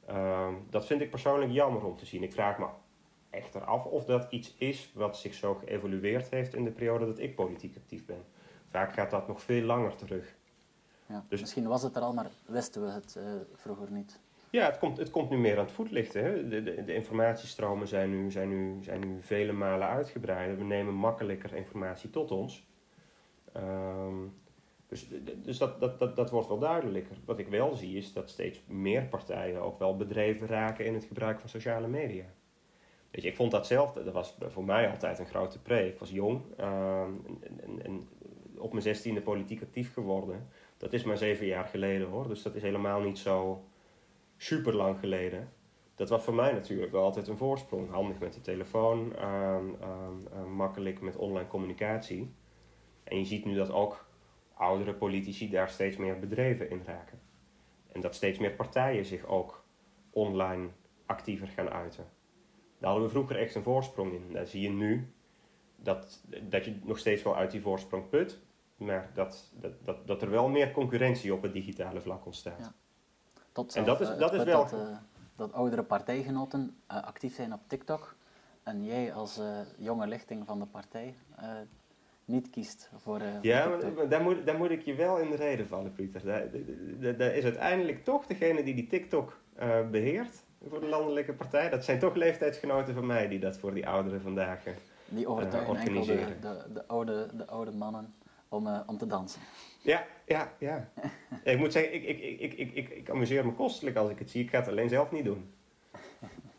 Uh, 0.09 0.47
dat 0.69 0.85
vind 0.85 1.01
ik 1.01 1.09
persoonlijk 1.09 1.51
jammer 1.51 1.85
om 1.85 1.95
te 1.95 2.05
zien. 2.05 2.23
Ik 2.23 2.33
vraag 2.33 2.57
me 2.57 2.67
echter 3.29 3.63
af 3.63 3.85
of 3.85 4.05
dat 4.05 4.31
iets 4.31 4.55
is 4.57 4.91
wat 4.93 5.17
zich 5.17 5.33
zo 5.33 5.53
geëvolueerd 5.53 6.29
heeft 6.29 6.53
in 6.53 6.63
de 6.63 6.71
periode 6.71 7.05
dat 7.05 7.19
ik 7.19 7.35
politiek 7.35 7.75
actief 7.77 8.05
ben. 8.05 8.23
Vaak 8.67 8.93
gaat 8.93 9.11
dat 9.11 9.27
nog 9.27 9.41
veel 9.41 9.61
langer 9.61 9.95
terug. 9.95 10.35
Ja, 11.05 11.25
dus, 11.27 11.39
misschien 11.39 11.67
was 11.67 11.81
het 11.81 11.95
er 11.95 12.01
al, 12.01 12.13
maar 12.13 12.29
wisten 12.45 12.85
we 12.85 12.91
het 12.91 13.15
uh, 13.17 13.23
vroeger 13.53 13.91
niet. 13.91 14.19
Ja, 14.51 14.65
het 14.65 14.77
komt, 14.77 14.97
het 14.97 15.09
komt 15.09 15.29
nu 15.29 15.37
meer 15.37 15.57
aan 15.57 15.63
het 15.63 15.71
voetlicht. 15.71 16.13
Hè? 16.13 16.47
De, 16.47 16.63
de, 16.63 16.83
de, 16.83 16.93
informatiestromen 16.93 17.87
zijn 17.87 18.09
nu, 18.09 18.31
zijn, 18.31 18.49
nu, 18.49 18.83
zijn 18.83 18.99
nu 18.99 19.21
vele 19.21 19.51
malen 19.51 19.87
uitgebreider. 19.87 20.57
We 20.57 20.63
nemen 20.63 20.93
makkelijker 20.93 21.55
informatie 21.55 22.09
tot 22.09 22.31
ons. 22.31 22.67
Um, 23.57 24.33
dus 24.87 25.07
dus 25.43 25.57
dat, 25.57 25.79
dat, 25.79 25.99
dat, 25.99 26.15
dat 26.15 26.29
wordt 26.29 26.47
wel 26.47 26.59
duidelijker. 26.59 27.17
Wat 27.25 27.39
ik 27.39 27.47
wel 27.47 27.75
zie 27.75 27.97
is 27.97 28.13
dat 28.13 28.29
steeds 28.29 28.61
meer 28.67 29.03
partijen 29.03 29.61
ook 29.61 29.79
wel 29.79 29.95
bedreven 29.95 30.47
raken 30.47 30.85
in 30.85 30.93
het 30.93 31.05
gebruik 31.05 31.39
van 31.39 31.49
sociale 31.49 31.87
media. 31.87 32.25
Weet 33.11 33.23
je, 33.23 33.29
ik 33.29 33.35
vond 33.35 33.51
dat 33.51 33.67
zelf, 33.67 33.93
dat 33.93 34.13
was 34.13 34.37
voor 34.47 34.63
mij 34.63 34.89
altijd 34.89 35.19
een 35.19 35.25
grote 35.25 35.61
pre. 35.61 35.87
Ik 35.87 35.99
was 35.99 36.09
jong 36.09 36.41
ehm, 36.57 37.11
en, 37.41 37.61
en, 37.63 37.85
en, 37.85 38.07
op 38.57 38.71
mijn 38.71 38.83
zestiende 38.83 39.21
politiek 39.21 39.61
actief 39.61 39.93
geworden. 39.93 40.47
Dat 40.77 40.93
is 40.93 41.03
maar 41.03 41.17
zeven 41.17 41.45
jaar 41.45 41.65
geleden 41.65 42.07
hoor, 42.07 42.27
dus 42.27 42.41
dat 42.41 42.55
is 42.55 42.61
helemaal 42.61 43.01
niet 43.01 43.17
zo 43.17 43.63
super 44.41 44.75
lang 44.75 44.99
geleden. 44.99 45.49
Dat 45.95 46.09
was 46.09 46.23
voor 46.23 46.33
mij 46.33 46.51
natuurlijk 46.51 46.91
wel 46.91 47.03
altijd 47.03 47.27
een 47.27 47.37
voorsprong. 47.37 47.89
Handig 47.89 48.19
met 48.19 48.33
de 48.33 48.41
telefoon, 48.41 49.15
ehm, 49.15 49.65
ehm, 49.81 50.51
makkelijk 50.51 51.01
met 51.01 51.15
online 51.15 51.47
communicatie. 51.47 52.33
En 53.03 53.17
je 53.17 53.25
ziet 53.25 53.45
nu 53.45 53.55
dat 53.55 53.71
ook 53.71 54.07
oudere 54.53 54.93
politici 54.93 55.49
daar 55.49 55.69
steeds 55.69 55.97
meer 55.97 56.19
bedreven 56.19 56.69
in 56.69 56.81
raken. 56.85 57.19
En 57.91 58.01
dat 58.01 58.15
steeds 58.15 58.39
meer 58.39 58.51
partijen 58.51 59.05
zich 59.05 59.25
ook 59.25 59.65
online 60.09 60.67
actiever 61.05 61.47
gaan 61.47 61.69
uiten. 61.69 62.05
Daar 62.77 62.89
hadden 62.89 63.07
we 63.07 63.13
vroeger 63.13 63.37
echt 63.37 63.55
een 63.55 63.63
voorsprong 63.63 64.13
in. 64.13 64.33
Daar 64.33 64.47
zie 64.47 64.61
je 64.61 64.69
nu 64.69 65.13
dat, 65.75 66.23
dat 66.43 66.65
je 66.65 66.79
nog 66.83 66.97
steeds 66.97 67.23
wel 67.23 67.35
uit 67.35 67.51
die 67.51 67.61
voorsprong 67.61 68.09
put, 68.09 68.41
maar 68.75 69.11
dat, 69.13 69.53
dat, 69.59 69.85
dat, 69.85 70.07
dat 70.07 70.21
er 70.21 70.29
wel 70.29 70.49
meer 70.49 70.71
concurrentie 70.71 71.33
op 71.33 71.41
het 71.41 71.53
digitale 71.53 72.01
vlak 72.01 72.25
ontstaat. 72.25 72.59
Ja. 72.59 72.73
Tot 73.65 73.75
en 73.75 73.83
dat 73.83 74.01
is, 74.01 74.07
dat 74.17 74.33
is 74.33 74.43
wel. 74.43 74.63
Dat, 74.63 74.73
uh, 74.73 74.97
dat 75.35 75.53
oudere 75.53 75.83
partijgenoten 75.83 76.75
uh, 76.91 77.03
actief 77.03 77.35
zijn 77.35 77.53
op 77.53 77.59
TikTok 77.67 78.15
en 78.63 78.85
jij 78.85 79.13
als 79.13 79.37
uh, 79.37 79.45
jonge 79.77 80.07
lichting 80.07 80.45
van 80.45 80.59
de 80.59 80.65
partij 80.65 81.15
niet 82.25 82.49
kiest 82.49 82.89
voor. 82.97 83.21
ja, 83.41 83.67
maar 83.67 84.09
daar 84.09 84.21
moet, 84.21 84.45
daar 84.45 84.57
moet 84.57 84.69
ik 84.69 84.81
je 84.81 84.95
wel 84.95 85.17
in 85.17 85.29
de 85.29 85.35
reden 85.35 85.67
vallen, 85.67 85.93
Pieter. 85.93 86.21
Daar, 87.17 87.35
is 87.35 87.43
uiteindelijk 87.43 88.03
toch 88.03 88.25
degene 88.25 88.63
die 88.63 88.75
die 88.75 88.87
TikTok 88.87 89.39
beheert 89.91 90.43
voor 90.67 90.79
de 90.79 90.87
landelijke 90.87 91.33
partij. 91.33 91.69
Dat 91.69 91.83
zijn 91.83 91.99
toch 91.99 92.15
leeftijdsgenoten 92.15 92.93
van 92.93 93.05
mij 93.05 93.27
die 93.27 93.39
dat 93.39 93.57
voor 93.57 93.73
die 93.73 93.87
ouderen 93.87 94.21
vandaag 94.21 94.67
uh, 94.67 94.73
Die 95.09 95.27
overtuigen 95.27 95.73
uh, 95.75 95.81
enkel 95.81 96.05
de, 96.05 96.39
de, 96.41 96.73
de, 96.73 96.87
oude, 96.87 97.27
de 97.33 97.47
oude 97.47 97.71
mannen 97.71 98.13
om, 98.49 98.67
uh, 98.67 98.79
om 98.85 98.97
te 98.97 99.07
dansen. 99.07 99.41
Ja, 99.81 100.05
ja, 100.25 100.53
ja. 100.59 100.89
ik 101.43 101.57
moet 101.57 101.71
zeggen, 101.71 101.93
ik, 101.93 102.03
ik, 102.03 102.39
ik, 102.39 102.53
ik, 102.53 102.73
ik, 102.73 102.89
ik 102.89 103.09
amuseer 103.09 103.45
me 103.45 103.53
kostelijk 103.53 103.95
als 103.95 104.09
ik 104.09 104.19
het 104.19 104.29
zie. 104.29 104.43
Ik 104.43 104.49
ga 104.49 104.59
het 104.59 104.67
alleen 104.67 104.89
zelf 104.89 105.11
niet 105.11 105.25
doen. 105.25 105.53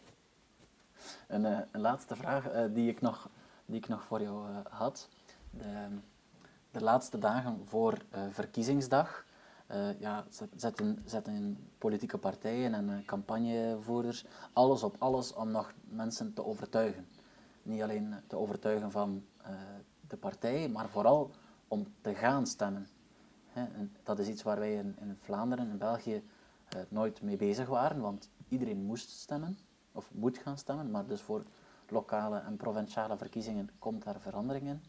een, 1.29 1.45
een 1.45 1.81
laatste 1.81 2.17
vraag 2.17 2.71
die, 2.73 2.91
ik 2.91 3.01
nog, 3.01 3.31
die 3.67 3.77
ik 3.77 3.89
nog 3.89 4.05
voor 4.05 4.21
jou 4.21 4.47
had. 4.69 5.09
De, 5.51 5.87
de 6.71 6.83
laatste 6.83 7.19
dagen 7.19 7.61
voor 7.67 7.99
verkiezingsdag 8.31 9.25
ja, 9.99 10.25
zetten, 10.57 11.03
zetten 11.05 11.69
politieke 11.79 12.19
partijen 12.19 12.75
en 12.75 13.03
campagnevoerders 13.07 14.25
alles 14.53 14.83
op 14.83 14.97
alles 14.99 15.35
om 15.35 15.51
nog 15.51 15.73
mensen 15.83 16.35
te 16.35 16.45
overtuigen. 16.45 17.09
Niet 17.63 17.83
alleen 17.83 18.15
te 18.27 18.37
overtuigen 18.37 18.91
van 18.91 19.25
de 20.09 20.17
partij, 20.17 20.69
maar 20.69 20.89
vooral 20.89 21.31
om 21.69 21.87
te 22.01 22.15
gaan 22.15 22.47
stemmen. 22.47 22.89
Dat 24.03 24.19
is 24.19 24.29
iets 24.29 24.43
waar 24.43 24.59
wij 24.59 24.75
in, 24.75 25.17
Vlaanderen 25.21 25.71
en 25.71 25.79
België 25.79 26.23
nooit 26.89 27.23
mee 27.23 27.37
bezig 27.37 27.69
waren, 27.69 28.01
want 28.01 28.31
iedereen 28.49 28.85
moest 28.85 29.11
stemmen, 29.11 29.59
of 29.93 30.11
moet 30.15 30.39
gaan 30.39 30.59
stemmen, 30.59 30.91
maar 30.91 31.07
dus 31.07 31.21
voor 31.21 31.45
lokale 31.89 32.39
en 32.39 32.57
provinciale 32.57 33.17
verkiezingen 33.17 33.71
komt 33.79 34.05
daar 34.05 34.21
verandering 34.21 34.67
in. 34.67 34.81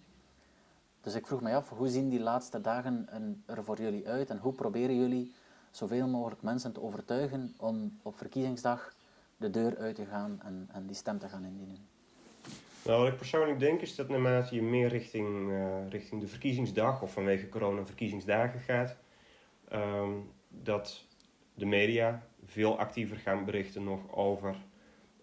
Dus 1.01 1.15
ik 1.15 1.27
vroeg 1.27 1.41
mij 1.41 1.55
af, 1.55 1.69
hoe 1.69 1.89
zien 1.89 2.09
die 2.09 2.19
laatste 2.19 2.61
dagen 2.61 3.07
er 3.45 3.63
voor 3.63 3.81
jullie 3.81 4.07
uit 4.07 4.29
en 4.29 4.37
hoe 4.37 4.53
proberen 4.53 4.95
jullie 4.95 5.33
zoveel 5.71 6.07
mogelijk 6.07 6.41
mensen 6.41 6.71
te 6.71 6.81
overtuigen 6.81 7.53
om 7.57 7.99
op 8.01 8.15
verkiezingsdag 8.15 8.93
de 9.37 9.49
deur 9.49 9.77
uit 9.77 9.95
te 9.95 10.05
gaan 10.05 10.41
en, 10.41 10.67
en 10.71 10.85
die 10.85 10.95
stem 10.95 11.19
te 11.19 11.29
gaan 11.29 11.45
indienen? 11.45 11.90
Nou, 12.85 12.99
wat 12.99 13.11
ik 13.11 13.17
persoonlijk 13.17 13.59
denk 13.59 13.81
is 13.81 13.95
dat 13.95 14.09
naarmate 14.09 14.55
je 14.55 14.61
meer 14.61 14.87
richting, 14.87 15.49
uh, 15.49 15.89
richting 15.89 16.21
de 16.21 16.27
verkiezingsdag 16.27 17.01
of 17.01 17.13
vanwege 17.13 17.49
corona 17.49 17.85
verkiezingsdagen 17.85 18.59
gaat, 18.59 18.97
um, 19.73 20.31
dat 20.47 21.05
de 21.53 21.65
media 21.65 22.27
veel 22.45 22.79
actiever 22.79 23.17
gaan 23.17 23.45
berichten 23.45 23.83
nog 23.83 24.15
over 24.15 24.55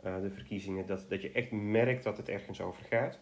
uh, 0.04 0.20
de 0.20 0.30
verkiezingen. 0.30 0.86
Dat, 0.86 1.06
dat 1.08 1.22
je 1.22 1.32
echt 1.32 1.50
merkt 1.50 2.04
dat 2.04 2.16
het 2.16 2.28
ergens 2.28 2.60
over 2.60 2.84
gaat. 2.84 3.20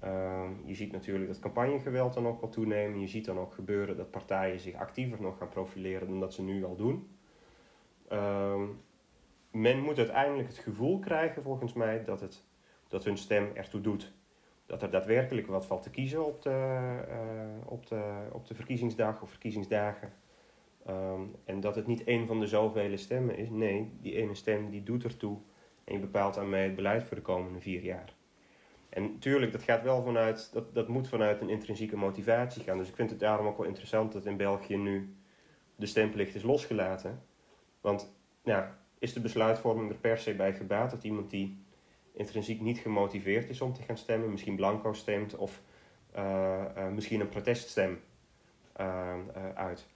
Ehm, 0.00 0.50
je 0.64 0.74
ziet 0.74 0.92
natuurlijk 0.92 1.28
dat 1.28 1.38
campagnegeweld 1.38 2.14
dan 2.14 2.26
ook 2.26 2.40
wel 2.40 2.50
toenemen. 2.50 3.00
Je 3.00 3.06
ziet 3.06 3.24
dan 3.24 3.38
ook 3.38 3.52
gebeuren 3.52 3.96
dat 3.96 4.10
partijen 4.10 4.60
zich 4.60 4.74
actiever 4.74 5.20
nog 5.20 5.38
gaan 5.38 5.48
profileren 5.48 6.08
dan 6.08 6.20
dat 6.20 6.34
ze 6.34 6.42
nu 6.42 6.64
al 6.64 6.76
doen. 6.76 7.08
Ehm, 8.08 8.64
men 9.50 9.80
moet 9.80 9.98
uiteindelijk 9.98 10.48
het 10.48 10.58
gevoel 10.58 10.98
krijgen, 10.98 11.42
volgens 11.42 11.72
mij, 11.72 12.04
dat, 12.04 12.20
het, 12.20 12.44
dat 12.88 13.04
hun 13.04 13.16
stem 13.16 13.50
ertoe 13.54 13.80
doet. 13.80 14.12
Dat 14.66 14.82
er 14.82 14.90
daadwerkelijk 14.90 15.46
wat 15.46 15.66
valt 15.66 15.82
te 15.82 15.90
kiezen 15.90 16.26
op 16.26 16.42
de, 16.42 16.50
uh, 17.08 17.70
op 17.72 17.86
de, 17.86 18.28
op 18.32 18.46
de 18.46 18.54
verkiezingsdag 18.54 19.22
of 19.22 19.30
verkiezingsdagen. 19.30 20.12
Um, 20.88 21.34
en 21.44 21.60
dat 21.60 21.76
het 21.76 21.86
niet 21.86 22.04
één 22.04 22.26
van 22.26 22.40
de 22.40 22.46
zoveel 22.46 22.98
stemmen 22.98 23.36
is. 23.36 23.50
Nee, 23.50 23.92
die 24.00 24.14
ene 24.14 24.34
stem 24.34 24.70
die 24.70 24.82
doet 24.82 25.04
ertoe 25.04 25.38
en 25.84 25.94
je 25.94 26.00
bepaalt 26.00 26.38
aan 26.38 26.48
mij 26.48 26.64
het 26.64 26.74
beleid 26.76 27.04
voor 27.04 27.16
de 27.16 27.22
komende 27.22 27.60
vier 27.60 27.82
jaar. 27.82 28.14
En 28.88 29.02
natuurlijk, 29.02 29.52
dat 29.52 29.62
gaat 29.62 29.82
wel 29.82 30.02
vanuit, 30.02 30.52
dat, 30.52 30.74
dat 30.74 30.88
moet 30.88 31.08
vanuit 31.08 31.40
een 31.40 31.48
intrinsieke 31.48 31.96
motivatie 31.96 32.62
gaan. 32.62 32.78
Dus 32.78 32.88
ik 32.88 32.94
vind 32.94 33.10
het 33.10 33.20
daarom 33.20 33.46
ook 33.46 33.56
wel 33.56 33.66
interessant 33.66 34.12
dat 34.12 34.26
in 34.26 34.36
België 34.36 34.76
nu 34.76 35.16
de 35.76 35.86
stemplicht 35.86 36.34
is 36.34 36.42
losgelaten. 36.42 37.22
Want 37.80 38.16
ja, 38.44 38.78
is 38.98 39.12
de 39.12 39.20
besluitvorming 39.20 39.90
er 39.90 39.96
per 39.96 40.18
se 40.18 40.34
bij 40.34 40.54
gebaat 40.54 40.90
dat 40.90 41.04
iemand 41.04 41.30
die 41.30 41.64
intrinsiek 42.16 42.60
niet 42.60 42.78
gemotiveerd 42.78 43.48
is 43.48 43.60
om 43.60 43.72
te 43.72 43.82
gaan 43.82 43.96
stemmen, 43.96 44.30
misschien 44.30 44.56
blanco 44.56 44.92
stemt 44.92 45.36
of 45.36 45.62
uh, 46.16 46.64
uh, 46.76 46.88
misschien 46.88 47.20
een 47.20 47.28
proteststem 47.28 48.00
uh, 48.80 49.14
uit. 49.54 49.86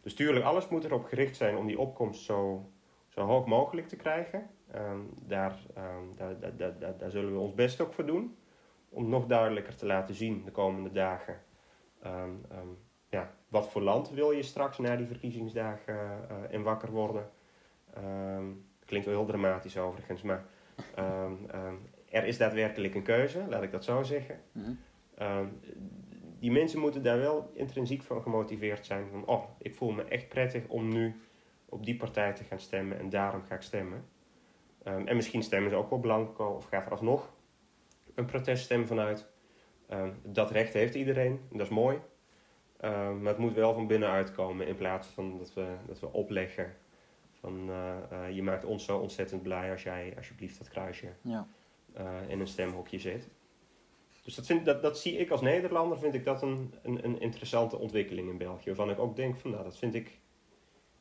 Dus 0.00 0.14
tuurlijk, 0.14 0.44
alles 0.44 0.68
moet 0.68 0.84
erop 0.84 1.04
gericht 1.04 1.36
zijn 1.36 1.56
om 1.56 1.66
die 1.66 1.78
opkomst 1.78 2.22
zo, 2.22 2.70
zo 3.08 3.20
hoog 3.20 3.46
mogelijk 3.46 3.88
te 3.88 3.96
krijgen. 3.96 4.50
Daar, 5.26 5.58
um, 5.78 6.36
daar, 6.56 6.78
daar, 6.98 7.10
zullen 7.10 7.32
we 7.32 7.38
ons 7.38 7.54
best 7.54 7.80
ook 7.80 7.92
voor 7.92 8.06
doen. 8.06 8.36
Om 8.88 9.08
nog 9.08 9.26
duidelijker 9.26 9.76
te 9.76 9.86
laten 9.86 10.14
zien 10.14 10.44
de 10.44 10.50
komende 10.50 10.92
dagen. 10.92 11.40
Um, 12.06 12.78
ja, 13.08 13.34
wat 13.48 13.68
voor 13.68 13.82
land 13.82 14.10
wil 14.10 14.30
je 14.30 14.42
straks 14.42 14.78
na 14.78 14.96
die 14.96 15.06
verkiezingsdagen 15.06 16.28
in 16.50 16.62
wakker 16.62 16.90
worden? 16.90 17.30
klinkt 18.84 19.06
wel 19.06 19.16
heel 19.16 19.26
dramatisch 19.26 19.78
overigens, 19.78 20.22
maar 20.22 20.44
er 22.08 22.24
is 22.24 22.38
daadwerkelijk 22.38 22.94
een 22.94 23.02
keuze, 23.02 23.44
laat 23.48 23.62
ik 23.62 23.70
dat 23.70 23.84
zo 23.84 24.02
zeggen. 24.02 24.40
Mm 24.52 24.78
die 26.42 26.50
mensen 26.50 26.80
moeten 26.80 27.02
daar 27.02 27.18
wel 27.18 27.50
intrinsiek 27.54 28.02
van 28.02 28.22
gemotiveerd 28.22 28.86
zijn. 28.86 29.08
Van, 29.10 29.26
oh, 29.26 29.44
ik 29.58 29.74
voel 29.74 29.90
me 29.90 30.04
echt 30.04 30.28
prettig 30.28 30.66
om 30.68 30.88
nu 30.88 31.20
op 31.68 31.84
die 31.84 31.96
partij 31.96 32.32
te 32.32 32.44
gaan 32.44 32.60
stemmen 32.60 32.98
en 32.98 33.08
daarom 33.08 33.42
ga 33.42 33.54
ik 33.54 33.62
stemmen. 33.62 34.04
Ehm, 34.82 35.06
en 35.06 35.16
misschien 35.16 35.42
stemmen 35.42 35.70
ze 35.70 35.76
ook 35.76 35.90
wel 35.90 35.98
blanco 35.98 36.44
of 36.44 36.64
gaat 36.64 36.84
er 36.84 36.90
alsnog 36.90 37.32
een 38.14 38.24
proteststem 38.24 38.86
vanuit. 38.86 39.28
Ehm, 39.88 40.10
dat 40.22 40.50
recht 40.50 40.72
heeft 40.72 40.94
iedereen, 40.94 41.40
dat 41.50 41.60
is 41.60 41.72
mooi. 41.72 41.98
Ehm, 42.76 43.22
maar 43.22 43.32
het 43.32 43.42
moet 43.42 43.54
wel 43.54 43.74
van 43.74 43.86
binnenuit 43.86 44.32
komen 44.32 44.66
in 44.66 44.76
plaats 44.76 45.08
van 45.08 45.38
dat 45.38 45.54
we, 45.54 45.66
dat 45.86 46.00
we 46.00 46.12
opleggen 46.12 46.76
van 47.42 47.68
uh, 47.70 47.96
uh, 48.12 48.30
je 48.30 48.42
maakt 48.42 48.64
ons 48.64 48.84
zo 48.84 48.98
ontzettend 48.98 49.42
blij 49.42 49.70
als 49.70 49.82
jij 49.82 50.12
alsjeblieft 50.16 50.58
dat 50.58 50.68
kruisje 50.68 51.12
Ja. 51.22 51.46
uh, 51.98 52.28
in 52.28 52.40
een 52.40 52.46
stemhokje 52.46 52.98
zet. 52.98 53.28
Dus 54.22 54.34
dat, 54.34 54.46
vind, 54.46 54.64
dat, 54.64 54.82
dat 54.82 54.98
zie 54.98 55.16
ik 55.16 55.30
als 55.30 55.40
Nederlander, 55.40 55.98
vind 55.98 56.14
ik 56.14 56.24
dat 56.24 56.42
een, 56.42 56.74
een, 56.82 57.04
een 57.04 57.20
interessante 57.20 57.78
ontwikkeling 57.78 58.28
in 58.28 58.38
België. 58.38 58.66
Waarvan 58.66 58.90
ik 58.90 58.98
ook 58.98 59.16
denk 59.16 59.36
van 59.36 59.50
nou, 59.50 59.62
dat 59.64 59.78
vind 59.78 59.94
ik, 59.94 60.20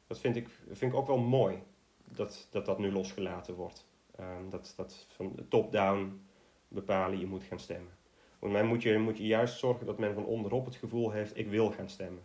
dat 0.08 0.20
vind 0.20 0.36
ik, 0.36 0.50
vind 0.72 0.92
ik 0.94 1.00
ook 1.00 1.08
wel 1.08 1.18
mooi 1.18 1.64
dat 2.06 2.48
dat, 2.52 2.66
dat 2.66 2.80
nu 2.80 2.92
losgelaten 2.92 3.56
wordt. 3.56 3.88
Ehm, 4.16 4.50
dat, 4.50 4.74
dat 4.78 5.06
van 5.10 5.46
top-down 5.50 6.22
bepalen 6.68 7.20
je 7.20 7.26
moet 7.26 7.44
gaan 7.44 7.60
stemmen. 7.60 7.92
Want 8.40 8.54
mij 8.54 8.64
moet 8.64 8.84
je, 8.84 8.98
moet 8.98 9.18
je 9.18 9.26
juist 9.26 9.60
zorgen 9.60 9.86
dat 9.86 10.00
men 10.00 10.14
van 10.14 10.26
onderop 10.26 10.66
het 10.66 10.76
gevoel 10.76 11.12
heeft, 11.12 11.38
ik 11.38 11.50
wil 11.50 11.72
gaan 11.72 11.90
stemmen. 11.90 12.24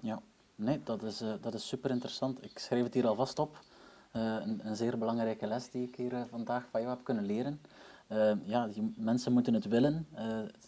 Ja, 0.00 0.22
nee, 0.58 0.80
dat 0.82 1.02
is, 1.02 1.22
uh, 1.22 1.32
dat 1.40 1.54
is 1.54 1.68
super 1.68 1.90
interessant. 1.90 2.44
Ik 2.44 2.58
schreef 2.58 2.82
het 2.82 2.94
hier 2.94 3.06
alvast 3.06 3.38
op. 3.38 3.64
Uh, 4.12 4.22
een, 4.22 4.60
een, 4.66 4.76
zeer 4.76 4.98
belangrijke 4.98 5.46
les 5.46 5.70
die 5.70 5.86
ik 5.86 5.96
hier 5.96 6.12
uh, 6.12 6.20
vandaag 6.30 6.66
van 6.70 6.80
jou 6.80 6.94
heb 6.94 7.04
kunnen 7.04 7.24
leren. 7.24 7.60
ja, 8.44 8.68
mensen 8.96 9.32
moeten 9.32 9.54
het 9.54 9.64
willen. 9.64 10.06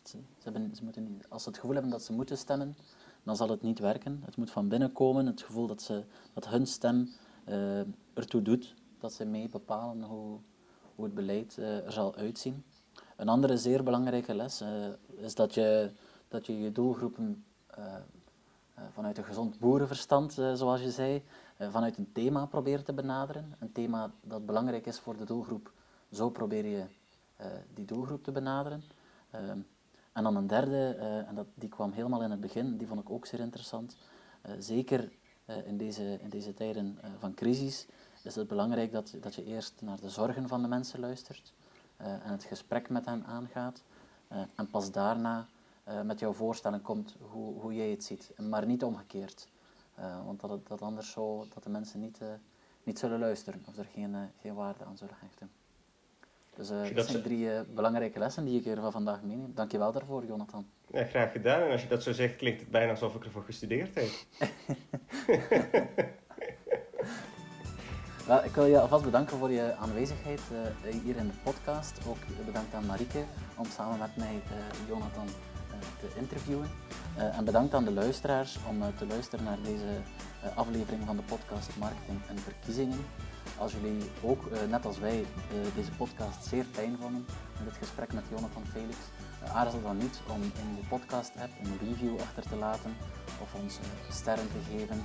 ze 0.02 0.18
hebben, 0.42 0.74
ze 0.76 0.84
moeten, 0.84 1.22
als 1.28 1.42
ze 1.42 1.48
het 1.48 1.58
gevoel 1.58 1.74
hebben 1.74 1.90
dat 1.90 2.02
ze 2.02 2.12
moeten 2.12 2.38
stemmen, 2.38 2.76
dan 3.22 3.36
zal 3.36 3.48
het 3.48 3.62
niet 3.62 3.78
werken. 3.78 4.22
Het 4.24 4.36
moet 4.36 4.50
van 4.50 4.68
binnen 4.68 4.92
komen, 4.92 5.26
het 5.26 5.42
gevoel 5.42 5.66
dat, 5.66 5.82
ze, 5.82 6.04
dat 6.34 6.48
hun 6.48 6.66
stem 6.66 7.08
ertoe 8.14 8.42
doet, 8.42 8.74
dat 8.98 9.12
ze 9.12 9.24
mee 9.24 9.48
bepalen 9.48 10.02
hoe, 10.02 10.38
hoe 10.94 11.04
het 11.04 11.14
beleid 11.14 11.56
er 11.56 11.92
zal 11.92 12.14
uitzien. 12.14 12.64
Een 13.16 13.28
andere 13.28 13.56
zeer 13.56 13.82
belangrijke 13.82 14.34
les 14.34 14.62
is 15.16 15.34
dat 15.34 15.54
je, 15.54 15.90
dat 16.28 16.46
je 16.46 16.60
je 16.60 16.72
doelgroepen 16.72 17.44
vanuit 18.92 19.18
een 19.18 19.24
gezond 19.24 19.58
boerenverstand, 19.58 20.32
zoals 20.32 20.80
je 20.80 20.90
zei, 20.90 21.22
vanuit 21.58 21.98
een 21.98 22.12
thema 22.12 22.46
proberen 22.46 22.84
te 22.84 22.92
benaderen. 22.92 23.54
Een 23.58 23.72
thema 23.72 24.10
dat 24.20 24.46
belangrijk 24.46 24.86
is 24.86 24.98
voor 24.98 25.16
de 25.16 25.24
doelgroep. 25.24 25.72
Zo 26.12 26.30
probeer 26.30 26.66
je 26.66 26.84
die 27.74 27.84
doelgroep 27.84 28.24
te 28.24 28.32
benaderen. 28.32 28.82
en 30.12 30.22
dan 30.22 30.36
een 30.36 30.46
derde, 30.46 30.94
en 31.28 31.34
dat, 31.34 31.46
die 31.54 31.68
kwam 31.68 31.92
helemaal 31.92 32.22
in 32.22 32.30
het 32.30 32.40
begin, 32.40 32.76
die 32.76 32.86
vond 32.86 33.00
ik 33.00 33.10
ook 33.10 33.26
zeer 33.26 33.40
interessant. 33.40 33.96
zeker 34.58 35.12
in, 35.64 35.76
deze, 35.76 36.18
in 36.20 36.28
deze 36.28 36.54
tijden 36.54 36.98
van 37.18 37.34
crisis 37.34 37.86
is 38.22 38.34
het 38.34 38.48
belangrijk 38.48 38.92
dat, 38.92 39.14
dat 39.20 39.34
je 39.34 39.44
eerst 39.44 39.74
naar 39.80 40.00
de 40.00 40.10
zorgen 40.10 40.48
van 40.48 40.62
de 40.62 40.68
mensen 40.68 41.00
luistert 41.00 41.52
en 41.96 42.30
het 42.30 42.44
gesprek 42.44 42.88
met 42.88 43.04
hen 43.04 43.24
aangaat. 43.26 43.82
en 44.54 44.70
pas 44.70 44.90
daarna 44.90 45.46
uh, 45.90 46.00
met 46.00 46.20
jouw 46.20 46.32
voorstellen 46.32 46.82
komt 46.82 47.16
hoe, 47.30 47.60
hoe 47.60 47.74
jij 47.74 47.90
het 47.90 48.04
ziet. 48.04 48.32
Maar 48.36 48.66
niet 48.66 48.84
omgekeerd. 48.84 49.48
Uh, 49.98 50.24
want 50.24 50.40
dat, 50.40 50.66
dat 50.66 50.82
anders 50.82 51.10
zo 51.10 51.46
dat 51.54 51.62
de 51.62 51.70
mensen 51.70 52.00
niet, 52.00 52.18
uh, 52.22 52.28
niet 52.82 52.98
zullen 52.98 53.18
luisteren 53.18 53.62
of 53.68 53.78
er 53.78 53.86
geen, 53.92 54.16
geen 54.40 54.54
waarde 54.54 54.84
aan 54.84 54.96
zullen 54.96 55.16
hechten. 55.18 55.50
Dus 56.56 56.68
dat, 56.68 56.94
dat 56.94 57.06
zijn 57.06 57.22
drie 57.22 57.64
belangrijke 57.64 58.18
lessen 58.18 58.44
die 58.44 58.58
ik 58.58 58.64
hier 58.64 58.80
van 58.80 58.92
vandaag 58.92 59.22
meeneem. 59.22 59.54
Dank 59.54 59.72
je 59.72 59.78
wel 59.78 59.92
daarvoor, 59.92 60.26
Jonathan. 60.26 60.66
Ja, 60.86 61.04
graag 61.04 61.32
gedaan. 61.32 61.62
En 61.62 61.70
als 61.70 61.82
je 61.82 61.88
dat 61.88 62.02
zo 62.02 62.12
zegt, 62.12 62.36
klinkt 62.36 62.60
het 62.60 62.70
bijna 62.70 62.90
alsof 62.90 63.14
ik 63.14 63.24
ervoor 63.24 63.44
gestudeerd 63.44 63.94
heb. 63.94 64.08
Wel, 68.26 68.44
ik 68.44 68.54
wil 68.54 68.66
je 68.66 68.80
alvast 68.80 69.04
bedanken 69.04 69.36
voor 69.36 69.50
je 69.50 69.74
aanwezigheid 69.74 70.40
hier 71.04 71.16
in 71.16 71.26
de 71.26 71.32
podcast. 71.42 72.06
Ook 72.08 72.44
bedankt 72.46 72.74
aan 72.74 72.86
Marieke 72.86 73.24
om 73.56 73.64
samen 73.64 73.98
met 73.98 74.16
mij 74.16 74.42
Jonathan 74.88 75.26
te 76.00 76.08
interviewen. 76.16 76.68
Uh, 77.16 77.38
en 77.38 77.44
bedankt 77.44 77.74
aan 77.74 77.84
de 77.84 77.92
luisteraars 77.92 78.58
om 78.68 78.82
uh, 78.82 78.88
te 78.98 79.06
luisteren 79.06 79.44
naar 79.44 79.58
deze 79.62 79.84
uh, 80.44 80.56
aflevering 80.56 81.02
van 81.06 81.16
de 81.16 81.22
podcast 81.22 81.76
Marketing 81.78 82.20
en 82.28 82.38
Verkiezingen. 82.38 82.98
Als 83.58 83.72
jullie 83.72 84.10
ook, 84.22 84.50
net 84.68 84.86
als 84.86 84.98
wij, 84.98 85.24
deze 85.74 85.90
podcast 85.90 86.44
zeer 86.44 86.64
fijn 86.72 86.96
vonden, 87.00 87.26
in 87.58 87.64
dit 87.64 87.76
gesprek 87.76 88.12
met 88.12 88.24
Jonathan 88.28 88.66
Felix, 88.66 88.96
aarzel 89.52 89.82
dan 89.82 89.96
niet 89.96 90.20
om 90.28 90.42
in 90.42 90.74
de 90.80 90.86
podcast-app 90.88 91.52
een 91.62 91.88
review 91.88 92.20
achter 92.20 92.42
te 92.42 92.56
laten 92.56 92.96
of 93.42 93.54
ons 93.62 93.78
sterren 94.10 94.48
te 94.48 94.70
geven, 94.70 95.02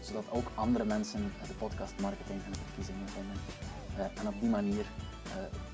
zodat 0.00 0.24
ook 0.30 0.50
andere 0.54 0.84
mensen 0.84 1.32
de 1.46 1.54
podcast 1.54 2.00
Marketing 2.00 2.40
en 2.46 2.54
Verkiezingen 2.54 3.08
vinden. 3.08 3.36
en 4.20 4.26
op 4.26 4.40
die 4.40 4.50
manier 4.50 4.86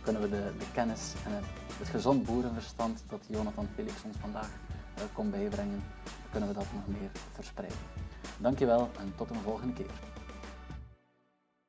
kunnen 0.03 0.23
we 0.23 0.29
de, 0.29 0.53
de, 0.59 0.65
kennis 0.73 1.15
en 1.25 1.33
het, 1.79 1.89
gezond 1.89 2.25
boerenverstand 2.25 3.03
dat 3.09 3.21
Jonathan 3.27 3.69
Felix 3.75 3.95
ons 4.05 4.17
vandaag 4.21 4.49
uh, 4.99 5.05
kon 5.13 5.31
bijbrengen, 5.31 5.83
kunnen 6.31 6.49
we 6.49 6.55
dat 6.55 6.67
nog 6.75 7.01
meer 7.01 7.11
verspreiden. 7.33 7.79
Dankjewel 8.39 8.91
en 8.99 9.13
tot 9.17 9.31
een 9.31 9.41
volgende 9.45 9.73
keer. 9.73 9.91